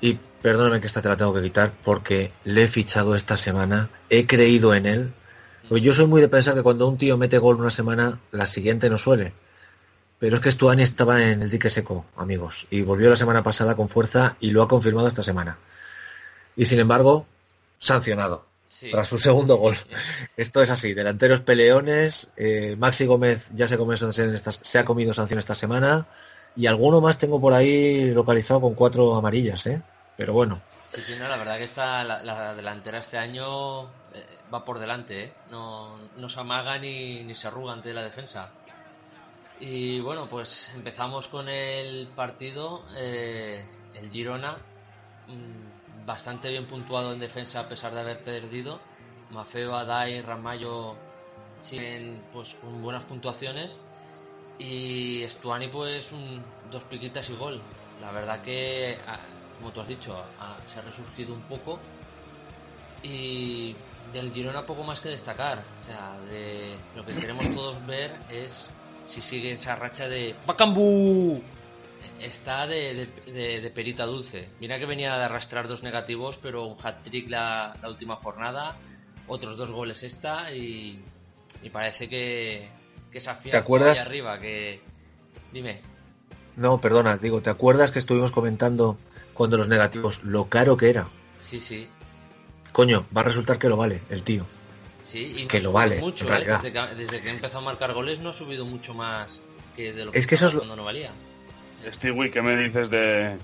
Y 0.00 0.14
perdóname 0.40 0.80
que 0.80 0.86
esta 0.86 1.02
te 1.02 1.08
la 1.08 1.16
tengo 1.16 1.34
que 1.34 1.42
quitar 1.42 1.72
porque 1.84 2.30
le 2.44 2.64
he 2.64 2.68
fichado 2.68 3.14
esta 3.16 3.36
semana. 3.36 3.88
He 4.08 4.26
creído 4.26 4.74
en 4.74 4.86
él. 4.86 5.12
Pues 5.72 5.80
yo 5.80 5.94
soy 5.94 6.04
muy 6.06 6.20
de 6.20 6.28
pensar 6.28 6.54
que 6.54 6.62
cuando 6.62 6.86
un 6.86 6.98
tío 6.98 7.16
mete 7.16 7.38
gol 7.38 7.56
una 7.56 7.70
semana, 7.70 8.20
la 8.30 8.44
siguiente 8.44 8.90
no 8.90 8.98
suele. 8.98 9.32
Pero 10.18 10.36
es 10.36 10.42
que 10.42 10.50
Stuani 10.50 10.82
estaba 10.82 11.22
en 11.22 11.40
el 11.40 11.48
dique 11.48 11.70
seco, 11.70 12.04
amigos. 12.14 12.66
Y 12.68 12.82
volvió 12.82 13.08
la 13.08 13.16
semana 13.16 13.42
pasada 13.42 13.74
con 13.74 13.88
fuerza 13.88 14.36
y 14.38 14.50
lo 14.50 14.60
ha 14.62 14.68
confirmado 14.68 15.08
esta 15.08 15.22
semana. 15.22 15.56
Y 16.56 16.66
sin 16.66 16.78
embargo, 16.78 17.24
sancionado. 17.78 18.44
Sí. 18.68 18.90
Tras 18.90 19.08
su 19.08 19.16
segundo 19.16 19.56
gol. 19.56 19.74
Esto 20.36 20.60
es 20.60 20.68
así, 20.68 20.92
delanteros 20.92 21.40
peleones, 21.40 22.28
eh, 22.36 22.76
Maxi 22.78 23.06
Gómez 23.06 23.50
ya 23.54 23.66
se, 23.66 23.78
comió 23.78 23.96
sanción 23.96 24.34
esta- 24.34 24.52
se 24.52 24.78
ha 24.78 24.84
comido 24.84 25.14
sanción 25.14 25.38
esta 25.38 25.54
semana 25.54 26.06
y 26.54 26.66
alguno 26.66 27.00
más 27.00 27.16
tengo 27.16 27.40
por 27.40 27.54
ahí 27.54 28.10
localizado 28.10 28.60
con 28.60 28.74
cuatro 28.74 29.14
amarillas, 29.14 29.66
¿eh? 29.66 29.80
Pero 30.18 30.34
bueno, 30.34 30.60
Sí, 30.84 31.00
sí, 31.02 31.14
no, 31.16 31.26
la 31.28 31.36
verdad 31.36 31.58
que 31.58 31.64
está 31.64 32.04
la, 32.04 32.22
la 32.22 32.54
delantera 32.54 32.98
este 32.98 33.16
año 33.16 33.84
eh, 34.12 34.38
va 34.52 34.64
por 34.64 34.78
delante, 34.78 35.24
¿eh? 35.24 35.32
No, 35.50 35.98
no 36.16 36.28
se 36.28 36.40
amaga 36.40 36.78
ni, 36.78 37.24
ni 37.24 37.34
se 37.34 37.46
arruga 37.48 37.72
ante 37.72 37.94
la 37.94 38.02
defensa. 38.02 38.52
Y 39.60 40.00
bueno, 40.00 40.28
pues 40.28 40.70
empezamos 40.74 41.28
con 41.28 41.48
el 41.48 42.08
partido. 42.14 42.84
eh, 42.96 43.64
el 43.94 44.10
Girona, 44.10 44.58
mm, 45.26 46.04
bastante 46.04 46.50
bien 46.50 46.66
puntuado 46.66 47.12
en 47.12 47.20
defensa 47.20 47.60
a 47.60 47.68
pesar 47.68 47.94
de 47.94 48.00
haber 48.00 48.24
perdido. 48.24 48.80
Mafeo, 49.30 49.74
Adai, 49.76 50.20
Ramallo 50.20 50.96
siguen 51.60 52.28
pues 52.32 52.54
con 52.54 52.82
buenas 52.82 53.04
puntuaciones. 53.04 53.78
Y 54.58 55.22
Stuani 55.28 55.68
pues 55.68 56.12
un- 56.12 56.44
dos 56.70 56.84
piquitas 56.84 57.28
y 57.30 57.34
gol. 57.34 57.62
La 58.00 58.12
verdad 58.12 58.42
que, 58.42 58.98
ah, 59.06 59.18
como 59.62 59.72
tú 59.72 59.80
has 59.80 59.88
dicho, 59.88 60.20
se 60.66 60.78
ha 60.80 60.82
resurgido 60.82 61.32
un 61.32 61.42
poco. 61.42 61.78
Y 63.02 63.74
del 64.12 64.32
Girona 64.32 64.66
poco 64.66 64.82
más 64.82 65.00
que 65.00 65.08
destacar. 65.08 65.62
O 65.80 65.84
sea, 65.84 66.18
de 66.20 66.76
lo 66.94 67.04
que 67.04 67.14
queremos 67.14 67.48
todos 67.54 67.84
ver 67.86 68.12
es 68.28 68.68
si 69.04 69.20
sigue 69.22 69.52
esa 69.52 69.76
racha 69.76 70.08
de 70.08 70.34
¡Bacambú! 70.46 71.42
Está 72.20 72.66
de, 72.66 73.06
de- 73.26 73.70
perita 73.70 74.04
dulce. 74.04 74.48
Mira 74.60 74.78
que 74.78 74.86
venía 74.86 75.16
de 75.16 75.24
arrastrar 75.24 75.68
dos 75.68 75.82
negativos, 75.84 76.38
pero 76.38 76.66
un 76.66 76.76
hat-trick 76.82 77.30
la, 77.30 77.76
la 77.80 77.88
última 77.88 78.16
jornada. 78.16 78.76
otros 79.28 79.56
dos 79.56 79.70
goles 79.70 80.02
esta 80.02 80.52
y, 80.52 81.00
y 81.62 81.70
parece 81.70 82.08
que, 82.08 82.68
que 83.12 83.20
se 83.20 83.30
afianza 83.30 83.58
¿Te 83.58 83.62
acuerdas? 83.62 83.98
ahí 84.00 84.04
arriba, 84.06 84.38
que... 84.38 84.80
Dime. 85.52 85.80
No, 86.56 86.80
perdona, 86.80 87.16
digo, 87.16 87.40
¿te 87.40 87.50
acuerdas 87.50 87.92
que 87.92 87.98
estuvimos 88.00 88.32
comentando 88.32 88.98
cuando 89.34 89.56
los 89.56 89.68
negativos 89.68 90.22
lo 90.24 90.46
caro 90.48 90.76
que 90.76 90.90
era? 90.90 91.06
Sí, 91.38 91.60
sí. 91.60 91.88
Coño, 92.72 93.04
va 93.16 93.20
a 93.22 93.24
resultar 93.24 93.58
que 93.58 93.68
lo 93.68 93.76
vale 93.76 94.02
el 94.10 94.22
tío. 94.22 94.46
Sí, 95.02 95.34
y 95.38 95.42
no 95.42 95.48
Que 95.48 95.60
lo 95.60 95.72
vale, 95.72 96.00
mucho, 96.00 96.32
¿eh? 96.32 96.44
Desde 96.46 96.72
que, 96.72 96.80
desde 96.96 97.20
que 97.20 97.28
empezó 97.30 97.58
a 97.58 97.60
marcar 97.60 97.92
goles 97.92 98.20
no 98.20 98.30
ha 98.30 98.32
subido 98.32 98.64
mucho 98.64 98.94
más 98.94 99.42
que 99.76 99.92
de 99.92 100.04
lo 100.04 100.12
que, 100.12 100.18
Es 100.18 100.26
que 100.26 100.36
eso 100.36 100.46
es 100.48 100.54
cuando 100.54 100.76
no 100.76 100.84
valía. 100.84 101.10
Stewie, 101.92 102.30
¿qué 102.30 102.40
me 102.42 102.56
dices 102.56 102.88
de 102.90 103.36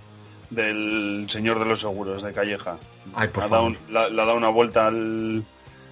del 0.51 1.26
señor 1.28 1.59
de 1.59 1.66
los 1.66 1.80
seguros 1.80 2.22
de 2.22 2.32
Calleja? 2.32 2.78
Ay, 3.14 3.28
por 3.28 3.43
¿Le 3.43 3.47
ha 3.47 3.49
dado, 3.51 3.74
favor. 3.74 3.78
ha 3.97 4.11
dado 4.24 4.34
una 4.36 4.49
vuelta 4.49 4.86
al, 4.86 5.45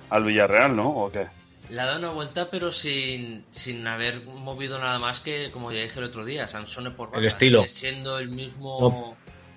al 0.09 0.25
Villarreal, 0.25 0.75
¿no? 0.77 0.89
¿O 0.89 1.11
qué? 1.13 1.27
Le 1.69 1.81
ha 1.81 1.85
dado 1.87 1.99
una 1.99 2.11
vuelta, 2.11 2.49
pero 2.49 2.71
sin, 2.71 3.45
sin 3.51 3.85
haber 3.89 4.25
movido 4.25 4.79
nada 4.79 4.99
más 5.01 5.21
que, 5.21 5.51
como 5.51 5.73
ya 5.73 5.83
dije 5.83 5.99
el 5.99 6.05
otro 6.07 6.25
día, 6.25 6.47
Sansone 6.47 6.93
por 6.93 7.11
banda. 7.11 7.27
estilo. 7.27 7.65
Siendo 7.69 8.19
el 8.21 8.29
mismo 8.29 8.79
No. 8.81 9.17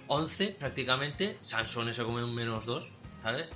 11 0.09 0.55
prácticamente, 0.59 1.37
Sansone 1.41 1.93
se 1.93 2.03
come 2.03 2.23
un 2.23 2.35
menos 2.35 2.65
2, 2.65 2.91
¿sabes? 3.23 3.49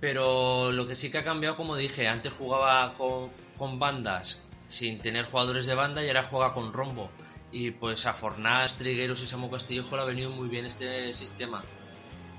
Pero 0.00 0.70
lo 0.72 0.86
que 0.86 0.94
sí 0.94 1.10
que 1.10 1.18
ha 1.18 1.24
cambiado, 1.24 1.56
como 1.56 1.74
dije, 1.76 2.06
antes 2.06 2.32
jugaba 2.32 2.94
con, 2.98 3.30
con 3.56 3.78
bandas 3.78 4.42
sin 4.68 4.98
tener 5.00 5.24
jugadores 5.24 5.64
de 5.66 5.74
banda 5.74 6.04
y 6.04 6.08
ahora 6.08 6.24
juega 6.24 6.52
con 6.52 6.72
rombo. 6.72 7.10
Y 7.52 7.70
pues 7.70 8.04
a 8.04 8.12
Fornás, 8.12 8.76
Trigueros 8.76 9.22
y 9.22 9.26
Samu 9.26 9.50
Castillejo 9.50 9.96
le 9.96 10.02
ha 10.02 10.04
venido 10.04 10.30
muy 10.30 10.48
bien 10.48 10.66
este 10.66 11.12
sistema. 11.14 11.62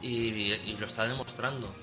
Y, 0.01 0.51
y 0.53 0.77
lo 0.77 0.85
está 0.85 1.07
demostrando. 1.07 1.73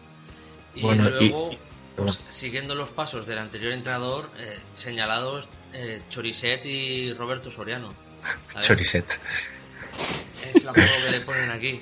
Y 0.75 0.83
Bueno, 0.83 1.09
luego, 1.11 1.51
y- 1.53 1.59
pues, 1.97 2.21
siguiendo 2.29 2.75
los 2.75 2.91
pasos 2.91 3.27
del 3.27 3.39
anterior 3.39 3.73
entrenador, 3.73 4.31
eh, 4.37 4.61
señalados 4.75 5.49
eh, 5.73 6.03
Choriset 6.11 6.65
y 6.67 7.13
Roberto 7.15 7.51
Soriano. 7.51 7.93
Choriset. 8.61 9.07
Es 10.55 10.65
la 10.65 10.71
apodo 10.71 10.85
que 11.05 11.11
le 11.11 11.21
ponen 11.21 11.51
aquí. 11.51 11.81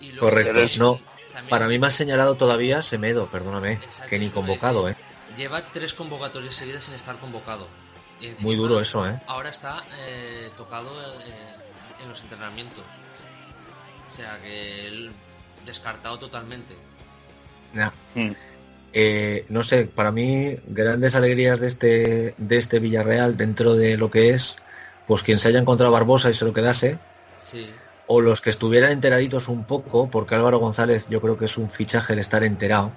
Y 0.00 0.06
luego 0.12 0.20
Correcto. 0.28 0.52
también- 0.52 0.78
No, 0.78 1.00
también 1.32 1.48
para 1.50 1.68
mí 1.68 1.78
me 1.78 1.86
ha 1.86 1.90
señalado 1.90 2.34
todavía 2.36 2.82
Semedo, 2.82 3.26
perdóname, 3.26 3.72
Exacto, 3.74 4.08
que 4.10 4.18
ni 4.18 4.28
convocado. 4.30 4.88
¿eh? 4.88 4.96
Lleva 5.36 5.70
tres 5.70 5.94
convocatorias 5.94 6.54
seguidas 6.54 6.84
sin 6.84 6.94
estar 6.94 7.16
convocado. 7.18 7.66
Encima, 8.20 8.42
Muy 8.42 8.56
duro 8.56 8.80
eso, 8.80 9.08
¿eh? 9.08 9.18
Ahora 9.26 9.48
está 9.50 9.82
eh, 9.98 10.50
tocado 10.56 10.90
eh, 11.20 11.24
en 12.02 12.08
los 12.08 12.20
entrenamientos. 12.22 12.84
O 14.06 14.10
sea 14.14 14.38
que 14.42 14.86
él 14.86 15.10
descartado 15.66 16.18
totalmente. 16.18 16.74
Nah. 17.72 17.90
Mm. 18.14 18.30
Eh, 18.94 19.46
no 19.48 19.62
sé, 19.62 19.86
para 19.86 20.12
mí, 20.12 20.54
grandes 20.66 21.14
alegrías 21.16 21.60
de 21.60 21.68
este, 21.68 22.34
de 22.36 22.58
este 22.58 22.78
Villarreal 22.78 23.36
dentro 23.38 23.74
de 23.74 23.96
lo 23.96 24.10
que 24.10 24.30
es, 24.30 24.58
pues 25.06 25.22
quien 25.22 25.38
se 25.38 25.48
haya 25.48 25.58
encontrado 25.60 25.90
Barbosa 25.92 26.28
y 26.28 26.34
se 26.34 26.44
lo 26.44 26.52
quedase, 26.52 26.98
Sí. 27.40 27.70
O 28.06 28.20
los 28.20 28.40
que 28.40 28.50
estuvieran 28.50 28.92
enteraditos 28.92 29.48
un 29.48 29.64
poco, 29.64 30.10
porque 30.10 30.34
Álvaro 30.34 30.58
González 30.58 31.06
yo 31.08 31.20
creo 31.20 31.38
que 31.38 31.44
es 31.46 31.56
un 31.56 31.70
fichaje 31.70 32.12
el 32.12 32.18
estar 32.18 32.42
enterado, 32.44 32.92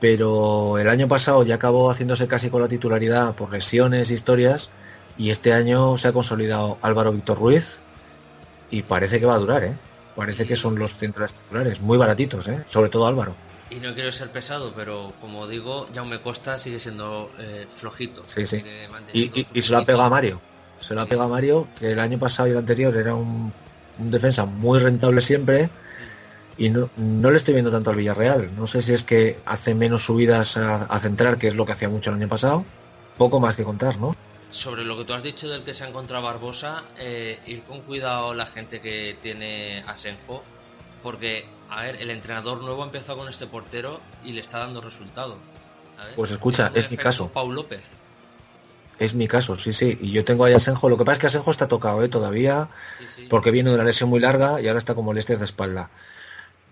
pero 0.00 0.78
el 0.78 0.88
año 0.88 1.08
pasado 1.08 1.42
ya 1.44 1.56
acabó 1.56 1.90
haciéndose 1.90 2.26
casi 2.26 2.50
con 2.50 2.60
la 2.62 2.68
titularidad 2.68 3.34
por 3.34 3.52
lesiones, 3.52 4.10
historias, 4.10 4.68
y 5.18 5.30
este 5.30 5.52
año 5.52 5.96
se 5.98 6.08
ha 6.08 6.12
consolidado 6.12 6.78
Álvaro 6.82 7.12
Víctor 7.12 7.38
Ruiz, 7.38 7.78
y 8.70 8.82
parece 8.82 9.20
que 9.20 9.26
va 9.26 9.34
a 9.34 9.38
durar, 9.38 9.64
¿eh? 9.64 9.74
Parece 10.16 10.46
que 10.46 10.56
son 10.56 10.78
los 10.78 10.94
centrales 10.96 11.34
titulares, 11.34 11.80
muy 11.80 11.98
baratitos, 11.98 12.48
¿eh? 12.48 12.64
Sobre 12.68 12.90
todo 12.90 13.06
Álvaro. 13.06 13.34
Y 13.70 13.76
no 13.76 13.94
quiero 13.94 14.12
ser 14.12 14.30
pesado, 14.30 14.72
pero 14.74 15.12
como 15.20 15.46
digo, 15.48 15.86
Jaume 15.94 16.20
Costa 16.20 16.58
sigue 16.58 16.78
siendo 16.78 17.30
eh, 17.38 17.66
flojito. 17.74 18.22
Sí, 18.26 18.46
sí. 18.46 18.62
Y, 19.14 19.40
y- 19.54 19.62
se 19.62 19.72
lo 19.72 19.78
ha 19.78 19.84
pegado 19.84 20.04
a 20.04 20.10
Mario. 20.10 20.40
Se 20.80 20.94
lo 20.94 21.00
ha 21.00 21.06
pegado 21.06 21.28
a 21.28 21.32
Mario, 21.32 21.68
que 21.78 21.92
el 21.92 21.98
año 22.00 22.18
pasado 22.18 22.48
y 22.48 22.50
el 22.50 22.58
anterior 22.58 22.94
era 22.96 23.14
un, 23.14 23.52
un 23.98 24.10
defensa 24.10 24.44
muy 24.44 24.78
rentable 24.78 25.20
siempre. 25.20 25.70
Y 26.58 26.68
no, 26.68 26.90
no 26.96 27.30
le 27.30 27.38
estoy 27.38 27.54
viendo 27.54 27.70
tanto 27.70 27.90
al 27.90 27.96
Villarreal. 27.96 28.54
No 28.56 28.66
sé 28.66 28.82
si 28.82 28.92
es 28.92 29.04
que 29.04 29.40
hace 29.46 29.74
menos 29.74 30.04
subidas 30.04 30.56
a, 30.56 30.84
a 30.84 30.98
centrar, 30.98 31.38
que 31.38 31.48
es 31.48 31.54
lo 31.54 31.64
que 31.64 31.72
hacía 31.72 31.88
mucho 31.88 32.10
el 32.10 32.16
año 32.16 32.28
pasado. 32.28 32.64
Poco 33.16 33.40
más 33.40 33.56
que 33.56 33.64
contar, 33.64 33.98
¿no? 33.98 34.14
Sobre 34.50 34.84
lo 34.84 34.98
que 34.98 35.04
tú 35.04 35.14
has 35.14 35.22
dicho 35.22 35.48
del 35.48 35.62
que 35.62 35.72
se 35.72 35.84
ha 35.84 35.88
encontrado 35.88 36.24
Barbosa, 36.24 36.84
eh, 36.98 37.40
ir 37.46 37.62
con 37.62 37.80
cuidado 37.80 38.34
la 38.34 38.44
gente 38.44 38.82
que 38.82 39.16
tiene 39.20 39.82
Asenjo, 39.86 40.42
porque, 41.02 41.46
a 41.70 41.82
ver, 41.84 41.96
el 41.96 42.10
entrenador 42.10 42.60
nuevo 42.60 42.82
ha 42.82 42.86
empezado 42.86 43.16
con 43.18 43.28
este 43.28 43.46
portero 43.46 43.98
y 44.22 44.32
le 44.32 44.40
está 44.40 44.58
dando 44.58 44.82
resultado. 44.82 45.38
¿sabes? 45.96 46.12
Pues 46.16 46.30
escucha, 46.32 46.70
es 46.74 46.90
mi 46.90 46.98
caso. 46.98 47.28
Paul 47.28 47.54
López. 47.54 47.82
Es 49.02 49.14
mi 49.14 49.26
caso, 49.26 49.56
sí, 49.56 49.72
sí. 49.72 49.98
Y 50.00 50.12
yo 50.12 50.24
tengo 50.24 50.44
ahí 50.44 50.52
a 50.54 50.58
Asenjo. 50.58 50.88
Lo 50.88 50.96
que 50.96 51.04
pasa 51.04 51.14
es 51.14 51.18
que 51.18 51.26
Asenjo 51.26 51.50
está 51.50 51.66
tocado, 51.66 52.02
¿eh? 52.04 52.08
Todavía, 52.08 52.68
Sí, 52.98 53.04
sí. 53.16 53.26
porque 53.28 53.50
viene 53.50 53.70
de 53.70 53.74
una 53.74 53.84
lesión 53.84 54.08
muy 54.10 54.20
larga 54.20 54.60
y 54.60 54.68
ahora 54.68 54.78
está 54.78 54.94
como 54.94 55.12
Lester 55.12 55.38
de 55.38 55.44
espalda. 55.44 55.90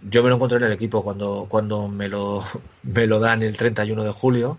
Yo 0.08 0.22
me 0.22 0.28
lo 0.28 0.36
encontré 0.36 0.58
en 0.58 0.64
el 0.64 0.72
equipo 0.72 1.02
cuando, 1.02 1.46
cuando 1.48 1.88
me, 1.88 2.08
lo, 2.08 2.44
me 2.84 3.06
lo 3.08 3.18
dan 3.18 3.42
el 3.42 3.56
31 3.56 4.04
de 4.04 4.12
julio 4.12 4.58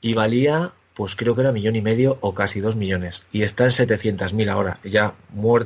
y 0.00 0.14
valía, 0.14 0.72
pues 0.94 1.14
creo 1.14 1.34
que 1.36 1.42
era 1.42 1.52
millón 1.52 1.76
y 1.76 1.82
medio 1.82 2.18
o 2.20 2.34
casi 2.34 2.58
dos 2.60 2.74
millones. 2.74 3.24
Y 3.30 3.42
está 3.42 3.62
en 3.64 3.70
700.000 3.70 4.50
ahora. 4.50 4.80
Y 4.82 4.90
ya 4.90 5.14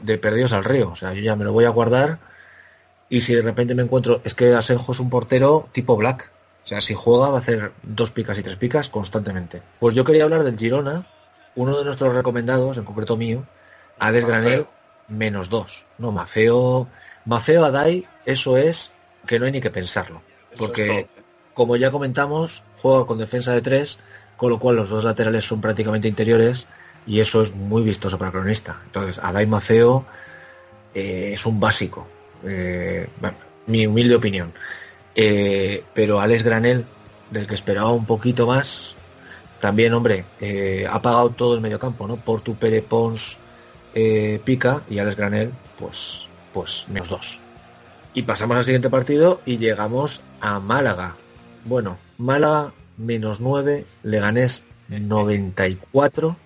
de 0.02 0.18
perdidos 0.18 0.52
al 0.52 0.64
río. 0.64 0.90
O 0.90 0.96
sea, 0.96 1.14
yo 1.14 1.22
ya 1.22 1.34
me 1.34 1.44
lo 1.44 1.52
voy 1.52 1.64
a 1.64 1.70
guardar. 1.70 2.18
Y 3.08 3.22
si 3.22 3.34
de 3.34 3.42
repente 3.42 3.74
me 3.74 3.82
encuentro, 3.84 4.20
es 4.24 4.34
que 4.34 4.54
Asenjo 4.54 4.92
es 4.92 5.00
un 5.00 5.08
portero 5.08 5.68
tipo 5.72 5.96
Black. 5.96 6.30
O 6.62 6.66
sea, 6.66 6.80
si 6.80 6.94
juega 6.94 7.28
va 7.28 7.38
a 7.38 7.40
hacer 7.40 7.72
dos 7.82 8.12
picas 8.12 8.38
y 8.38 8.42
tres 8.42 8.56
picas 8.56 8.88
constantemente. 8.88 9.62
Pues 9.80 9.94
yo 9.96 10.04
quería 10.04 10.22
hablar 10.24 10.44
del 10.44 10.56
Girona, 10.56 11.08
uno 11.54 11.78
de 11.78 11.84
nuestros 11.84 12.14
recomendados, 12.14 12.76
en 12.76 12.84
concreto 12.84 13.16
mío, 13.16 13.44
Ades 13.98 14.24
Granel, 14.24 14.66
menos 15.08 15.48
dos. 15.48 15.84
No, 15.98 16.12
Mafeo, 16.12 16.88
Mafeo 17.24 17.64
Adai, 17.64 18.06
eso 18.24 18.56
es 18.56 18.90
que 19.26 19.38
no 19.38 19.46
hay 19.46 19.52
ni 19.52 19.60
que 19.60 19.70
pensarlo. 19.70 20.22
Eso 20.50 20.58
Porque, 20.58 21.08
como 21.54 21.76
ya 21.76 21.90
comentamos, 21.90 22.64
juega 22.80 23.06
con 23.06 23.18
defensa 23.18 23.52
de 23.52 23.62
tres, 23.62 23.98
con 24.36 24.50
lo 24.50 24.58
cual 24.58 24.76
los 24.76 24.90
dos 24.90 25.04
laterales 25.04 25.44
son 25.44 25.60
prácticamente 25.60 26.08
interiores 26.08 26.66
y 27.06 27.20
eso 27.20 27.42
es 27.42 27.54
muy 27.54 27.82
vistoso 27.82 28.18
para 28.18 28.30
el 28.30 28.32
cronista. 28.32 28.80
Entonces, 28.86 29.18
Adai 29.22 29.46
Mafeo 29.46 30.04
eh, 30.94 31.30
es 31.34 31.46
un 31.46 31.60
básico, 31.60 32.06
eh, 32.44 33.08
bueno, 33.20 33.36
mi 33.66 33.86
humilde 33.86 34.14
opinión. 34.14 34.52
Eh, 35.14 35.84
pero 35.94 36.20
Alex 36.20 36.42
Granel, 36.42 36.86
del 37.30 37.46
que 37.46 37.54
esperaba 37.54 37.90
un 37.90 38.06
poquito 38.06 38.46
más, 38.46 38.96
también, 39.62 39.92
hombre, 39.92 40.24
eh, 40.40 40.88
ha 40.90 41.00
pagado 41.00 41.30
todo 41.30 41.54
el 41.54 41.60
mediocampo, 41.60 42.08
¿no? 42.08 42.16
Portu, 42.16 42.56
Pere, 42.56 42.82
Pons, 42.82 43.38
eh, 43.94 44.40
Pica 44.44 44.82
y 44.90 44.98
Alex 44.98 45.14
Granel, 45.14 45.52
pues, 45.78 46.26
pues 46.52 46.86
menos 46.88 47.08
dos. 47.08 47.40
Y 48.12 48.22
pasamos 48.22 48.56
al 48.56 48.64
siguiente 48.64 48.90
partido 48.90 49.40
y 49.46 49.58
llegamos 49.58 50.20
a 50.40 50.58
Málaga. 50.58 51.14
Bueno, 51.64 51.96
Málaga 52.18 52.72
menos 52.96 53.38
9, 53.38 53.86
Leganés 54.02 54.64
94 54.88 56.36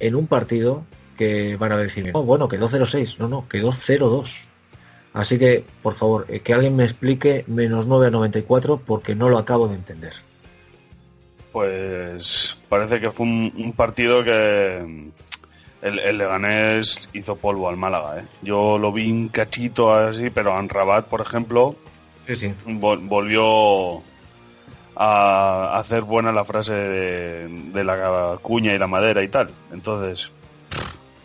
en 0.00 0.16
un 0.16 0.26
partido 0.26 0.82
que 1.16 1.54
van 1.54 1.70
a 1.70 1.76
decirme, 1.76 2.10
oh, 2.14 2.24
bueno, 2.24 2.48
quedó 2.48 2.68
0-6. 2.68 3.18
No, 3.18 3.28
no, 3.28 3.48
quedó 3.48 3.70
0-2. 3.70 4.46
Así 5.12 5.38
que, 5.38 5.64
por 5.84 5.94
favor, 5.94 6.26
eh, 6.28 6.40
que 6.40 6.52
alguien 6.52 6.74
me 6.74 6.82
explique 6.82 7.44
menos 7.46 7.86
9 7.86 8.08
a 8.08 8.10
94 8.10 8.82
porque 8.84 9.14
no 9.14 9.28
lo 9.28 9.38
acabo 9.38 9.68
de 9.68 9.76
entender. 9.76 10.14
Pues 11.52 12.56
parece 12.68 13.00
que 13.00 13.10
fue 13.10 13.26
un, 13.26 13.52
un 13.56 13.72
partido 13.72 14.22
que 14.22 14.82
mm, 14.86 15.84
el, 15.86 15.98
el 15.98 16.18
Leganés 16.18 17.08
hizo 17.12 17.36
polvo 17.36 17.68
al 17.68 17.76
Málaga. 17.76 18.20
¿eh? 18.20 18.24
Yo 18.42 18.78
lo 18.78 18.92
vi 18.92 19.10
un 19.10 19.28
cachito 19.28 19.92
así, 19.94 20.30
pero 20.30 20.54
Anrabat, 20.56 21.06
por 21.06 21.20
ejemplo, 21.20 21.76
Sí, 22.26 22.36
sí. 22.36 22.54
vol- 22.66 23.06
volvió 23.08 24.02
a 24.96 25.78
hacer 25.78 26.02
buena 26.02 26.30
la 26.32 26.44
frase 26.44 26.72
de, 26.72 27.48
de 27.72 27.84
la 27.84 28.38
cuña 28.42 28.74
y 28.74 28.78
la 28.78 28.86
madera 28.86 29.22
y 29.22 29.28
tal. 29.28 29.50
Entonces, 29.72 30.30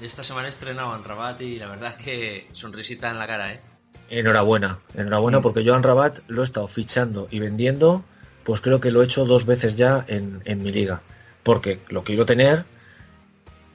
Esta 0.02 0.24
semana 0.24 0.48
estrenaban 0.48 1.04
Rabat 1.04 1.42
y 1.42 1.58
la 1.60 1.68
verdad 1.68 1.96
es 1.98 2.04
que 2.04 2.48
sonrisita 2.52 3.10
en 3.12 3.20
la 3.20 3.28
cara, 3.28 3.54
¿eh? 3.54 3.62
Enhorabuena, 4.10 4.80
enhorabuena 4.96 5.42
porque 5.42 5.64
Joan 5.68 5.82
Rabat 5.84 6.20
lo 6.28 6.42
he 6.42 6.46
estado 6.46 6.68
fichando 6.68 7.28
y 7.32 7.40
vendiendo, 7.40 8.04
pues 8.46 8.62
creo 8.62 8.80
que 8.80 8.92
lo 8.92 9.02
he 9.02 9.06
hecho 9.06 9.26
dos 9.26 9.46
veces 9.46 9.76
ya 9.76 10.06
en, 10.08 10.42
en 10.46 10.64
mi 10.64 10.72
liga. 10.72 11.02
Porque 11.44 11.80
lo 11.90 12.04
quiero 12.04 12.26
tener, 12.26 12.64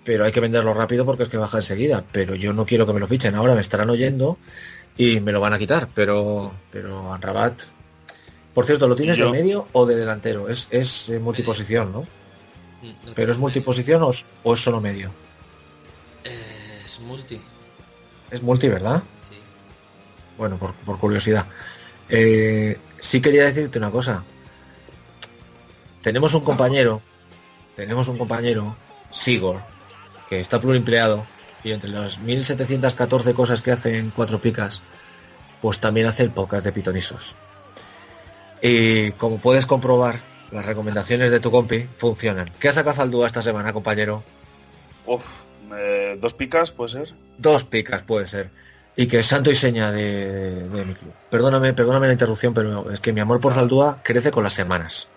pero 0.05 0.25
hay 0.25 0.33
que 0.33 0.41
venderlo 0.41 0.73
rápido 0.73 1.05
porque 1.05 1.25
es 1.25 1.29
que 1.29 1.37
baja 1.37 1.59
enseguida. 1.59 2.03
Pero 2.11 2.35
yo 2.35 2.53
no 2.55 2.65
quiero 2.65 2.87
que 2.87 2.93
me 2.95 3.01
lo 3.01 3.07
fichen 3.09 3.35
ahora, 3.35 3.55
me 3.55 3.61
estarán 3.61 3.91
oyendo 3.91 4.39
y 4.97 5.21
me 5.21 5.33
lo 5.33 5.41
van 5.41 5.53
a 5.53 5.59
quitar. 5.59 5.89
Pero, 5.95 6.53
pero 6.73 7.17
Rabat, 7.21 7.61
por 8.55 8.65
cierto, 8.65 8.89
¿lo 8.89 8.97
tienes 8.97 9.17
Yo- 9.19 9.27
de 9.27 9.33
medio 9.33 9.69
o 9.73 9.85
de 9.87 9.97
delantero? 9.97 10.49
Es, 10.49 10.67
es 10.71 11.09
eh, 11.11 11.19
multiposición, 11.19 11.93
¿no? 11.93 12.01
Mm, 12.83 13.07
no 13.07 13.13
Pero 13.15 13.31
es 13.33 13.39
multiposición 13.39 14.03
o 14.03 14.11
es, 14.11 14.25
o 14.43 14.55
es 14.55 14.61
solo 14.61 14.81
medio. 14.81 15.11
Es 16.25 16.99
multi, 17.01 17.41
Es 18.31 18.43
multi, 18.43 18.69
¿verdad? 18.69 19.03
sí. 19.29 19.37
Bueno, 20.39 20.57
por, 20.59 20.73
por 20.75 20.99
curiosidad. 20.99 21.47
Eh, 22.09 22.77
sí 22.99 23.21
quería 23.21 23.45
decirte 23.45 23.79
una 23.79 23.91
cosa. 23.91 24.25
Tenemos 26.03 26.35
un 26.35 26.43
compañero, 26.43 27.01
tenemos 27.77 28.09
un 28.09 28.19
compañero, 28.19 28.77
Sigor, 29.11 29.61
que 30.29 30.41
está 30.41 30.61
pluriempleado 30.61 31.27
y 31.65 31.73
entre 31.73 31.91
las 31.91 32.19
1714 32.19 33.35
cosas 33.35 33.63
que 33.63 33.73
hace 33.73 33.99
en 33.99 34.11
Cuatro 34.11 34.41
Picas, 34.41 34.83
pues 35.61 35.79
también 35.79 36.07
hace 36.07 36.23
el 36.23 36.31
podcast 36.31 36.65
de 36.65 36.73
Pitonisos. 36.73 37.35
Y 38.63 39.13
como 39.13 39.39
puedes 39.39 39.67
comprobar, 39.67 40.21
las 40.51 40.65
recomendaciones 40.65 41.31
de 41.31 41.41
tu 41.41 41.51
compi 41.51 41.87
funcionan. 41.97 42.51
¿Qué 42.59 42.69
ha 42.69 42.73
sacado 42.73 42.97
Zaldúa 42.97 43.27
esta 43.27 43.43
semana, 43.43 43.73
compañero? 43.73 44.23
Uf, 45.07 45.25
eh, 45.77 46.19
dos 46.21 46.35
picas, 46.35 46.71
puede 46.71 46.91
ser. 46.91 47.15
Dos 47.39 47.65
picas 47.65 48.03
puede 48.03 48.27
ser. 48.27 48.51
Y 48.97 49.07
que 49.07 49.21
es 49.21 49.27
santo 49.27 49.51
y 49.51 49.57
seña 49.57 49.93
de, 49.93 50.69
de 50.69 50.85
mi 50.85 50.95
club. 50.95 51.13
Perdóname, 51.31 51.73
perdóname 51.73 52.09
la 52.09 52.13
interrupción, 52.13 52.53
pero 52.53 52.91
es 52.91 53.01
que 53.01 53.13
mi 53.13 53.21
amor 53.21 53.41
por 53.41 53.55
Zaldúa 53.55 53.99
crece 54.03 54.31
con 54.31 54.45
las 54.45 54.53
semanas. 54.53 55.09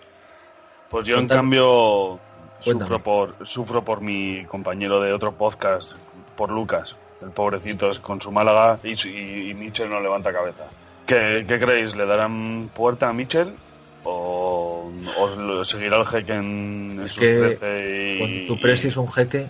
Pues 0.94 1.08
yo, 1.08 1.18
en 1.18 1.26
cambio, 1.26 2.20
sufro 2.60 3.02
por, 3.02 3.34
sufro 3.48 3.84
por 3.84 4.00
mi 4.00 4.44
compañero 4.44 5.00
de 5.00 5.12
otro 5.12 5.32
podcast, 5.32 5.94
por 6.36 6.52
Lucas. 6.52 6.94
El 7.20 7.30
pobrecito 7.30 7.90
es 7.90 7.98
con 7.98 8.22
su 8.22 8.30
Málaga 8.30 8.78
y, 8.84 8.90
y, 9.08 9.50
y 9.50 9.54
Mitchell 9.54 9.90
no 9.90 9.98
levanta 10.00 10.32
cabeza. 10.32 10.62
¿Qué, 11.04 11.44
qué 11.48 11.58
creéis? 11.58 11.96
¿Le 11.96 12.06
darán 12.06 12.70
puerta 12.72 13.08
a 13.08 13.12
Mitchell? 13.12 13.54
¿O, 14.04 14.92
o 15.18 15.28
lo- 15.36 15.64
seguirá 15.64 15.96
el 15.96 16.06
jeque 16.06 16.34
en, 16.34 17.00
Es 17.04 17.10
sus 17.10 17.20
que 17.24 17.38
13 17.58 18.14
y, 18.14 18.18
Cuando 18.20 18.46
tu 18.54 18.60
presi 18.60 18.86
es 18.86 18.96
un 18.96 19.08
jeque, 19.12 19.48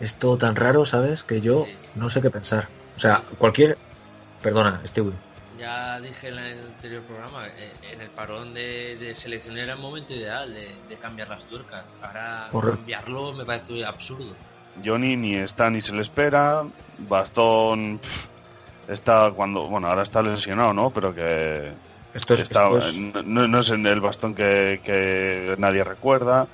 es 0.00 0.16
todo 0.16 0.36
tan 0.36 0.54
raro, 0.54 0.84
¿sabes? 0.84 1.24
Que 1.24 1.40
yo 1.40 1.64
no 1.94 2.10
sé 2.10 2.20
qué 2.20 2.28
pensar. 2.28 2.68
O 2.94 3.00
sea, 3.00 3.22
cualquier... 3.38 3.78
Perdona, 4.42 4.82
Stewie. 4.84 5.14
Ya 5.64 5.98
dije 5.98 6.28
en 6.28 6.38
el 6.38 6.66
anterior 6.66 7.02
programa, 7.04 7.46
eh, 7.46 7.72
en 7.90 8.00
el 8.02 8.10
parón 8.10 8.52
de, 8.52 8.96
de 8.96 9.14
selección 9.14 9.56
era 9.56 9.72
el 9.72 9.78
momento 9.78 10.12
ideal 10.12 10.52
de, 10.52 10.68
de 10.90 10.96
cambiar 10.96 11.28
las 11.28 11.44
tuercas. 11.46 11.84
Ahora 12.02 12.48
Correcto. 12.52 12.76
cambiarlo 12.76 13.32
me 13.32 13.44
parece 13.46 13.82
absurdo. 13.82 14.34
Johnny 14.84 15.16
ni 15.16 15.36
está 15.36 15.70
ni 15.70 15.80
se 15.80 15.94
le 15.94 16.02
espera. 16.02 16.64
Bastón 16.98 17.98
pf, 17.98 18.28
está 18.88 19.30
cuando. 19.34 19.66
Bueno, 19.68 19.88
ahora 19.88 20.02
está 20.02 20.20
lesionado, 20.22 20.74
¿no? 20.74 20.90
Pero 20.90 21.14
que. 21.14 21.72
Esto 22.12 22.34
es- 22.34 22.40
está, 22.40 22.66
esto 22.68 22.78
es- 22.88 23.24
no, 23.24 23.48
no 23.48 23.58
es 23.60 23.70
en 23.70 23.86
el 23.86 24.00
bastón 24.02 24.34
que, 24.34 24.80
que 24.84 25.54
nadie 25.58 25.82
recuerda. 25.82 26.46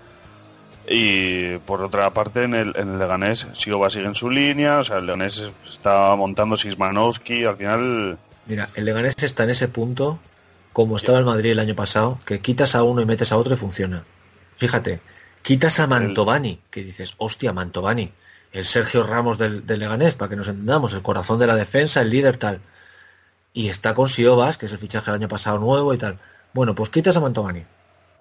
Y 0.88 1.58
por 1.58 1.82
otra 1.82 2.10
parte, 2.10 2.44
en 2.44 2.54
el, 2.54 2.72
en 2.76 2.92
el 2.92 2.98
Leganés, 2.98 3.46
Siova 3.54 3.90
sigue 3.90 4.06
en 4.06 4.14
su 4.14 4.30
línea. 4.30 4.78
O 4.78 4.84
sea, 4.84 4.98
el 4.98 5.06
Leganés 5.06 5.50
está 5.68 6.14
montando 6.14 6.56
Sismanowski. 6.56 7.44
Al 7.44 7.56
final. 7.56 8.18
Mira, 8.46 8.68
el 8.74 8.84
Leganés 8.84 9.14
está 9.22 9.44
en 9.44 9.50
ese 9.50 9.68
punto 9.68 10.18
como 10.72 10.96
estaba 10.96 11.18
el 11.18 11.24
Madrid 11.24 11.50
el 11.52 11.58
año 11.58 11.74
pasado, 11.74 12.18
que 12.24 12.40
quitas 12.40 12.74
a 12.74 12.82
uno 12.82 13.00
y 13.00 13.06
metes 13.06 13.32
a 13.32 13.36
otro 13.36 13.54
y 13.54 13.56
funciona. 13.56 14.04
Fíjate, 14.56 15.00
quitas 15.42 15.80
a 15.80 15.86
Mantovani, 15.86 16.60
que 16.70 16.82
dices, 16.82 17.14
hostia, 17.18 17.52
Mantovani, 17.52 18.12
el 18.52 18.64
Sergio 18.64 19.02
Ramos 19.02 19.38
del, 19.38 19.66
del 19.66 19.80
Leganés, 19.80 20.14
para 20.14 20.28
que 20.28 20.36
nos 20.36 20.48
entendamos, 20.48 20.92
el 20.92 21.02
corazón 21.02 21.38
de 21.38 21.46
la 21.46 21.56
defensa, 21.56 22.02
el 22.02 22.10
líder 22.10 22.36
tal. 22.36 22.60
Y 23.52 23.68
está 23.68 23.94
con 23.94 24.08
Siobas, 24.08 24.58
que 24.58 24.66
es 24.66 24.72
el 24.72 24.78
fichaje 24.78 25.06
del 25.10 25.20
año 25.20 25.28
pasado 25.28 25.58
nuevo 25.58 25.92
y 25.92 25.98
tal. 25.98 26.18
Bueno, 26.52 26.74
pues 26.74 26.90
quitas 26.90 27.16
a 27.16 27.20
Mantovani. 27.20 27.64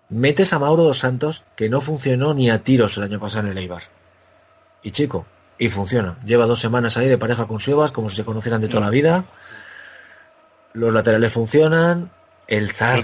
Metes 0.10 0.54
a 0.54 0.60
Mauro 0.60 0.84
dos 0.84 0.98
Santos, 0.98 1.44
que 1.56 1.70
no 1.70 1.82
funcionó 1.82 2.34
ni 2.34 2.50
a 2.50 2.64
tiros 2.64 2.98
el 2.98 3.04
año 3.04 3.20
pasado 3.20 3.46
en 3.46 3.52
el 3.52 3.58
Eibar. 3.60 3.84
Y 4.82 4.90
chico, 4.90 5.28
y 5.60 5.70
funciona. 5.70 6.18
Lleva 6.26 6.48
dos 6.48 6.60
semanas 6.60 6.98
ahí 6.98 7.08
de 7.08 7.18
pareja 7.20 7.46
con 7.46 7.60
Siobas, 7.60 7.92
como 7.92 8.10
si 8.10 8.16
se 8.16 8.24
conocieran 8.24 8.62
de 8.62 8.70
toda 8.70 8.82
la 8.82 8.90
vida. 8.90 9.26
Los 10.74 10.94
laterales 10.94 11.34
funcionan. 11.34 12.12
El 12.48 12.72
Zar. 12.72 13.04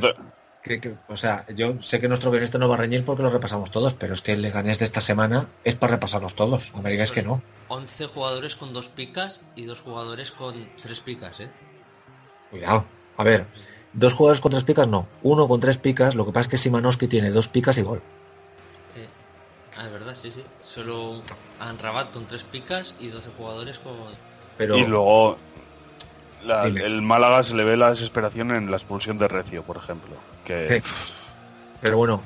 que- 0.63 0.81
que- 0.81 0.95
o 1.07 1.15
sea, 1.15 1.45
yo 1.55 1.79
sé 1.83 2.01
que 2.01 2.07
nuestro 2.07 2.31
guionista 2.31 2.57
no 2.57 2.67
va 2.67 2.73
a 2.73 2.79
reñir 2.79 3.05
porque 3.05 3.21
lo 3.21 3.29
repasamos 3.29 3.69
todos, 3.69 3.93
pero 3.93 4.15
es 4.15 4.21
que 4.23 4.33
el 4.33 4.41
Leganés 4.41 4.79
de 4.79 4.85
esta 4.85 4.99
semana 4.99 5.47
es 5.63 5.75
para 5.75 5.93
repasarlos 5.93 6.33
todos. 6.35 6.73
No 6.73 6.81
me 6.81 6.89
digáis 6.89 7.11
que 7.11 7.21
no. 7.21 7.43
11 7.67 8.07
jugadores 8.07 8.55
con 8.55 8.73
dos 8.73 8.89
picas 8.89 9.43
y 9.55 9.65
dos 9.65 9.81
jugadores 9.81 10.31
con 10.31 10.67
tres 10.81 11.01
picas, 11.01 11.39
¿eh? 11.39 11.51
Cuidado. 12.49 12.85
A 13.17 13.23
ver, 13.23 13.45
dos 13.93 14.13
jugadores 14.13 14.41
con 14.41 14.51
tres 14.51 14.63
picas 14.63 14.87
no. 14.87 15.07
Uno 15.21 15.47
con 15.47 15.59
tres 15.59 15.77
picas. 15.77 16.15
Lo 16.15 16.25
que 16.25 16.31
pasa 16.31 16.45
es 16.45 16.51
que 16.51 16.57
Simanowski 16.57 17.07
tiene 17.07 17.29
dos 17.29 17.47
picas 17.47 17.77
y 17.77 17.83
gol. 17.83 18.01
Eh, 18.95 19.07
Ah, 19.77 19.85
es 19.85 19.91
verdad, 19.91 20.15
sí, 20.15 20.31
sí. 20.31 20.41
Solo 20.63 21.21
Anrabat 21.59 22.11
con 22.11 22.25
tres 22.25 22.43
picas 22.43 22.95
y 22.99 23.09
12 23.09 23.29
jugadores 23.37 23.77
con... 23.79 23.93
Pero 24.57 24.77
Y 24.77 24.85
luego. 24.87 25.37
La- 26.45 26.65
el 26.65 27.01
Málaga 27.01 27.43
se 27.43 27.55
le 27.55 27.63
ve 27.63 27.75
la 27.77 27.89
desesperación 27.89 28.51
en 28.51 28.69
la 28.71 28.77
expulsión 28.77 29.17
de 29.17 29.27
Recio, 29.27 29.63
por 29.63 29.77
ejemplo. 29.77 30.15
Que. 30.43 30.81
Sí. 30.81 30.91
pero 31.81 31.97
bueno, 31.97 32.21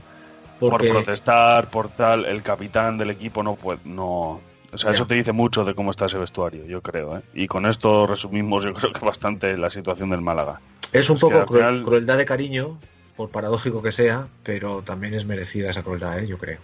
por 0.59 0.77
protestar, 0.77 1.69
por 1.69 1.89
tal, 1.89 2.25
el 2.25 2.43
capitán 2.43 2.97
del 2.97 3.09
equipo 3.11 3.43
no 3.43 3.55
puede, 3.55 3.79
no, 3.85 4.41
o 4.71 4.77
sea, 4.77 4.91
eso 4.91 5.07
te 5.07 5.15
dice 5.15 5.31
mucho 5.31 5.63
de 5.65 5.73
cómo 5.73 5.91
está 5.91 6.05
ese 6.07 6.17
vestuario, 6.17 6.65
yo 6.65 6.81
creo, 6.81 7.17
¿eh? 7.17 7.21
Y 7.33 7.47
con 7.47 7.65
esto 7.65 8.05
resumimos, 8.07 8.63
yo 8.65 8.73
creo 8.73 8.91
que 8.93 9.05
bastante 9.05 9.57
la 9.57 9.69
situación 9.69 10.09
del 10.11 10.21
Málaga. 10.21 10.59
es 10.91 11.09
un 11.09 11.17
poco 11.19 11.37
al 11.39 11.45
cruel- 11.45 11.59
final- 11.59 11.83
crueldad 11.83 12.17
de 12.17 12.25
cariño, 12.25 12.77
por 13.15 13.29
paradójico 13.29 13.81
que 13.81 13.91
sea, 13.91 14.27
pero 14.43 14.81
también 14.81 15.13
es 15.13 15.25
merecida 15.25 15.69
esa 15.71 15.83
crueldad, 15.83 16.19
¿eh? 16.19 16.27
yo 16.27 16.37
creo. 16.37 16.59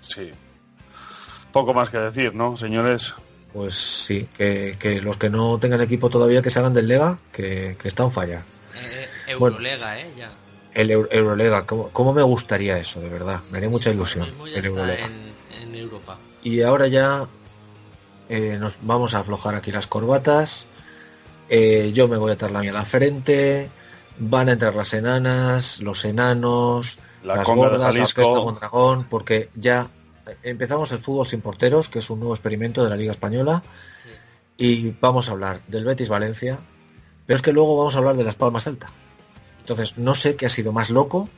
Sí. 0.00 0.30
Poco 1.52 1.74
más 1.74 1.90
que 1.90 1.98
decir, 1.98 2.34
¿no, 2.34 2.56
señores? 2.56 3.14
Pues 3.52 3.74
sí, 3.74 4.28
que, 4.36 4.76
que 4.78 5.00
los 5.02 5.16
que 5.18 5.28
no 5.28 5.58
tengan 5.58 5.80
equipo 5.82 6.08
todavía 6.08 6.40
que 6.42 6.48
se 6.50 6.58
hagan 6.58 6.72
del 6.74 6.88
Lega, 6.88 7.18
que, 7.32 7.76
que 7.80 7.88
está 7.88 8.04
en 8.04 8.12
falla. 8.12 8.42
Eh, 8.74 9.06
eh, 9.28 9.34
Bueno. 9.34 9.56
Eurolega, 9.56 10.00
¿eh? 10.00 10.10
Ya. 10.16 10.30
El 10.74 10.90
Euro- 10.90 11.08
Eurolega, 11.12 11.66
¿cómo, 11.66 11.90
cómo 11.90 12.14
me 12.14 12.22
gustaría 12.22 12.78
eso, 12.78 13.00
de 13.00 13.10
verdad? 13.10 13.40
Me 13.50 13.58
haría 13.58 13.68
mucha 13.68 13.90
ilusión. 13.90 14.32
El 14.54 14.64
Eurolega. 14.66 15.04
en, 15.06 15.32
en 15.62 15.74
Europa. 15.74 16.16
Y 16.42 16.62
ahora 16.62 16.86
ya 16.86 17.26
eh, 18.30 18.56
nos 18.58 18.72
vamos 18.80 19.14
a 19.14 19.18
aflojar 19.18 19.54
aquí 19.54 19.70
las 19.70 19.86
corbatas. 19.86 20.64
Eh, 21.50 21.90
yo 21.94 22.08
me 22.08 22.16
voy 22.16 22.30
a 22.30 22.34
atar 22.34 22.50
la 22.50 22.60
mía 22.60 22.70
a 22.70 22.74
la 22.74 22.84
frente. 22.86 23.68
Van 24.18 24.48
a 24.48 24.52
entrar 24.52 24.74
las 24.74 24.94
enanas, 24.94 25.80
los 25.80 26.04
enanos, 26.06 26.98
La 27.22 27.36
las 27.36 27.46
gordas, 27.48 27.78
la 27.78 27.86
Jalisco. 27.92 28.20
orquesta 28.22 28.44
Mondragón, 28.44 29.04
porque 29.10 29.50
ya 29.54 29.88
empezamos 30.42 30.92
el 30.92 30.98
fútbol 30.98 31.26
sin 31.26 31.40
porteros, 31.40 31.88
que 31.88 31.98
es 32.00 32.10
un 32.10 32.20
nuevo 32.20 32.34
experimento 32.34 32.82
de 32.84 32.90
la 32.90 32.96
Liga 32.96 33.12
Española. 33.12 33.62
Y 34.56 34.90
vamos 35.00 35.28
a 35.28 35.32
hablar 35.32 35.60
del 35.68 35.84
Betis 35.84 36.08
Valencia, 36.08 36.58
pero 37.26 37.36
es 37.36 37.42
que 37.42 37.52
luego 37.52 37.76
vamos 37.76 37.94
a 37.94 37.98
hablar 37.98 38.16
de 38.16 38.24
Las 38.24 38.34
Palmas 38.34 38.64
Celta. 38.64 38.88
Entonces, 39.60 39.96
no 39.96 40.14
sé 40.14 40.36
qué 40.36 40.46
ha 40.46 40.50
sido 40.50 40.72
más 40.72 40.90
loco, 40.90 41.28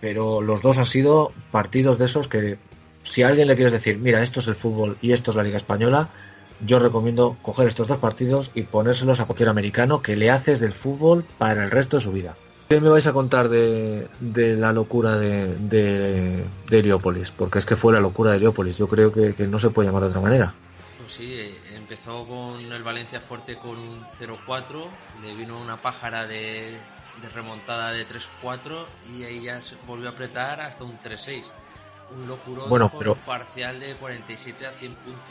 pero 0.00 0.40
los 0.40 0.62
dos 0.62 0.78
han 0.78 0.86
sido 0.86 1.32
partidos 1.50 1.98
de 1.98 2.06
esos 2.06 2.28
que 2.28 2.58
si 3.02 3.22
a 3.22 3.28
alguien 3.28 3.48
le 3.48 3.54
quieres 3.54 3.72
decir, 3.72 3.98
mira, 3.98 4.22
esto 4.22 4.40
es 4.40 4.48
el 4.48 4.54
fútbol 4.54 4.98
y 5.00 5.12
esto 5.12 5.30
es 5.30 5.36
la 5.36 5.42
Liga 5.42 5.56
Española, 5.56 6.10
yo 6.66 6.78
recomiendo 6.78 7.36
coger 7.42 7.68
estos 7.68 7.88
dos 7.88 7.98
partidos 7.98 8.50
y 8.54 8.62
ponérselos 8.62 9.20
a 9.20 9.26
cualquier 9.26 9.48
americano 9.48 10.02
que 10.02 10.16
le 10.16 10.30
haces 10.30 10.60
del 10.60 10.72
fútbol 10.72 11.24
para 11.38 11.64
el 11.64 11.70
resto 11.70 11.96
de 11.96 12.02
su 12.02 12.12
vida. 12.12 12.36
¿Qué 12.68 12.80
me 12.82 12.90
vais 12.90 13.06
a 13.06 13.14
contar 13.14 13.48
de, 13.48 14.08
de 14.20 14.54
la 14.56 14.72
locura 14.74 15.16
de, 15.16 15.56
de, 15.56 16.44
de 16.68 16.78
Heliópolis? 16.78 17.30
Porque 17.30 17.58
es 17.58 17.64
que 17.64 17.76
fue 17.76 17.94
la 17.94 18.00
locura 18.00 18.30
de 18.32 18.36
Heliópolis. 18.36 18.76
Yo 18.76 18.86
creo 18.88 19.10
que, 19.10 19.34
que 19.34 19.46
no 19.46 19.58
se 19.58 19.70
puede 19.70 19.88
llamar 19.88 20.02
de 20.02 20.08
otra 20.08 20.20
manera. 20.20 20.52
Pues 20.98 21.12
sí, 21.12 21.34
empezó 21.74 22.26
con 22.26 22.60
el 22.70 22.82
Valencia 22.82 23.20
fuerte 23.22 23.56
con 23.56 23.78
un 23.78 24.04
0-4, 24.20 24.86
le 25.22 25.34
vino 25.34 25.58
una 25.58 25.78
pájara 25.78 26.26
de, 26.26 26.76
de 27.22 27.28
remontada 27.34 27.90
de 27.92 28.06
3-4 28.06 28.84
y 29.16 29.24
ahí 29.24 29.42
ya 29.44 29.62
se 29.62 29.76
volvió 29.86 30.10
a 30.10 30.12
apretar 30.12 30.60
hasta 30.60 30.84
un 30.84 30.98
3-6. 31.00 31.44
Un 32.20 32.28
locurón 32.28 32.68
Bueno, 32.68 32.90
con 32.90 32.98
pero- 32.98 33.12
un 33.14 33.18
parcial 33.20 33.80
de 33.80 33.94
47 33.94 34.66
a 34.66 34.72
100 34.72 34.92
puntos. 34.94 35.22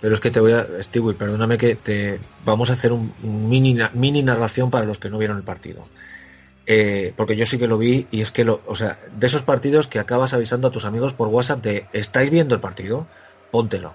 Pero 0.00 0.14
es 0.14 0.20
que 0.20 0.30
te 0.32 0.40
voy 0.40 0.52
a, 0.52 0.66
Stewie, 0.82 1.14
perdóname 1.14 1.58
que 1.58 1.76
te 1.76 2.18
vamos 2.44 2.70
a 2.70 2.72
hacer 2.72 2.90
un 2.90 3.12
mini, 3.22 3.76
mini 3.92 4.22
narración 4.24 4.70
para 4.70 4.86
los 4.86 4.98
que 4.98 5.10
no 5.10 5.18
vieron 5.18 5.36
el 5.36 5.42
partido. 5.44 5.86
Eh, 6.72 7.12
porque 7.16 7.34
yo 7.34 7.46
sí 7.46 7.58
que 7.58 7.66
lo 7.66 7.78
vi 7.78 8.06
y 8.12 8.20
es 8.20 8.30
que, 8.30 8.44
lo, 8.44 8.60
o 8.64 8.76
sea, 8.76 8.96
de 9.18 9.26
esos 9.26 9.42
partidos 9.42 9.88
que 9.88 9.98
acabas 9.98 10.34
avisando 10.34 10.68
a 10.68 10.70
tus 10.70 10.84
amigos 10.84 11.12
por 11.12 11.26
WhatsApp 11.26 11.64
de 11.64 11.86
¿estáis 11.92 12.30
viendo 12.30 12.54
el 12.54 12.60
partido? 12.60 13.08
Póntelo. 13.50 13.92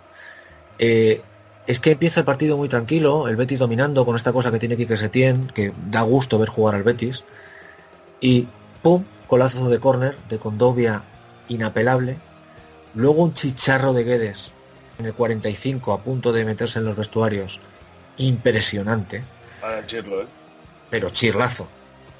Eh, 0.78 1.21
es 1.67 1.80
que 1.80 1.91
empieza 1.91 2.19
el 2.19 2.26
partido 2.26 2.57
muy 2.57 2.67
tranquilo, 2.67 3.30
el 3.30 3.38
Betis 3.38 3.59
dominando 3.59 4.05
con 4.05 4.17
esta 4.17 4.34
cosa 4.34 4.51
que 4.51 4.59
tiene 4.59 4.76
Quique 4.76 4.97
Setién, 4.97 5.47
que 5.47 5.71
da 5.89 6.01
gusto 6.01 6.38
ver 6.38 6.49
jugar 6.49 6.76
al 6.76 6.84
Betis. 6.84 7.23
Y 8.19 8.45
pum, 8.82 9.05
colazo 9.26 9.69
de 9.69 9.80
córner 9.80 10.17
de 10.28 10.38
Condovia 10.38 11.01
inapelable. 11.47 12.17
Luego 12.93 13.23
un 13.23 13.34
chicharro 13.34 13.93
de 13.93 14.03
Guedes 14.03 14.51
en 14.99 15.05
el 15.05 15.13
45 15.13 15.93
a 15.93 16.01
punto 16.01 16.34
de 16.34 16.43
meterse 16.43 16.80
en 16.80 16.86
los 16.86 16.97
vestuarios. 16.97 17.61
Impresionante, 18.17 19.23
A 19.61 19.76
decirlo, 19.76 20.23
¿eh? 20.23 20.28
pero 20.89 21.09
chirlazo. 21.11 21.69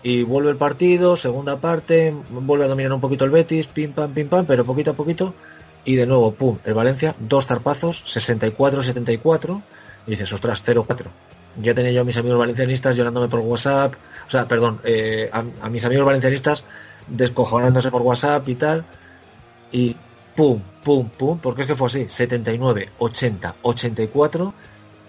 Y 0.06 0.22
vuelve 0.22 0.51
el 0.51 0.58
partido, 0.58 1.16
segunda 1.16 1.60
parte, 1.60 2.14
vuelve 2.30 2.66
a 2.66 2.68
dominar 2.68 2.93
un 2.93 3.01
poquito 3.01 3.26
el 3.26 3.32
Betis, 3.32 3.66
pim 3.66 3.91
pam, 3.91 4.14
pim 4.14 4.30
pam, 4.30 4.45
pero 4.45 4.64
poquito 4.64 4.91
a 4.91 4.93
poquito. 4.93 5.34
Y 5.84 5.95
de 5.95 6.06
nuevo, 6.06 6.32
pum, 6.32 6.60
el 6.64 6.76
Valencia, 6.76 7.16
dos 7.18 7.47
zarpazos, 7.47 8.06
64-74. 8.06 9.64
Y 10.06 10.12
dices, 10.12 10.32
ostras, 10.32 10.64
0-4. 10.64 11.08
Ya 11.60 11.74
tenía 11.74 11.91
yo 11.91 12.01
a 12.01 12.03
mis 12.03 12.18
amigos 12.18 12.38
valencianistas 12.38 12.95
llorándome 12.95 13.30
por 13.30 13.39
WhatsApp. 13.39 13.95
O 14.28 14.30
sea, 14.30 14.47
perdón, 14.47 14.80
eh, 14.84 15.28
a, 15.34 15.70
mis 15.72 15.84
amigos 15.86 16.06
valencianistas 16.06 16.64
descojonándose 17.08 17.89
por 17.89 18.03
WhatsApp 18.03 18.47
y 18.47 18.53
tal. 18.53 18.86
Y 19.72 19.95
pum, 20.36 20.62
pum, 20.84 21.10
pum, 21.10 21.39
porque 21.39 21.64
es 21.64 21.68
que 21.68 21.76
fue 21.76 21.88
así, 21.88 22.06
79, 22.08 22.91
80, 22.99 23.56
84, 23.64 24.53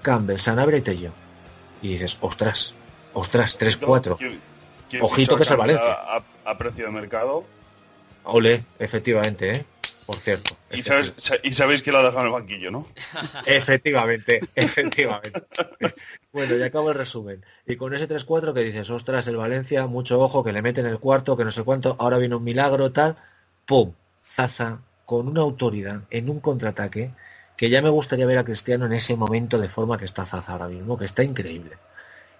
Campbell, 0.00 0.38
Sanabria 0.38 0.78
y 0.78 0.80
Tello. 0.80 1.10
Y 1.82 1.88
dices, 1.88 2.16
ostras, 2.22 2.72
ostras, 3.12 3.58
3-4. 3.58 4.16
¿Quién- 4.88 5.00
quién 5.00 5.02
Ojito 5.02 5.36
que 5.36 5.42
es 5.42 5.50
el 5.50 5.56
Valencia. 5.56 5.92
A, 5.92 6.22
a 6.44 6.58
precio 6.58 6.86
de 6.86 6.90
mercado. 6.92 7.44
Ole, 8.24 8.64
efectivamente, 8.78 9.50
¿eh? 9.50 9.64
Por 10.06 10.18
cierto. 10.20 10.56
Y, 10.70 10.82
sabes, 10.82 11.12
sa- 11.16 11.36
y 11.42 11.52
sabéis 11.52 11.82
que 11.82 11.90
lo 11.90 11.98
ha 11.98 12.02
dejado 12.02 12.20
en 12.20 12.26
el 12.26 12.32
banquillo, 12.32 12.70
¿no? 12.70 12.86
Efectivamente, 13.46 14.40
efectivamente. 14.54 15.42
Bueno, 16.32 16.56
y 16.56 16.62
acabo 16.62 16.90
el 16.90 16.96
resumen. 16.98 17.44
Y 17.66 17.76
con 17.76 17.92
ese 17.94 18.06
3-4 18.08 18.52
que 18.54 18.60
dices, 18.60 18.88
ostras, 18.90 19.26
el 19.28 19.36
Valencia, 19.36 19.86
mucho 19.86 20.20
ojo, 20.20 20.44
que 20.44 20.52
le 20.52 20.62
meten 20.62 20.86
el 20.86 20.98
cuarto, 20.98 21.36
que 21.36 21.44
no 21.44 21.50
sé 21.50 21.62
cuánto, 21.64 21.96
ahora 21.98 22.18
viene 22.18 22.36
un 22.36 22.44
milagro, 22.44 22.92
tal, 22.92 23.16
¡pum! 23.64 23.92
Zaza, 24.22 24.78
con 25.04 25.28
una 25.28 25.40
autoridad, 25.40 26.02
en 26.10 26.28
un 26.30 26.40
contraataque, 26.40 27.10
que 27.56 27.70
ya 27.70 27.80
me 27.82 27.88
gustaría 27.88 28.26
ver 28.26 28.38
a 28.38 28.44
Cristiano 28.44 28.86
en 28.86 28.92
ese 28.92 29.16
momento 29.16 29.58
de 29.58 29.68
forma 29.68 29.98
que 29.98 30.04
está 30.04 30.24
Zaza 30.24 30.52
ahora 30.52 30.68
mismo, 30.68 30.98
que 30.98 31.04
está 31.06 31.22
increíble. 31.24 31.78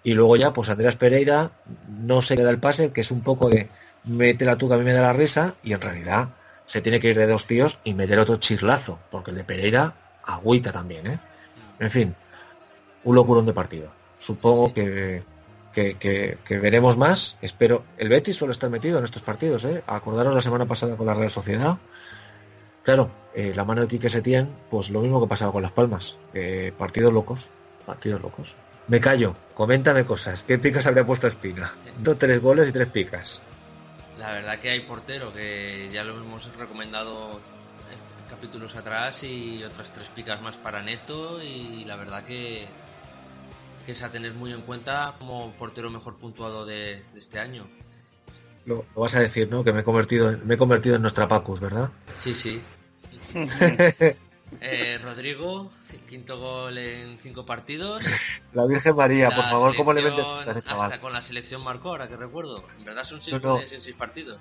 Y 0.07 0.15
luego 0.15 0.37
ya, 0.37 0.53
pues 0.53 0.69
Andrés 0.69 0.95
Pereira 0.95 1.51
no 1.89 2.23
se 2.23 2.37
le 2.37 2.45
da 2.45 2.51
el 2.51 2.61
pase, 2.61 2.93
que 2.93 3.01
es 3.01 3.11
un 3.11 3.23
poco 3.23 3.49
de 3.51 3.69
métela 4.05 4.57
tú 4.57 4.69
que 4.69 4.75
a 4.75 4.79
mí 4.79 4.85
me 4.85 4.93
da 4.93 5.03
la 5.03 5.13
risa, 5.13 5.57
y 5.65 5.73
en 5.73 5.81
realidad 5.81 6.29
se 6.65 6.81
tiene 6.81 7.01
que 7.01 7.11
ir 7.11 7.19
de 7.19 7.27
dos 7.27 7.47
tíos 7.47 7.79
y 7.83 7.93
meter 7.93 8.21
otro 8.21 8.37
chirlazo, 8.37 9.01
porque 9.11 9.33
el 9.33 9.37
de 9.39 9.43
Pereira 9.43 9.95
agüita 10.25 10.71
también, 10.71 11.09
¿eh? 11.09 11.19
En 11.81 11.91
fin, 11.91 12.15
un 13.03 13.15
locurón 13.17 13.47
de 13.47 13.53
partido. 13.53 13.91
Supongo 14.17 14.73
que, 14.73 15.25
que, 15.73 15.97
que- 15.99 16.39
que 16.45 16.59
veremos 16.61 16.97
más. 16.97 17.37
Espero. 17.43 17.83
El 17.99 18.09
Betis 18.09 18.37
suele 18.37 18.53
estar 18.53 18.71
metido 18.71 18.99
en 18.99 19.05
estos 19.05 19.23
partidos, 19.23 19.65
¿eh? 19.65 19.83
Acordaros 19.89 20.33
la 20.37 20.41
semana 20.41 20.67
pasada 20.67 20.97
con 20.97 21.07
la 21.07 21.15
Real 21.15 21.31
Sociedad. 21.31 21.79
Claro, 22.85 23.11
eh, 23.35 23.53
la 23.57 23.65
mano 23.65 23.81
de 23.81 23.89
Quique 23.89 24.09
Setién, 24.09 24.49
pues 24.71 24.89
lo 24.91 25.01
mismo 25.01 25.21
que 25.21 25.27
pasaba 25.27 25.51
con 25.51 25.63
Las 25.63 25.73
Palmas. 25.73 26.17
Eh, 26.33 26.73
partidos 26.79 27.13
locos. 27.13 27.51
Partidos 27.85 28.23
locos. 28.23 28.55
Me 28.89 29.01
callo. 29.01 29.35
Coméntame 29.55 30.05
cosas. 30.05 30.43
¿Qué 30.45 30.59
picas 30.59 30.87
habría 30.87 31.05
puesto 31.07 31.27
Espina? 31.27 31.73
Dos, 31.99 32.19
tres 32.19 32.41
goles 32.41 32.69
y 32.69 32.73
tres 32.73 32.89
picas. 32.89 33.43
La 34.19 34.33
verdad 34.33 34.59
que 34.61 34.71
hay 34.71 34.81
portero, 34.81 35.33
que 35.33 35.91
ya 35.93 36.05
lo 36.05 36.19
hemos 36.19 36.55
recomendado 36.57 37.41
en 37.91 38.29
capítulos 38.29 38.77
atrás 38.77 39.23
y 39.25 39.63
otras 39.65 39.93
tres 39.93 40.09
picas 40.11 40.41
más 40.41 40.57
para 40.57 40.83
Neto 40.83 41.43
y 41.43 41.85
la 41.85 41.97
verdad 41.97 42.25
que, 42.25 42.67
que 43.85 43.93
es 43.93 44.03
a 44.03 44.11
tener 44.11 44.33
muy 44.35 44.53
en 44.53 44.63
cuenta 44.63 45.15
como 45.19 45.53
portero 45.53 45.91
mejor 45.91 46.17
puntuado 46.17 46.65
de, 46.65 47.03
de 47.13 47.19
este 47.19 47.39
año. 47.39 47.67
Lo, 48.65 48.85
lo 48.95 49.01
vas 49.03 49.15
a 49.15 49.21
decir, 49.21 49.49
¿no? 49.51 49.63
Que 49.63 49.73
me 49.73 49.81
he 49.81 49.85
convertido 49.85 50.31
en, 50.31 50.47
me 50.47 50.55
he 50.55 50.59
convertido 50.59 50.97
en 50.97 51.03
nuestra 51.03 51.29
Pacus, 51.29 51.61
¿verdad? 51.61 51.91
Sí, 52.17 52.35
sí. 52.35 52.63
Eh, 54.61 54.99
Rodrigo, 55.03 55.71
quinto 56.09 56.39
gol 56.39 56.79
en 56.79 57.19
cinco 57.19 57.45
partidos. 57.45 58.03
La 58.55 58.65
Virgen 58.67 58.95
María, 58.97 59.31
por 59.31 59.45
favor, 59.45 59.77
¿cómo 59.77 59.93
le 59.93 60.03
vendes 60.03 60.25
chaval? 60.25 60.65
Hasta 60.67 61.01
con 61.01 61.13
la 61.13 61.21
selección 61.21 61.63
marcó, 61.65 61.91
ahora 61.91 62.09
que 62.09 62.17
recuerdo. 62.17 62.65
En 62.79 62.85
verdad 62.85 63.05
son 63.05 63.21
seis 63.21 63.37
No, 63.43 63.57
no. 63.57 63.61
en 63.61 63.67
seis 63.67 63.95
partidos. 63.97 64.39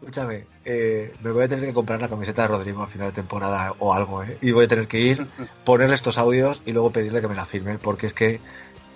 Escúchame, 0.00 0.46
eh, 0.66 1.14
me 1.22 1.30
voy 1.30 1.44
a 1.44 1.48
tener 1.48 1.64
que 1.64 1.72
comprar 1.72 2.00
la 2.00 2.08
camiseta 2.08 2.42
de 2.42 2.48
Rodrigo 2.48 2.82
a 2.82 2.86
final 2.86 3.08
de 3.08 3.14
temporada 3.14 3.74
o 3.78 3.94
algo, 3.94 4.22
¿eh? 4.22 4.36
Y 4.42 4.52
voy 4.52 4.66
a 4.66 4.68
tener 4.68 4.86
que 4.86 5.00
ir, 5.00 5.26
ponerle 5.64 5.94
estos 5.94 6.18
audios 6.18 6.60
y 6.66 6.72
luego 6.72 6.90
pedirle 6.90 7.22
que 7.22 7.28
me 7.28 7.34
la 7.34 7.46
firmen, 7.46 7.78
porque 7.78 8.06
es 8.08 8.12
que 8.12 8.40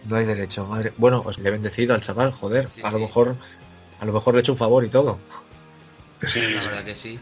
no 0.07 0.16
hay 0.16 0.26
derecho, 0.26 0.66
madre. 0.66 0.93
Bueno, 0.99 1.22
os 1.24 1.39
le 1.39 1.49
he 1.49 1.53
bendecido 1.53 1.95
al 1.95 2.03
chaval, 2.03 2.33
joder. 2.33 2.68
Sí, 2.68 2.83
a 2.85 2.91
lo 2.91 2.99
sí. 2.99 3.05
mejor, 3.05 3.37
a 4.01 4.05
lo 4.05 4.12
mejor 4.12 4.35
le 4.35 4.41
he 4.41 4.43
hecho 4.43 4.53
un 4.53 4.59
favor 4.59 4.85
y 4.85 4.89
todo. 4.91 5.18
Sí, 6.26 6.40
La 6.40 6.62
verdad 6.62 6.84
que 6.84 6.94
sí. 6.96 7.18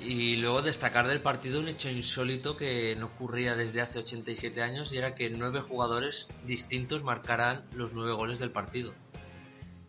Y 0.00 0.36
luego 0.36 0.62
destacar 0.62 1.08
del 1.08 1.20
partido 1.20 1.58
un 1.60 1.68
hecho 1.68 1.88
insólito 1.90 2.56
que 2.56 2.94
no 2.96 3.06
ocurría 3.06 3.56
desde 3.56 3.80
hace 3.80 3.98
87 3.98 4.62
años 4.62 4.92
y 4.92 4.98
era 4.98 5.14
que 5.14 5.28
nueve 5.30 5.60
jugadores 5.60 6.28
distintos 6.46 7.02
marcaran 7.02 7.64
los 7.72 7.94
nueve 7.94 8.12
goles 8.12 8.38
del 8.38 8.50
partido. 8.52 8.94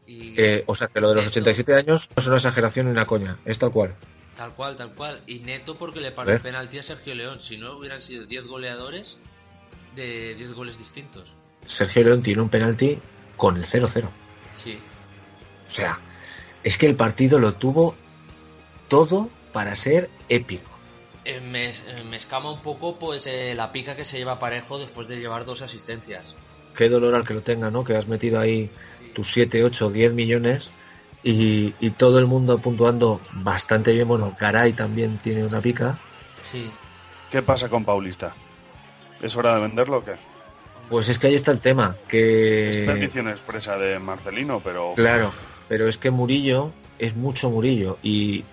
Y 0.07 0.33
Eh, 0.41 0.63
o 0.65 0.73
sea, 0.73 0.87
que 0.87 0.99
lo 0.99 1.09
de 1.09 1.15
los 1.15 1.25
Neto- 1.25 1.31
87 1.41 1.75
años 1.75 2.09
no 2.15 2.21
es 2.21 2.27
una 2.27 2.37
exageración 2.37 2.87
ni 2.87 2.91
una 2.91 3.05
coña, 3.05 3.37
es 3.45 3.59
tal 3.59 3.71
cual. 3.71 3.93
Tal 4.35 4.53
cual, 4.55 4.75
tal 4.75 4.93
cual. 4.95 5.21
Y 5.27 5.39
neto 5.39 5.75
porque 5.75 5.99
le 5.99 6.11
paró 6.11 6.31
el 6.31 6.39
penalti 6.39 6.79
a 6.79 6.83
Sergio 6.83 7.13
León. 7.13 7.41
Si 7.41 7.57
no, 7.57 7.77
hubieran 7.77 8.01
sido 8.01 8.25
10 8.25 8.47
goleadores 8.47 9.17
de 9.95 10.33
10 10.35 10.53
goles 10.53 10.77
distintos. 10.77 11.35
Sergio 11.67 12.03
León 12.05 12.23
tiene 12.23 12.41
un 12.41 12.49
penalti 12.49 12.97
con 13.37 13.57
el 13.57 13.65
0-0. 13.65 14.09
Sí. 14.55 14.79
O 15.67 15.69
sea, 15.71 15.99
es 16.63 16.77
que 16.77 16.85
el 16.87 16.95
partido 16.95 17.37
lo 17.37 17.53
tuvo 17.55 17.95
todo 18.89 19.29
para 19.53 19.75
ser 19.75 20.09
épico. 20.27 20.69
Eh, 21.25 21.39
me, 21.41 21.69
eh, 21.69 21.73
me 22.09 22.17
escama 22.17 22.51
un 22.51 22.59
poco 22.61 22.97
pues 22.97 23.27
eh, 23.27 23.53
la 23.55 23.71
pica 23.71 23.95
que 23.95 24.03
se 24.03 24.17
lleva 24.17 24.39
Parejo 24.39 24.79
después 24.79 25.07
de 25.07 25.17
llevar 25.17 25.45
dos 25.45 25.61
asistencias. 25.61 26.35
Qué 26.75 26.89
dolor 26.89 27.15
al 27.15 27.25
que 27.25 27.33
lo 27.33 27.41
tenga, 27.41 27.71
¿no? 27.71 27.83
Que 27.83 27.95
has 27.95 28.07
metido 28.07 28.39
ahí 28.39 28.69
tus 29.13 29.31
7, 29.31 29.63
8, 29.63 29.89
10 29.89 30.13
millones 30.13 30.71
y, 31.23 31.73
y 31.79 31.91
todo 31.91 32.19
el 32.19 32.25
mundo 32.25 32.57
puntuando 32.59 33.21
bastante 33.33 33.93
bien. 33.93 34.07
Bueno, 34.07 34.35
Garay 34.39 34.73
también 34.73 35.19
tiene 35.19 35.45
una 35.45 35.61
pica. 35.61 35.97
Sí. 36.51 36.71
¿Qué 37.29 37.41
pasa 37.41 37.69
con 37.69 37.85
Paulista? 37.85 38.33
¿Es 39.21 39.35
hora 39.35 39.55
de 39.55 39.61
venderlo 39.61 39.97
o 39.97 40.05
qué? 40.05 40.13
Pues 40.89 41.09
es 41.09 41.19
que 41.19 41.27
ahí 41.27 41.35
está 41.35 41.51
el 41.51 41.59
tema, 41.59 41.95
Es 42.05 42.07
que... 42.07 42.83
petición 42.87 43.27
expresa 43.29 43.77
de 43.77 43.99
Marcelino, 43.99 44.59
pero... 44.63 44.93
Claro, 44.95 45.31
pero 45.67 45.87
es 45.87 45.99
que 45.99 46.09
Murillo 46.09 46.71
es 46.97 47.15
mucho 47.15 47.51
Murillo 47.51 47.99
y 48.01 48.43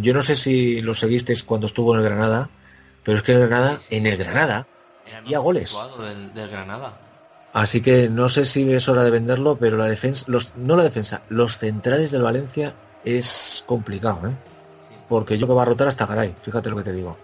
yo 0.00 0.12
no 0.14 0.22
sé 0.22 0.36
si 0.36 0.80
lo 0.80 0.94
seguisteis 0.94 1.42
cuando 1.42 1.66
estuvo 1.66 1.94
en 1.94 2.00
el 2.00 2.04
Granada, 2.06 2.48
pero 3.02 3.18
es 3.18 3.22
que 3.24 3.32
en 3.32 3.40
el 3.42 3.48
Granada, 3.48 3.78
Sí, 3.80 3.86
sí. 3.88 3.94
en 3.96 4.06
el 4.06 4.16
Granada, 4.16 4.66
Era 5.06 5.18
el 5.18 5.28
Y 5.30 5.34
a 5.34 5.38
más 5.38 5.44
goles. 5.44 5.76
Del, 5.98 6.34
del 6.34 6.50
Granada. 6.50 6.98
Así 7.52 7.80
que 7.80 8.08
no 8.08 8.28
sé 8.28 8.44
si 8.46 8.70
es 8.72 8.88
hora 8.88 9.04
de 9.04 9.10
venderlo, 9.10 9.56
pero 9.56 9.76
la 9.76 9.86
defensa, 9.86 10.24
los, 10.28 10.56
no 10.56 10.76
la 10.76 10.82
defensa, 10.82 11.22
los 11.28 11.56
centrales 11.58 12.10
del 12.10 12.22
Valencia 12.22 12.74
es 13.04 13.62
complicado, 13.66 14.26
¿eh? 14.28 14.32
Sí. 14.88 14.94
Porque 15.08 15.38
yo 15.38 15.46
que 15.46 15.52
va 15.52 15.62
a 15.62 15.66
rotar 15.66 15.86
hasta 15.88 16.04
Garay, 16.06 16.34
fíjate 16.42 16.68
lo 16.70 16.76
que 16.76 16.82
te 16.82 16.92
digo. 16.92 17.16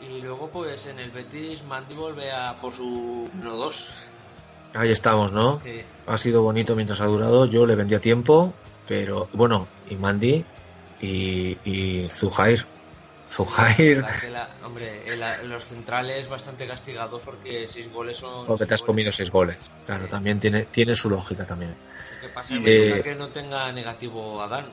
Y 0.00 0.22
luego 0.22 0.48
pues 0.48 0.86
en 0.86 0.98
el 0.98 1.10
Betis 1.10 1.64
Mandy 1.64 1.94
vuelve 1.94 2.32
a 2.32 2.58
por 2.60 2.72
su 2.72 3.28
1-2. 3.42 3.86
Ahí 4.74 4.90
estamos, 4.90 5.32
¿no? 5.32 5.60
Ha 6.06 6.16
sido 6.18 6.42
bonito 6.42 6.74
mientras 6.74 7.00
ha 7.00 7.06
durado, 7.06 7.44
yo 7.46 7.66
le 7.66 7.74
vendí 7.74 7.94
a 7.94 8.00
tiempo, 8.00 8.52
pero 8.88 9.28
bueno, 9.32 9.68
y 9.90 9.96
Mandy 9.96 10.44
y, 11.04 11.58
y 11.64 12.08
Zuhair. 12.08 12.64
Zuhair, 13.28 14.00
la 14.00 14.20
que 14.20 14.30
la- 14.30 14.48
hombre, 14.64 15.02
los 15.46 15.64
centrales 15.64 16.28
bastante 16.28 16.66
castigados 16.66 17.22
porque 17.24 17.66
seis 17.66 17.90
goles 17.90 18.16
son. 18.18 18.46
porque 18.46 18.66
te 18.66 18.74
has 18.74 18.82
comido 18.82 19.10
seis 19.10 19.30
goles. 19.30 19.70
Claro, 19.86 20.06
también 20.06 20.38
tiene, 20.40 20.64
tiene 20.64 20.94
su 20.94 21.10
lógica 21.10 21.44
también. 21.44 21.74
¿Qué 22.20 22.28
pasa? 22.28 22.54
Eh, 22.64 23.00
que 23.02 23.14
no 23.14 23.28
tenga 23.28 23.72
negativo 23.72 24.40
Adán. 24.42 24.66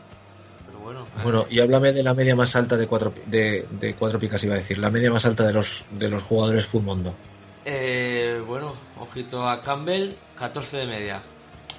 Pero 0.65 0.79
bueno. 0.79 1.05
Bueno, 1.23 1.45
y 1.49 1.59
háblame 1.59 1.91
de 1.91 2.03
la 2.03 2.13
media 2.13 2.35
más 2.35 2.55
alta 2.55 2.77
de 2.77 2.87
cuatro, 2.87 3.13
de, 3.25 3.65
de 3.71 3.93
cuatro 3.93 4.19
picas, 4.19 4.43
iba 4.43 4.53
a 4.55 4.57
decir, 4.57 4.77
la 4.77 4.89
media 4.89 5.11
más 5.11 5.25
alta 5.25 5.45
de 5.45 5.53
los, 5.53 5.85
de 5.91 6.09
los 6.09 6.23
jugadores 6.23 6.73
Mundo. 6.73 7.13
Eh, 7.65 8.41
bueno, 8.47 8.73
ojito 8.99 9.47
a 9.47 9.61
Campbell, 9.61 10.13
14 10.37 10.77
de 10.77 10.85
media. 10.85 11.21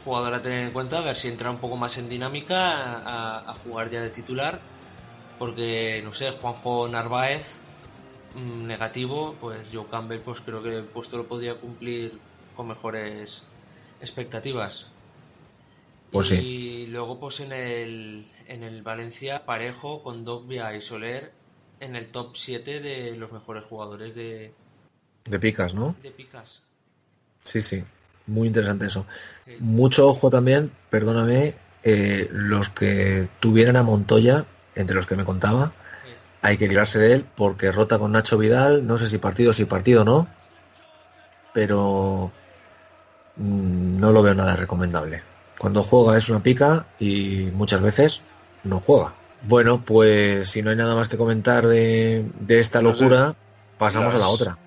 Jugador 0.05 0.35
a 0.35 0.43
tener 0.43 0.65
en 0.67 0.73
cuenta, 0.73 0.99
a 0.99 1.03
ver 1.03 1.17
si 1.17 1.29
entra 1.29 1.51
un 1.51 1.59
poco 1.61 1.77
más 1.77 1.97
en 1.99 2.09
dinámica 2.09 2.99
a, 2.99 3.51
a 3.51 3.55
jugar 3.55 3.91
ya 3.91 4.01
de 4.01 4.11
titular. 4.11 4.61
Porque, 5.39 6.01
no 6.05 6.13
sé, 6.13 6.31
Juanjo 6.33 6.89
Narváez, 6.89 7.61
mm, 8.35 8.67
negativo, 8.67 9.37
pues 9.41 9.69
Joe 9.73 9.89
Campbell, 9.89 10.21
pues 10.21 10.41
creo 10.41 10.63
que 10.63 10.77
el 10.77 10.85
puesto 10.87 11.17
lo 11.19 11.29
podría 11.29 11.59
cumplir 11.61 12.21
con 12.55 12.69
mejores 12.69 13.43
expectativas. 14.01 14.93
Pues 16.11 16.31
y 16.31 16.37
sí. 16.37 16.87
luego, 16.89 17.19
pues 17.19 17.41
en 17.41 17.53
el, 17.53 18.27
en 18.47 18.63
el 18.63 18.83
Valencia, 18.83 19.47
Parejo 19.47 20.03
con 20.03 20.25
Dogbia 20.25 20.77
y 20.77 20.83
Soler 20.83 21.33
en 21.81 21.97
el 21.97 22.11
top 22.13 22.37
7 22.37 22.81
de 22.81 23.17
los 23.17 23.33
mejores 23.33 23.65
jugadores 23.65 24.15
de, 24.15 24.55
De 25.25 25.39
picas, 25.41 25.75
¿no? 25.75 25.95
de 26.03 26.11
picas. 26.11 26.63
Sí, 27.45 27.61
sí. 27.63 27.83
Muy 28.27 28.47
interesante 28.49 28.87
eso. 28.87 29.07
Sí. 29.45 29.57
Mucho 29.61 30.07
ojo 30.09 30.31
también, 30.31 30.71
perdóname, 30.91 31.55
eh, 31.83 32.29
los 32.33 32.69
que 32.69 33.29
tuvieran 33.41 33.77
a 33.77 33.83
Montoya, 33.83 34.45
entre 34.75 34.95
los 34.97 35.07
que 35.07 35.17
me 35.17 35.25
contaba, 35.25 35.73
Sí. 36.05 36.11
hay 36.43 36.57
que 36.57 36.69
librarse 36.69 36.99
de 36.99 37.13
él 37.15 37.27
porque 37.37 37.73
rota 37.73 37.99
con 37.99 38.13
Nacho 38.13 38.39
Vidal, 38.39 38.87
no 38.87 38.99
sé 38.99 39.09
si 39.09 39.19
partido 39.19 39.53
sí, 39.53 39.65
partido 39.65 40.05
no, 40.05 40.29
pero 41.53 42.31
mm, 43.37 43.99
no 44.01 44.13
lo 44.13 44.23
veo 44.23 44.35
nada 44.35 44.57
recomendable. 44.57 45.23
Cuando 45.59 45.83
juega 45.83 46.17
es 46.19 46.29
una 46.29 46.43
pica 46.43 46.87
y 46.99 47.51
muchas 47.55 47.81
veces 47.83 48.21
no 48.65 48.81
juega. 48.81 49.15
Bueno, 49.43 49.85
pues 49.85 50.51
si 50.51 50.63
no 50.63 50.71
hay 50.71 50.77
nada 50.77 50.95
más 50.95 51.09
que 51.09 51.17
comentar 51.17 51.67
de, 51.67 52.25
de 52.41 52.61
esta 52.61 52.81
No 52.81 52.95
sé. 52.95 53.03
locura, 53.05 53.35
pasamos 53.79 54.15
a 54.15 54.19
la 54.19 54.29
otra. 54.29 54.59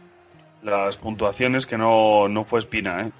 Las 0.63 0.97
puntuaciones 0.97 1.65
que 1.67 1.77
no, 1.77 2.27
no 2.27 2.43
fue 2.43 2.59
Espina, 2.59 3.01
¿eh? 3.01 3.11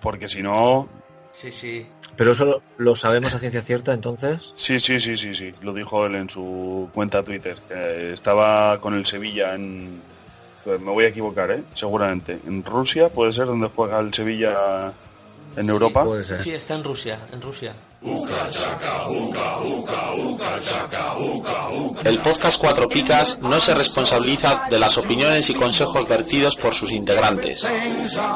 Porque 0.00 0.28
si 0.28 0.42
no, 0.42 0.88
Sí, 1.36 1.50
sí. 1.50 1.86
Pero 2.16 2.32
eso 2.32 2.46
lo, 2.46 2.62
lo 2.78 2.96
sabemos 2.96 3.34
a 3.34 3.38
ciencia 3.38 3.60
cierta, 3.60 3.92
entonces. 3.92 4.54
Sí, 4.56 4.80
sí, 4.80 5.00
sí, 5.00 5.18
sí, 5.18 5.34
sí. 5.34 5.52
Lo 5.60 5.74
dijo 5.74 6.06
él 6.06 6.14
en 6.14 6.30
su 6.30 6.88
cuenta 6.94 7.22
Twitter. 7.22 7.58
que 7.68 8.14
estaba 8.14 8.80
con 8.80 8.94
el 8.94 9.04
Sevilla 9.04 9.54
en. 9.54 10.00
pues 10.64 10.80
Me 10.80 10.90
voy 10.92 11.04
a 11.04 11.08
equivocar, 11.08 11.50
¿eh? 11.50 11.62
Seguramente. 11.74 12.38
En 12.46 12.64
Rusia, 12.64 13.10
puede 13.10 13.32
ser 13.32 13.44
donde 13.44 13.68
juega 13.68 14.00
el 14.00 14.14
Sevilla 14.14 14.94
en 15.56 15.68
Europa. 15.68 16.04
Puede 16.04 16.22
ser. 16.22 16.40
Sí, 16.40 16.52
está 16.52 16.74
en 16.74 16.84
Rusia, 16.84 17.18
en 17.32 17.40
Rusia. 17.40 17.74
El 22.04 22.20
podcast 22.22 22.60
Cuatro 22.60 22.88
Picas 22.88 23.40
no 23.40 23.58
se 23.58 23.74
responsabiliza 23.74 24.66
de 24.70 24.78
las 24.78 24.98
opiniones 24.98 25.50
y 25.50 25.54
consejos 25.54 26.06
vertidos 26.06 26.56
por 26.56 26.74
sus 26.74 26.92
integrantes. 26.92 27.70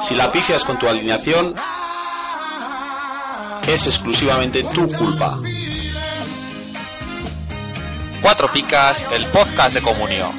Si 0.01 0.14
la 0.14 0.33
pifias 0.33 0.64
con 0.64 0.79
tu 0.79 0.89
alineación, 0.89 1.55
es 3.68 3.87
exclusivamente 3.87 4.64
tu 4.64 4.89
culpa. 4.89 5.39
Cuatro 8.23 8.49
Picas, 8.53 9.05
el 9.12 9.25
podcast 9.27 9.75
de 9.75 9.83
comunión. 9.83 10.31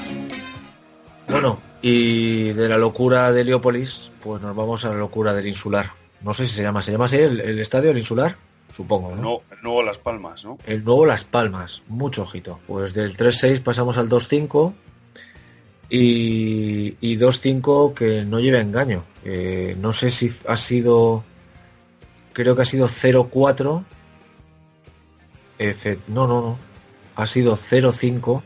Bueno, 1.29 1.59
y 1.81 2.51
de 2.51 2.67
la 2.67 2.77
locura 2.77 3.31
de 3.31 3.41
Heliópolis, 3.41 4.11
pues 4.21 4.41
nos 4.41 4.55
vamos 4.55 4.83
a 4.85 4.89
la 4.89 4.95
locura 4.95 5.33
del 5.33 5.47
insular. 5.47 6.00
No 6.23 6.33
sé 6.33 6.45
si 6.47 6.55
se 6.55 6.61
llama, 6.63 6.81
¿se 6.81 6.91
llama 6.91 7.05
así 7.05 7.17
el, 7.17 7.39
el 7.41 7.59
estadio, 7.59 7.91
el 7.91 7.97
insular? 7.97 8.35
Supongo, 8.75 9.15
¿no? 9.15 9.21
No, 9.21 9.41
el 9.51 9.61
nuevo 9.63 9.83
Las 9.83 9.97
Palmas, 9.97 10.45
¿no? 10.45 10.57
El 10.65 10.83
nuevo 10.85 11.05
Las 11.05 11.23
Palmas, 11.25 11.81
mucho 11.87 12.21
ojito. 12.23 12.59
Pues 12.67 12.93
del 12.93 13.17
3-6 13.17 13.61
pasamos 13.61 13.97
al 13.97 14.07
2-5 14.07 14.73
y, 15.89 16.95
y 17.01 17.17
2-5 17.17 17.93
que 17.93 18.23
no 18.23 18.39
lleva 18.39 18.59
engaño. 18.59 19.03
Eh, 19.25 19.75
no 19.79 19.91
sé 19.93 20.09
si 20.09 20.31
ha 20.47 20.55
sido, 20.57 21.23
creo 22.33 22.55
que 22.55 22.61
ha 22.61 22.65
sido 22.65 22.87
0-4. 22.87 23.83
Efe- 25.59 25.99
No, 26.07 26.27
no, 26.27 26.41
no. 26.41 26.57
Ha 27.15 27.27
sido 27.27 27.55
0-5, 27.57 28.41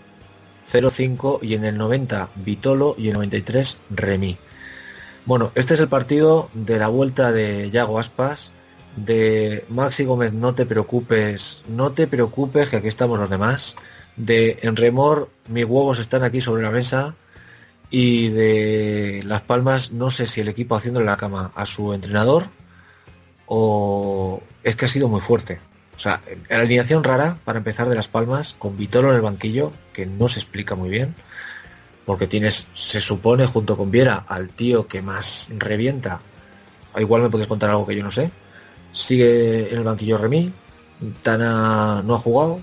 0-5 0.67 1.39
y 1.43 1.53
en 1.53 1.65
el 1.65 1.77
90 1.77 2.29
Vitolo 2.35 2.95
y 2.97 3.03
en 3.03 3.07
el 3.09 3.13
93 3.17 3.77
Remy. 3.91 4.37
Bueno, 5.25 5.51
este 5.55 5.73
es 5.73 5.79
el 5.79 5.87
partido 5.87 6.51
de 6.53 6.77
la 6.77 6.87
vuelta 6.87 7.31
de 7.31 7.71
Yago 7.71 7.97
Aspas, 7.97 8.51
de 8.95 9.65
Maxi 9.69 10.05
Gómez, 10.05 10.33
no 10.33 10.53
te 10.53 10.67
preocupes, 10.67 11.63
no 11.67 11.93
te 11.93 12.05
preocupes, 12.05 12.69
que 12.69 12.77
aquí 12.77 12.87
estamos 12.87 13.19
los 13.19 13.31
demás, 13.31 13.75
de 14.17 14.59
En 14.61 14.75
Remor, 14.75 15.29
mis 15.47 15.65
huevos 15.65 15.97
están 15.97 16.23
aquí 16.23 16.41
sobre 16.41 16.61
la 16.61 16.69
mesa, 16.69 17.15
y 17.89 18.29
de 18.29 19.23
Las 19.25 19.41
Palmas, 19.41 19.91
no 19.91 20.11
sé 20.11 20.27
si 20.27 20.41
el 20.41 20.47
equipo 20.47 20.75
haciéndole 20.75 21.07
la 21.07 21.17
cama 21.17 21.51
a 21.55 21.65
su 21.65 21.93
entrenador, 21.93 22.47
o 23.47 24.43
es 24.63 24.75
que 24.75 24.85
ha 24.85 24.89
sido 24.89 25.07
muy 25.07 25.21
fuerte. 25.21 25.59
O 25.95 25.99
sea, 25.99 26.21
la 26.49 26.59
alineación 26.59 27.03
rara, 27.03 27.39
para 27.45 27.57
empezar, 27.57 27.89
de 27.89 27.95
Las 27.95 28.09
Palmas, 28.09 28.55
con 28.59 28.77
Vitolo 28.77 29.09
en 29.09 29.15
el 29.15 29.21
banquillo, 29.21 29.71
que 29.91 30.05
no 30.05 30.27
se 30.27 30.39
explica 30.39 30.75
muy 30.75 30.89
bien, 30.89 31.15
porque 32.05 32.27
tienes, 32.27 32.67
se 32.73 33.01
supone, 33.01 33.45
junto 33.45 33.75
con 33.77 33.91
Viera, 33.91 34.25
al 34.27 34.49
tío 34.49 34.87
que 34.87 35.01
más 35.01 35.47
revienta. 35.49 36.21
Igual 36.97 37.23
me 37.23 37.29
puedes 37.29 37.47
contar 37.47 37.71
algo 37.71 37.87
que 37.87 37.95
yo 37.95 38.03
no 38.03 38.11
sé. 38.11 38.31
Sigue 38.91 39.71
en 39.71 39.79
el 39.79 39.83
banquillo 39.83 40.17
Remy, 40.17 40.51
Tana 41.23 42.01
no 42.03 42.15
ha 42.15 42.19
jugado. 42.19 42.61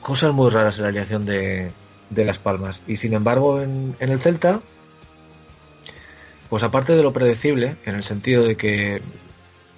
Cosas 0.00 0.32
muy 0.32 0.50
raras 0.50 0.78
en 0.78 0.82
la 0.82 0.88
alineación 0.88 1.26
de, 1.26 1.72
de 2.08 2.24
Las 2.24 2.38
Palmas. 2.38 2.82
Y 2.86 2.96
sin 2.96 3.12
embargo, 3.12 3.60
en, 3.60 3.94
en 4.00 4.10
el 4.10 4.18
Celta, 4.18 4.60
pues 6.48 6.62
aparte 6.62 6.96
de 6.96 7.02
lo 7.02 7.12
predecible, 7.12 7.76
en 7.84 7.94
el 7.94 8.02
sentido 8.02 8.44
de 8.44 8.56
que 8.56 9.02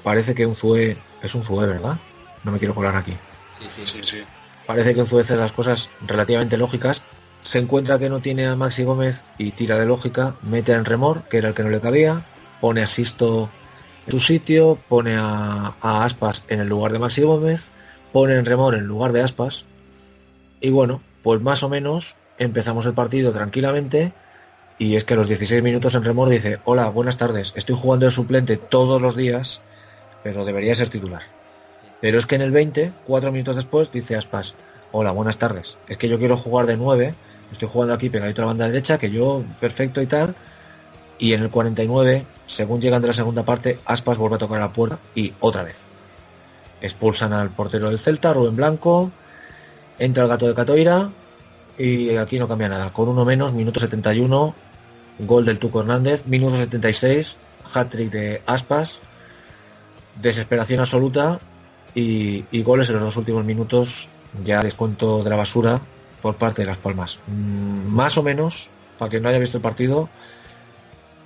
parece 0.02 0.34
que 0.34 0.46
un 0.46 0.54
Zue 0.54 0.96
es 1.22 1.34
un 1.34 1.42
Zue, 1.42 1.66
¿verdad? 1.66 1.98
No 2.44 2.52
me 2.52 2.58
quiero 2.58 2.74
colar 2.74 2.96
aquí. 2.96 3.16
Sí, 3.58 3.66
sí. 3.68 3.86
Sí, 3.86 4.00
sí. 4.04 4.22
Parece 4.66 4.94
que 4.94 5.00
en 5.00 5.06
Zue 5.06 5.22
hace 5.22 5.36
las 5.36 5.52
cosas 5.52 5.90
relativamente 6.06 6.56
lógicas. 6.56 7.02
Se 7.42 7.58
encuentra 7.58 7.98
que 7.98 8.08
no 8.08 8.20
tiene 8.20 8.46
a 8.46 8.56
Maxi 8.56 8.84
Gómez 8.84 9.24
y 9.36 9.50
tira 9.50 9.78
de 9.78 9.86
lógica, 9.86 10.36
mete 10.42 10.72
a 10.72 10.76
Enremor, 10.76 11.22
que 11.24 11.38
era 11.38 11.48
el 11.48 11.54
que 11.54 11.64
no 11.64 11.70
le 11.70 11.80
cabía, 11.80 12.24
pone 12.60 12.82
a 12.82 12.86
Sisto 12.86 13.50
en 14.06 14.12
su 14.12 14.20
sitio, 14.20 14.78
pone 14.88 15.16
a, 15.16 15.74
Aspas 15.82 16.44
en 16.48 16.60
el 16.60 16.68
lugar 16.68 16.92
de 16.92 16.98
Maxi 16.98 17.22
Gómez, 17.22 17.70
pone 18.12 18.34
a 18.34 18.38
Enremor 18.38 18.74
en 18.74 18.86
lugar 18.86 19.12
de 19.12 19.22
Aspas. 19.22 19.64
Y 20.60 20.70
bueno, 20.70 21.02
pues 21.22 21.40
más 21.40 21.62
o 21.62 21.68
menos 21.68 22.16
empezamos 22.38 22.86
el 22.86 22.94
partido 22.94 23.32
tranquilamente. 23.32 24.12
Y 24.78 24.96
es 24.96 25.04
que 25.04 25.14
a 25.14 25.16
los 25.16 25.28
16 25.28 25.62
minutos 25.62 25.94
Enremor 25.94 26.28
dice, 26.28 26.60
hola, 26.64 26.88
buenas 26.88 27.16
tardes, 27.16 27.52
estoy 27.56 27.76
jugando 27.76 28.06
de 28.06 28.12
suplente 28.12 28.56
todos 28.56 29.00
los 29.02 29.16
días, 29.16 29.60
pero 30.22 30.44
debería 30.44 30.74
ser 30.74 30.88
titular. 30.88 31.22
Pero 32.00 32.18
es 32.18 32.26
que 32.26 32.34
en 32.34 32.42
el 32.42 32.50
20, 32.50 32.92
cuatro 33.06 33.30
minutos 33.30 33.56
después, 33.56 33.92
dice 33.92 34.16
Aspas, 34.16 34.54
hola, 34.90 35.10
buenas 35.12 35.38
tardes. 35.38 35.78
Es 35.88 35.98
que 35.98 36.08
yo 36.08 36.18
quiero 36.18 36.36
jugar 36.36 36.66
de 36.66 36.76
9, 36.76 37.14
estoy 37.52 37.68
jugando 37.68 37.94
aquí 37.94 38.08
pegadito 38.08 38.42
a 38.42 38.44
la 38.44 38.46
banda 38.48 38.68
derecha, 38.68 38.98
que 38.98 39.10
yo 39.10 39.44
perfecto 39.60 40.02
y 40.02 40.06
tal. 40.06 40.34
Y 41.18 41.34
en 41.34 41.42
el 41.42 41.50
49, 41.50 42.24
según 42.46 42.80
llegan 42.80 43.00
de 43.00 43.08
la 43.08 43.14
segunda 43.14 43.44
parte, 43.44 43.78
Aspas 43.84 44.18
vuelve 44.18 44.36
a 44.36 44.38
tocar 44.38 44.58
la 44.58 44.72
puerta 44.72 44.98
y 45.14 45.32
otra 45.40 45.62
vez. 45.62 45.84
Expulsan 46.80 47.32
al 47.32 47.50
portero 47.50 47.88
del 47.88 47.98
Celta, 47.98 48.32
Rubén 48.32 48.56
Blanco, 48.56 49.12
entra 49.98 50.24
el 50.24 50.28
gato 50.28 50.48
de 50.48 50.54
Catoira 50.54 51.10
y 51.78 52.16
aquí 52.16 52.38
no 52.38 52.48
cambia 52.48 52.68
nada. 52.68 52.92
Con 52.92 53.08
uno 53.08 53.24
menos, 53.24 53.54
minuto 53.54 53.78
71, 53.78 54.54
gol 55.20 55.44
del 55.44 55.58
Tuco 55.58 55.80
Hernández, 55.80 56.26
minuto 56.26 56.56
76, 56.56 57.36
hat-trick 57.72 58.10
de 58.10 58.42
Aspas, 58.46 59.00
desesperación 60.20 60.80
absoluta 60.80 61.38
y, 61.94 62.44
y 62.50 62.62
goles 62.62 62.88
en 62.88 62.96
los 62.96 63.04
dos 63.04 63.16
últimos 63.16 63.44
minutos, 63.44 64.08
ya 64.42 64.62
descuento 64.62 65.22
de 65.22 65.30
la 65.30 65.36
basura 65.36 65.80
por 66.22 66.36
parte 66.36 66.62
de 66.62 66.66
Las 66.66 66.78
Palmas. 66.78 67.18
Mm, 67.26 67.88
más 67.88 68.16
o 68.16 68.22
menos, 68.22 68.68
para 68.98 69.10
quien 69.10 69.22
no 69.22 69.28
haya 69.28 69.38
visto 69.38 69.58
el 69.58 69.62
partido, 69.62 70.08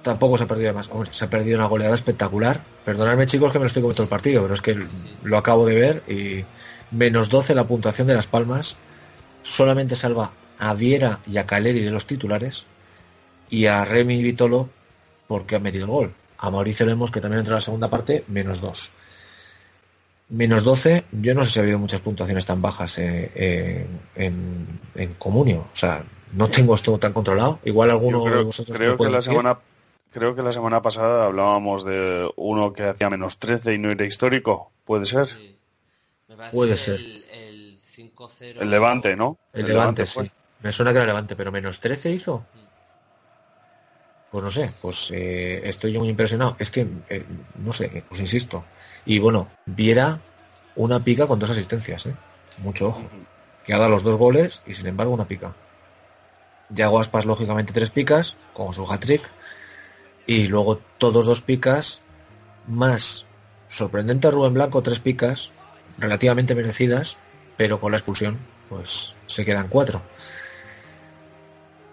tampoco 0.02 0.38
se 0.38 0.44
ha 0.44 0.48
perdido 0.48 0.72
más. 0.74 0.88
Hombre, 0.90 1.10
se 1.12 1.24
ha 1.24 1.30
perdido 1.30 1.58
una 1.58 1.66
goleada 1.66 1.94
espectacular. 1.94 2.62
Perdonadme 2.84 3.26
chicos 3.26 3.52
que 3.52 3.58
me 3.58 3.64
lo 3.64 3.66
estoy 3.66 3.82
comiendo 3.82 4.02
el 4.02 4.08
partido, 4.08 4.42
pero 4.42 4.54
es 4.54 4.62
que 4.62 4.76
lo 5.22 5.36
acabo 5.36 5.66
de 5.66 5.74
ver 5.74 6.02
y 6.08 6.44
menos 6.90 7.28
12 7.28 7.54
la 7.54 7.66
puntuación 7.66 8.06
de 8.06 8.14
Las 8.14 8.26
Palmas. 8.26 8.76
Solamente 9.42 9.94
salva 9.94 10.32
a 10.58 10.74
Viera 10.74 11.20
y 11.26 11.36
a 11.36 11.46
Caleri 11.46 11.82
de 11.82 11.90
los 11.90 12.06
titulares 12.06 12.64
y 13.50 13.66
a 13.66 13.84
Remy 13.84 14.22
Vitolo 14.22 14.70
porque 15.28 15.56
han 15.56 15.62
metido 15.62 15.84
el 15.84 15.90
gol. 15.90 16.14
A 16.38 16.50
Mauricio 16.50 16.86
Lemos, 16.86 17.10
que 17.10 17.20
también 17.20 17.40
entra 17.40 17.52
en 17.52 17.56
la 17.56 17.60
segunda 17.60 17.88
parte, 17.88 18.24
menos 18.28 18.60
2. 18.60 18.90
Menos 20.28 20.64
12, 20.64 21.04
yo 21.12 21.34
no 21.34 21.44
sé 21.44 21.50
si 21.52 21.58
ha 21.60 21.62
habido 21.62 21.78
muchas 21.78 22.00
puntuaciones 22.00 22.44
tan 22.46 22.60
bajas 22.60 22.98
eh, 22.98 23.30
eh, 23.34 23.86
en, 24.16 24.80
en 24.96 25.14
Comunio. 25.14 25.68
O 25.72 25.76
sea, 25.76 26.04
no 26.32 26.48
tengo 26.50 26.74
esto 26.74 26.98
tan 26.98 27.12
controlado. 27.12 27.60
Igual 27.64 27.90
alguno 27.90 28.18
Yo 28.18 28.24
de 28.24 28.30
creo, 28.32 28.44
vosotros 28.44 28.76
creo 28.76 28.96
que 28.96 29.04
la 29.04 29.18
decir. 29.18 29.32
semana 29.32 29.58
creo 30.12 30.34
que 30.34 30.42
la 30.42 30.52
semana 30.52 30.82
pasada 30.82 31.26
hablábamos 31.26 31.84
de 31.84 32.28
uno 32.36 32.72
que 32.72 32.82
hacía 32.84 33.08
menos 33.10 33.38
13 33.38 33.74
y 33.74 33.78
no 33.78 33.90
era 33.90 34.04
histórico. 34.04 34.72
¿Puede 34.84 35.04
ser? 35.04 35.26
Sí. 35.26 35.56
Me 36.28 36.36
parece 36.36 36.56
Puede 36.56 36.76
ser. 36.76 36.94
El, 36.96 37.24
el 37.30 37.78
5-0. 37.96 38.62
El 38.62 38.70
Levante, 38.70 39.14
¿no? 39.14 39.38
El 39.52 39.66
Levante, 39.66 40.06
fue. 40.06 40.24
sí. 40.24 40.30
Me 40.62 40.72
suena 40.72 40.90
que 40.90 40.96
era 40.98 41.06
Levante, 41.06 41.36
pero 41.36 41.52
menos 41.52 41.78
13 41.78 42.10
hizo. 42.10 42.44
Pues 44.32 44.42
no 44.42 44.50
sé, 44.50 44.72
pues 44.82 45.10
eh, 45.12 45.62
estoy 45.68 45.92
yo 45.92 46.00
muy 46.00 46.08
impresionado. 46.08 46.56
Es 46.58 46.70
que, 46.72 46.86
eh, 47.08 47.24
no 47.56 47.72
sé, 47.72 48.02
os 48.10 48.18
insisto. 48.18 48.64
Y 49.06 49.20
bueno, 49.20 49.48
viera 49.64 50.20
una 50.74 51.02
pica 51.02 51.26
con 51.26 51.38
dos 51.38 51.50
asistencias, 51.50 52.06
¿eh? 52.06 52.14
Mucho 52.58 52.88
ojo. 52.88 53.04
Que 53.64 53.72
ha 53.72 53.78
dado 53.78 53.90
los 53.90 54.02
dos 54.02 54.16
goles 54.16 54.60
y 54.66 54.74
sin 54.74 54.86
embargo 54.88 55.14
una 55.14 55.28
pica. 55.28 55.54
Yago 56.70 57.00
Aspas, 57.00 57.24
lógicamente, 57.24 57.72
tres 57.72 57.90
picas, 57.90 58.36
con 58.52 58.74
su 58.74 58.84
hat-trick. 58.90 59.22
Y 60.26 60.48
luego 60.48 60.80
todos 60.98 61.24
dos 61.24 61.42
picas, 61.42 62.00
más 62.66 63.24
sorprendente 63.68 64.30
Rubén 64.30 64.54
Blanco, 64.54 64.82
tres 64.82 64.98
picas, 64.98 65.50
relativamente 65.98 66.54
merecidas, 66.54 67.16
pero 67.56 67.80
con 67.80 67.92
la 67.92 67.98
expulsión, 67.98 68.38
pues 68.68 69.14
se 69.28 69.44
quedan 69.44 69.68
cuatro. 69.68 70.02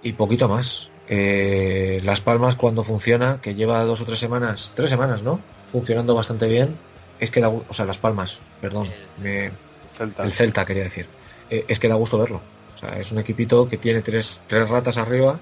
Y 0.01 0.14
poquito 0.14 0.49
más. 0.49 0.89
Eh, 1.07 2.01
Las 2.03 2.22
Palmas 2.22 2.55
cuando 2.55 2.84
funciona, 2.84 3.39
que 3.41 3.55
lleva 3.55 3.84
dos 3.84 4.01
o 4.01 4.05
tres 4.05 4.20
semanas, 4.20 4.72
tres 4.74 4.89
semanas, 4.89 5.22
¿no? 5.22 5.39
Funcionando 5.72 6.16
bastante 6.16 6.47
bien, 6.47 6.78
es 7.24 7.32
que 7.32 7.39
da, 7.41 7.49
o 7.49 7.65
sea, 7.74 7.86
Las 7.86 7.97
Palmas, 7.97 8.39
perdón, 8.61 8.89
me- 9.21 9.51
Celta. 9.93 10.24
el 10.24 10.32
Celta 10.32 10.65
quería 10.65 10.84
decir, 10.84 11.07
Eh, 11.49 11.65
es 11.67 11.78
que 11.80 11.88
da 11.88 11.95
gusto 11.95 12.17
verlo. 12.17 12.41
O 12.74 12.78
sea, 12.78 12.99
es 12.99 13.11
un 13.11 13.19
equipito 13.19 13.67
que 13.69 13.78
tiene 13.78 14.01
tres, 14.01 14.41
tres 14.47 14.67
ratas 14.69 14.97
arriba 14.97 15.39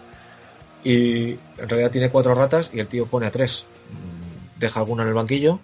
y 0.84 1.32
en 1.58 1.70
realidad 1.70 1.92
tiene 1.92 2.10
cuatro 2.10 2.34
ratas 2.36 2.72
y 2.74 2.80
el 2.80 2.88
tío 2.88 3.06
pone 3.06 3.28
a 3.28 3.32
tres. 3.32 3.66
Mm, 3.90 4.60
Deja 4.60 4.80
alguna 4.80 5.04
en 5.04 5.10
el 5.10 5.16
banquillo. 5.16 5.60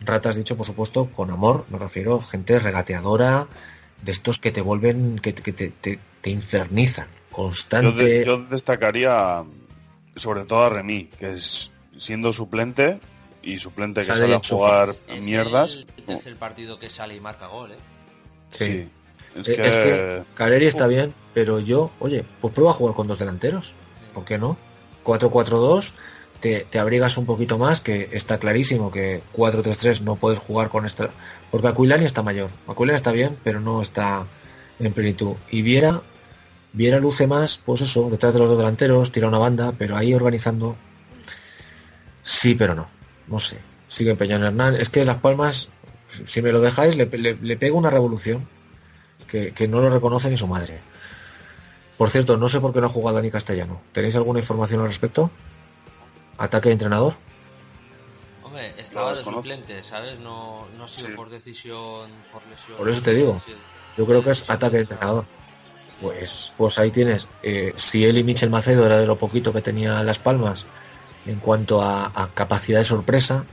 Ratas, 0.00 0.36
dicho 0.36 0.56
por 0.56 0.66
supuesto, 0.66 1.06
con 1.16 1.30
amor, 1.30 1.64
me 1.70 1.78
refiero, 1.78 2.20
gente 2.20 2.58
regateadora, 2.58 3.46
de 4.02 4.12
estos 4.12 4.38
que 4.38 4.52
te 4.52 4.60
vuelven, 4.60 5.18
que, 5.18 5.34
que 5.34 5.52
te, 5.52 5.70
te, 5.70 5.98
te 6.20 6.30
infernizan. 6.30 7.06
Yo, 7.30 7.36
Constante. 7.36 8.04
de- 8.04 8.24
yo 8.26 8.38
destacaría 8.42 9.42
sobre 10.16 10.44
todo 10.44 10.64
a 10.64 10.68
Remy, 10.68 11.04
que 11.18 11.32
es 11.34 11.70
siendo 11.98 12.32
suplente 12.32 12.98
y 13.46 13.58
suplente 13.58 14.00
que 14.00 14.06
Sale 14.06 14.20
sale 14.22 14.34
a 14.34 14.40
jugar 14.46 14.88
Es 15.08 15.22
mierdas. 15.24 15.74
el 15.74 15.86
tercer 16.04 16.36
partido 16.36 16.78
que 16.78 16.90
sale 16.90 17.14
y 17.14 17.20
marca 17.20 17.46
gol, 17.46 17.72
¿eh? 17.72 17.76
Sí. 18.50 18.88
Es 19.36 19.48
Eh, 19.48 19.54
que, 19.56 19.66
Es 19.68 19.76
que 19.76 20.22
Caleri 20.34 20.66
está 20.66 20.86
bien, 20.86 21.14
pero 21.34 21.60
yo, 21.60 21.90
oye, 22.00 22.24
pues 22.40 22.52
prueba 22.52 22.72
a 22.72 22.74
jugar 22.74 22.94
con 22.94 23.06
dos 23.06 23.18
delanteros. 23.18 23.72
¿Por 24.14 24.24
qué 24.24 24.38
no? 24.38 24.56
4-4-2, 25.04 25.92
te, 26.40 26.66
te 26.68 26.78
abrigas 26.78 27.16
un 27.18 27.26
poquito 27.26 27.58
más, 27.58 27.80
que 27.80 28.08
está 28.12 28.38
clarísimo 28.38 28.90
que 28.90 29.22
4-3-3 29.36 30.00
no 30.00 30.16
puedes 30.16 30.38
jugar 30.38 30.68
con 30.70 30.84
esta. 30.86 31.10
Porque 31.50 31.68
Aquilani 31.68 32.04
está 32.06 32.22
mayor. 32.22 32.50
Aquilani 32.66 32.96
está 32.96 33.12
bien, 33.12 33.36
pero 33.44 33.60
no 33.60 33.80
está 33.82 34.26
en 34.80 34.92
plenitud. 34.92 35.34
Y 35.50 35.62
Viera, 35.62 36.00
Viera 36.72 36.98
luce 36.98 37.26
más, 37.26 37.60
pues 37.64 37.80
eso, 37.82 38.10
detrás 38.10 38.32
de 38.34 38.40
los 38.40 38.48
dos 38.48 38.58
delanteros, 38.58 39.12
tira 39.12 39.28
una 39.28 39.38
banda, 39.38 39.72
pero 39.78 39.96
ahí 39.96 40.12
organizando. 40.14 40.76
Sí, 42.22 42.54
pero 42.54 42.74
no. 42.74 42.88
No 43.28 43.38
sé. 43.38 43.58
Sigue 43.88 44.10
empeñado 44.10 44.42
en 44.42 44.46
Hernán. 44.48 44.76
Es 44.76 44.88
que 44.88 45.04
Las 45.04 45.18
Palmas, 45.18 45.68
si 46.26 46.42
me 46.42 46.52
lo 46.52 46.60
dejáis, 46.60 46.96
le, 46.96 47.06
le, 47.06 47.34
le 47.40 47.56
pego 47.56 47.78
una 47.78 47.90
revolución 47.90 48.48
que, 49.28 49.52
que 49.52 49.68
no 49.68 49.80
lo 49.80 49.90
reconoce 49.90 50.28
ni 50.30 50.36
su 50.36 50.46
madre. 50.46 50.80
Por 51.96 52.10
cierto, 52.10 52.36
no 52.36 52.48
sé 52.48 52.60
por 52.60 52.72
qué 52.72 52.80
no 52.80 52.86
ha 52.86 52.90
jugado 52.90 53.16
Dani 53.16 53.30
Castellano. 53.30 53.80
¿Tenéis 53.92 54.16
alguna 54.16 54.40
información 54.40 54.80
al 54.80 54.88
respecto? 54.88 55.30
¿Ataque 56.38 56.68
de 56.68 56.74
entrenador? 56.74 57.14
Hombre, 58.42 58.78
estaba 58.80 59.14
de 59.14 59.24
suplente, 59.24 59.82
¿sabes? 59.82 60.18
No, 60.20 60.66
no 60.76 60.84
ha 60.84 60.88
sido 60.88 61.08
Sí. 61.08 61.14
por 61.14 61.30
decisión, 61.30 62.10
por 62.32 62.46
lesión. 62.46 62.76
Por 62.76 62.88
eso 62.88 63.02
te 63.02 63.14
digo. 63.14 63.40
Yo 63.96 64.04
creo 64.06 64.22
que 64.22 64.30
es 64.30 64.48
ataque 64.50 64.76
de 64.76 64.82
entrenador. 64.82 65.24
Pues, 66.02 66.52
pues 66.58 66.78
ahí 66.78 66.90
tienes. 66.90 67.26
Eh, 67.42 67.72
si 67.76 68.04
él 68.04 68.18
y 68.18 68.24
Michel 68.24 68.50
Macedo 68.50 68.84
era 68.84 68.98
de 68.98 69.06
lo 69.06 69.16
poquito 69.16 69.52
que 69.54 69.62
tenía 69.62 70.02
Las 70.02 70.18
Palmas 70.18 70.66
en 71.26 71.36
cuanto 71.40 71.82
a, 71.82 72.30
capacidad 72.34 72.78
de 72.78 72.84
sorpresa 72.84 73.44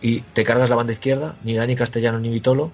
y 0.00 0.20
te 0.20 0.44
cargas 0.44 0.70
la 0.70 0.76
banda 0.76 0.92
izquierda, 0.92 1.36
ni 1.44 1.54
Dani 1.54 1.76
Castellano 1.76 2.18
ni 2.18 2.28
Vitolo, 2.28 2.70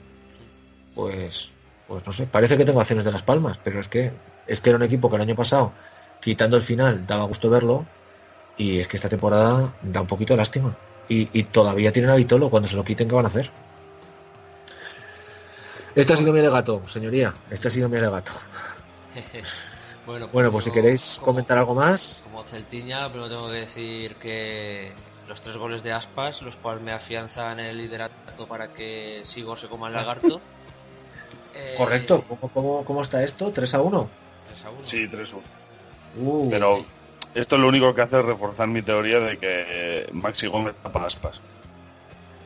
pues, 0.95 1.51
pues 1.87 2.07
no 2.07 2.13
sé, 2.13 2.27
parece 2.27 2.57
que 2.57 2.65
tengo 2.65 2.81
acciones 2.81 3.05
de 3.05 3.13
Las 3.13 3.23
Palmas, 3.23 3.59
pero 3.63 3.81
es 3.81 3.89
que, 3.89 4.13
es 4.47 4.61
que 4.61 4.71
era 4.71 4.77
un 4.77 4.83
equipo 4.83 5.09
que 5.09 5.17
el 5.17 5.23
año 5.23 5.37
pasado, 5.37 5.73
quitando 6.21 6.57
el 6.57 6.63
final, 6.63 7.07
daba 7.07 7.25
gusto 7.25 7.51
verlo 7.51 7.87
y 8.57 8.79
es 8.79 8.89
que 8.89 8.97
esta 8.97 9.09
temporada 9.09 9.73
da 9.83 10.01
un 10.01 10.07
poquito 10.07 10.33
de 10.33 10.39
lástima. 10.39 10.77
Y, 11.09 11.29
y 11.33 11.45
todavía 11.45 11.93
tienen 11.93 12.11
a 12.11 12.17
Vitolo, 12.17 12.51
cuando 12.51 12.69
se 12.69 12.77
lo 12.77 12.85
quiten, 12.85 13.09
¿qué 13.09 13.15
van 13.15 13.25
a 13.25 13.29
hacer? 13.29 13.51
Este 15.95 16.13
ha 16.13 16.17
sido 16.17 16.33
mi 16.33 16.41
alegato, 16.41 16.83
señoría. 16.87 17.35
Este 17.51 17.69
ha 17.69 17.71
sido 17.71 17.89
mi 17.89 17.97
alegato. 17.97 18.33
bueno, 20.09 20.29
Bueno, 20.33 20.51
pues 20.51 20.65
si 20.65 20.71
queréis 20.71 21.17
como- 21.17 21.27
comentar 21.33 21.59
algo 21.59 21.75
más, 21.75 22.21
Como 22.25 22.43
Celtiña, 22.45 23.11
pero 23.13 23.29
tengo 23.29 23.49
que 23.49 23.57
decir 23.57 24.17
que 24.17 24.95
los 25.29 25.41
tres 25.41 25.57
goles 25.59 25.83
de 25.83 25.93
Aspas, 25.93 26.41
los 26.43 26.57
cuales 26.57 26.83
me 26.83 26.93
afianzan 26.93 27.61
el 27.61 27.77
liderato 27.77 28.47
para 28.49 28.69
que 28.69 29.23
Sigor 29.25 29.59
se 29.59 29.69
coma 29.69 29.89
el 29.89 29.95
lagarto. 29.95 30.41
Eh, 31.55 31.75
correcto. 31.77 32.23
¿Cómo, 32.29 32.49
cómo, 32.53 32.85
cómo 32.85 33.03
está 33.03 33.23
esto? 33.25 33.53
¿3 33.53 33.75
a 33.75 33.81
1? 33.83 34.09
3 34.47 34.65
a 34.65 34.71
1. 34.71 34.85
sí, 34.85 35.09
3-1. 35.09 35.41
Uh, 36.17 36.49
Pero 36.51 36.85
esto 37.35 37.59
lo 37.59 37.69
único 37.69 37.95
que 37.95 38.03
hace 38.03 38.19
es 38.21 38.25
reforzar 38.25 38.69
mi 38.69 38.81
teoría 38.81 39.19
de 39.19 39.39
que 39.39 40.09
Maxi 40.13 40.47
Gómez 40.47 40.75
tapa 40.83 41.05
aspas. 41.05 41.41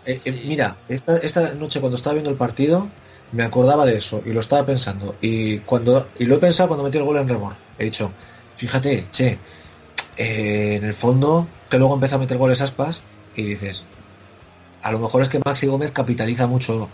eh, 0.07 0.21
eh, 0.25 0.43
mira, 0.47 0.77
esta, 0.89 1.17
esta 1.19 1.53
noche 1.55 1.81
cuando 1.81 1.97
estaba 1.97 2.15
viendo 2.15 2.31
el 2.31 2.37
partido, 2.37 2.89
me 3.33 3.43
acordaba 3.43 3.85
de 3.87 3.97
eso 3.97 4.23
y 4.25 4.33
lo 4.33 4.41
estaba 4.41 4.65
pensando. 4.67 5.17
Y 5.21 5.59
cuando 5.59 6.09
y 6.19 6.25
lo 6.25 6.37
he 6.37 6.39
pensado 6.39 6.69
cuando 6.69 6.85
metí 6.85 6.99
el 6.99 7.05
gol 7.05 7.17
en 7.17 7.29
Remor. 7.29 7.55
He 7.79 7.85
dicho, 7.85 8.13
fíjate, 8.57 9.07
che, 9.11 9.39
eh, 10.17 10.75
en 10.77 10.85
el 10.85 10.95
fondo, 10.95 11.47
que 11.71 11.79
luego 11.79 11.95
empieza 11.95 12.17
a 12.17 12.19
meter 12.19 12.37
goles 12.37 12.61
aspas 12.61 13.03
y 13.35 13.43
dices, 13.45 13.83
a 14.83 14.93
lo 14.93 14.99
mejor 14.99 15.23
es 15.23 15.29
que 15.29 15.41
Maxi 15.45 15.67
Gómez 15.67 15.93
capitaliza 15.93 16.47
mucho. 16.47 16.89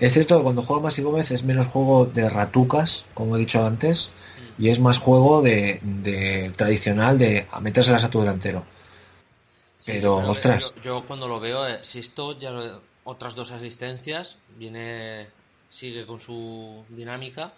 Es 0.00 0.12
cierto 0.12 0.36
que 0.38 0.42
cuando 0.42 0.62
juega 0.62 0.82
Maxi 0.82 1.02
Gómez 1.02 1.30
es 1.30 1.42
menos 1.44 1.66
juego 1.66 2.06
de 2.06 2.28
ratucas, 2.28 3.04
como 3.14 3.36
he 3.36 3.38
dicho 3.38 3.64
antes, 3.64 4.10
y 4.58 4.68
es 4.70 4.80
más 4.80 4.98
juego 4.98 5.42
de, 5.42 5.78
de 5.82 6.52
tradicional 6.56 7.18
de 7.18 7.46
a 7.50 7.60
metérselas 7.60 8.04
a 8.04 8.10
tu 8.10 8.20
delantero. 8.20 8.64
Sí, 9.76 9.92
Pero, 9.92 10.16
ostras. 10.28 10.72
Yo, 10.76 10.82
yo 10.82 11.04
cuando 11.06 11.28
lo 11.28 11.38
veo, 11.38 11.66
eh, 11.68 11.78
Sisto 11.82 12.38
ya 12.38 12.50
lo- 12.50 12.80
otras 13.04 13.34
dos 13.36 13.52
asistencias, 13.52 14.36
viene, 14.58 15.26
sigue 15.76 16.06
con 16.06 16.20
su 16.20 16.84
dinámica. 16.88 17.52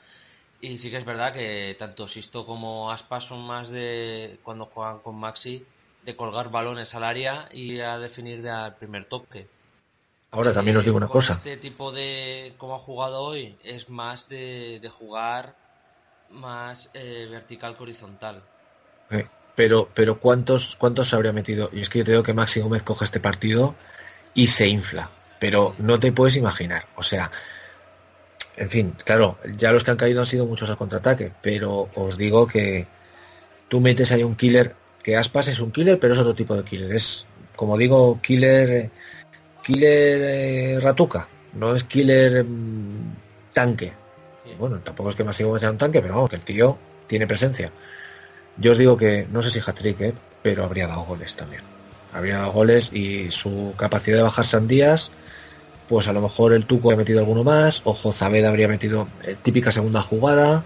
Y 0.61 0.77
sí 0.79 0.91
que 0.91 0.97
es 0.97 1.05
verdad 1.05 1.33
que 1.33 1.77
tanto 1.79 2.09
Sisto 2.09 2.45
como 2.45 2.91
Aspas 2.91 3.25
son 3.25 3.41
más 3.47 3.69
de, 3.69 4.41
cuando 4.43 4.67
juegan 4.67 4.99
con 4.99 5.15
Maxi, 5.15 5.65
de 6.05 6.17
colgar 6.17 6.51
balones 6.51 6.95
al 6.95 7.05
área 7.05 7.49
y 7.53 7.79
a 7.79 7.99
definir 7.99 8.43
de 8.43 8.51
al 8.51 8.75
primer 8.75 9.05
toque. 9.05 9.47
Ahora 10.33 10.53
también 10.53 10.77
os 10.77 10.85
digo 10.85 10.97
una 10.97 11.09
cosa. 11.09 11.35
Este 11.35 11.57
tipo 11.57 11.93
de, 11.93 12.55
como 12.59 12.75
ha 12.75 12.79
jugado 12.79 13.21
hoy, 13.21 13.57
es 13.63 13.89
más 13.89 14.29
de, 14.29 14.79
de 14.83 14.89
jugar 14.89 15.55
más 16.31 16.91
eh, 16.93 17.27
vertical 17.31 17.77
que 17.77 17.83
horizontal. 17.85 18.43
Eh, 19.11 19.27
pero, 19.55 19.89
pero 19.95 20.19
¿cuántos, 20.19 20.77
¿cuántos 20.77 21.09
se 21.09 21.17
habría 21.17 21.33
metido? 21.33 21.71
Y 21.73 21.81
es 21.81 21.89
que 21.89 22.01
yo 22.01 22.05
te 22.05 22.11
digo 22.11 22.23
que 22.23 22.35
Maxi 22.35 22.61
Gómez 22.61 22.83
coge 22.83 23.05
este 23.05 23.21
partido 23.21 23.75
y 24.35 24.49
se 24.49 24.69
infla. 24.69 25.11
Pero 25.39 25.75
no 25.79 25.99
te 25.99 26.13
puedes 26.13 26.37
imaginar. 26.37 26.89
O 26.97 27.03
sea, 27.03 27.31
en 28.59 28.69
fin, 28.69 28.95
claro, 29.05 29.39
ya 29.57 29.71
los 29.73 29.85
que 29.85 29.93
han 29.93 29.97
caído 29.97 30.21
han 30.21 30.27
sido 30.27 30.47
muchos 30.47 30.69
al 30.69 30.77
contraataque. 30.77 31.33
Pero 31.41 31.89
os 31.95 32.19
digo 32.19 32.47
que 32.47 32.87
tú 33.69 33.81
metes 33.81 34.11
ahí 34.11 34.25
un 34.25 34.35
killer, 34.35 34.75
que 35.03 35.17
Aspas 35.17 35.49
es 35.49 35.61
un 35.61 35.71
killer, 35.71 35.99
pero 35.99 36.15
es 36.15 36.19
otro 36.19 36.35
tipo 36.35 36.57
de 36.57 36.65
killer. 36.65 36.93
Es, 36.93 37.25
como 37.55 37.79
digo, 37.79 38.19
killer, 38.21 38.91
killer 39.63 40.21
eh, 40.23 40.81
ratuca. 40.81 41.29
No 41.55 41.75
es 41.75 41.85
killer 41.85 42.45
mm, 42.45 43.15
tanque. 43.53 43.93
Bueno, 44.59 44.81
tampoco 44.81 45.11
es 45.11 45.15
que 45.15 45.23
Gómez 45.23 45.61
sea 45.61 45.71
un 45.71 45.79
tanque, 45.79 46.01
pero 46.01 46.15
vamos, 46.15 46.31
que 46.31 46.37
el 46.37 46.45
tío 46.45 46.79
tiene 47.07 47.27
presencia. 47.27 47.71
Yo 48.57 48.73
os 48.73 48.79
digo 48.79 48.97
que 48.97 49.27
no 49.31 49.41
sé 49.41 49.51
si 49.51 49.61
hat-trick, 49.61 50.01
¿eh? 50.01 50.15
pero 50.43 50.65
habría 50.65 50.89
dado 50.89 51.05
goles 51.05 51.37
también. 51.37 51.63
Habría 52.13 52.39
dado 52.39 52.53
goles 52.53 52.93
y 52.93 53.31
su 53.31 53.75
capacidad 53.77 54.17
de 54.17 54.23
bajar 54.23 54.47
sandías, 54.47 55.13
pues 55.89 56.07
a 56.09 56.13
lo 56.13 56.21
mejor 56.21 56.53
el 56.53 56.67
Tuco 56.67 56.89
habría 56.89 56.99
metido 56.99 57.21
alguno 57.21 57.45
más, 57.45 57.81
o 57.85 57.95
Jozabed 57.95 58.45
habría 58.45 58.69
metido 58.69 59.09
eh, 59.25 59.37
típica 59.43 59.73
segunda 59.73 60.03
jugada. 60.03 60.65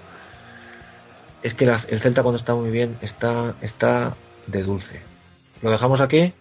Es 1.43 1.55
que 1.55 1.67
la- 1.67 1.81
el 1.89 2.01
Celta 2.01 2.23
cuando 2.23 2.37
está 2.39 2.55
muy 2.55 2.71
bien 2.71 2.99
está, 3.03 3.55
está 3.63 4.17
de 4.47 4.63
dulce. 4.63 5.01
Lo 5.61 5.71
dejamos 5.71 6.01
aquí 6.01 6.33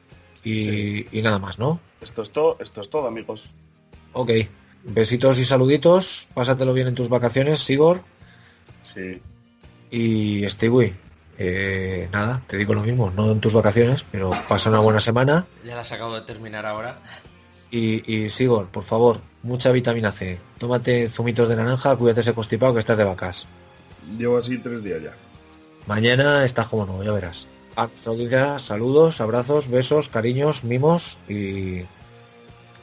y, 0.44 1.18
y 1.18 1.22
nada 1.22 1.40
más, 1.40 1.60
¿no? 1.60 1.80
Esto 2.02 2.22
es 2.24 2.32
todo, 2.32 2.58
esto 2.60 2.82
es 2.82 2.90
todo, 2.90 3.08
amigos. 3.08 3.54
Ok. 4.14 4.32
Besitos 4.84 5.38
y 5.38 5.46
saluditos. 5.46 6.28
Pásatelo 6.34 6.74
bien 6.74 6.88
en 6.88 6.96
tus 6.96 7.08
vacaciones, 7.10 7.60
Sigor. 7.62 8.02
Sí. 8.84 9.22
Y 9.92 10.50
Stewie, 10.50 10.96
eh, 11.38 12.10
nada, 12.12 12.42
te 12.48 12.58
digo 12.58 12.74
lo 12.74 12.82
mismo, 12.82 13.12
no 13.12 13.32
en 13.32 13.40
tus 13.40 13.54
vacaciones, 13.54 14.04
pero 14.12 14.32
pasa 14.50 14.70
una 14.70 14.80
buena 14.80 15.00
semana. 15.00 15.46
Ya 15.66 15.76
las 15.76 15.92
acabo 15.92 16.16
de 16.16 16.22
terminar 16.22 16.66
ahora. 16.66 17.00
Y, 17.72 18.04
y 18.26 18.30
Sigor, 18.30 18.68
por 18.68 18.84
favor, 18.84 19.22
mucha 19.44 19.72
vitamina 19.72 20.12
C. 20.12 20.40
Tómate 20.58 21.10
zumitos 21.10 21.48
de 21.50 21.56
naranja, 21.56 21.96
cuídate 21.96 22.20
ese 22.22 22.34
constipado 22.34 22.74
que 22.74 22.80
estás 22.82 22.98
de 22.98 23.06
vacas. 23.06 23.48
Llevo 24.18 24.38
así 24.38 24.58
tres 24.58 24.84
días 24.84 25.02
ya. 25.04 25.14
Mañana 25.88 26.44
estás 26.46 26.68
como 26.68 26.86
nuevo, 26.86 27.04
ya 27.04 27.12
verás. 27.14 27.48
A 27.78 27.88
nuestra 27.88 28.12
audiencia, 28.12 28.60
saludos, 28.60 29.22
abrazos, 29.22 29.70
besos, 29.70 30.10
cariños, 30.10 30.64
mimos 30.66 31.18
y 31.30 31.84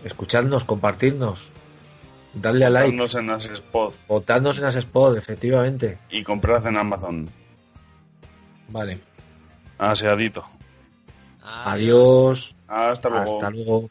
escuchadnos, 0.04 0.64
compartidnos, 0.64 1.50
dadle 2.32 2.64
a 2.64 2.70
like, 2.70 2.88
Darnos 2.88 3.14
en 3.14 3.28
Asespod 3.30 3.92
votadnos 4.08 4.58
en 4.58 4.64
Asespod, 4.64 5.18
efectivamente. 5.18 5.98
y 6.10 6.22
comprad 6.22 6.66
en 6.66 6.76
Amazon. 6.78 7.28
Vale, 8.70 9.00
Aseadito. 9.76 10.44
adiós, 11.42 12.54
Hasta 12.66 13.08
luego. 13.10 13.34
hasta 13.36 13.50
luego. 13.50 13.90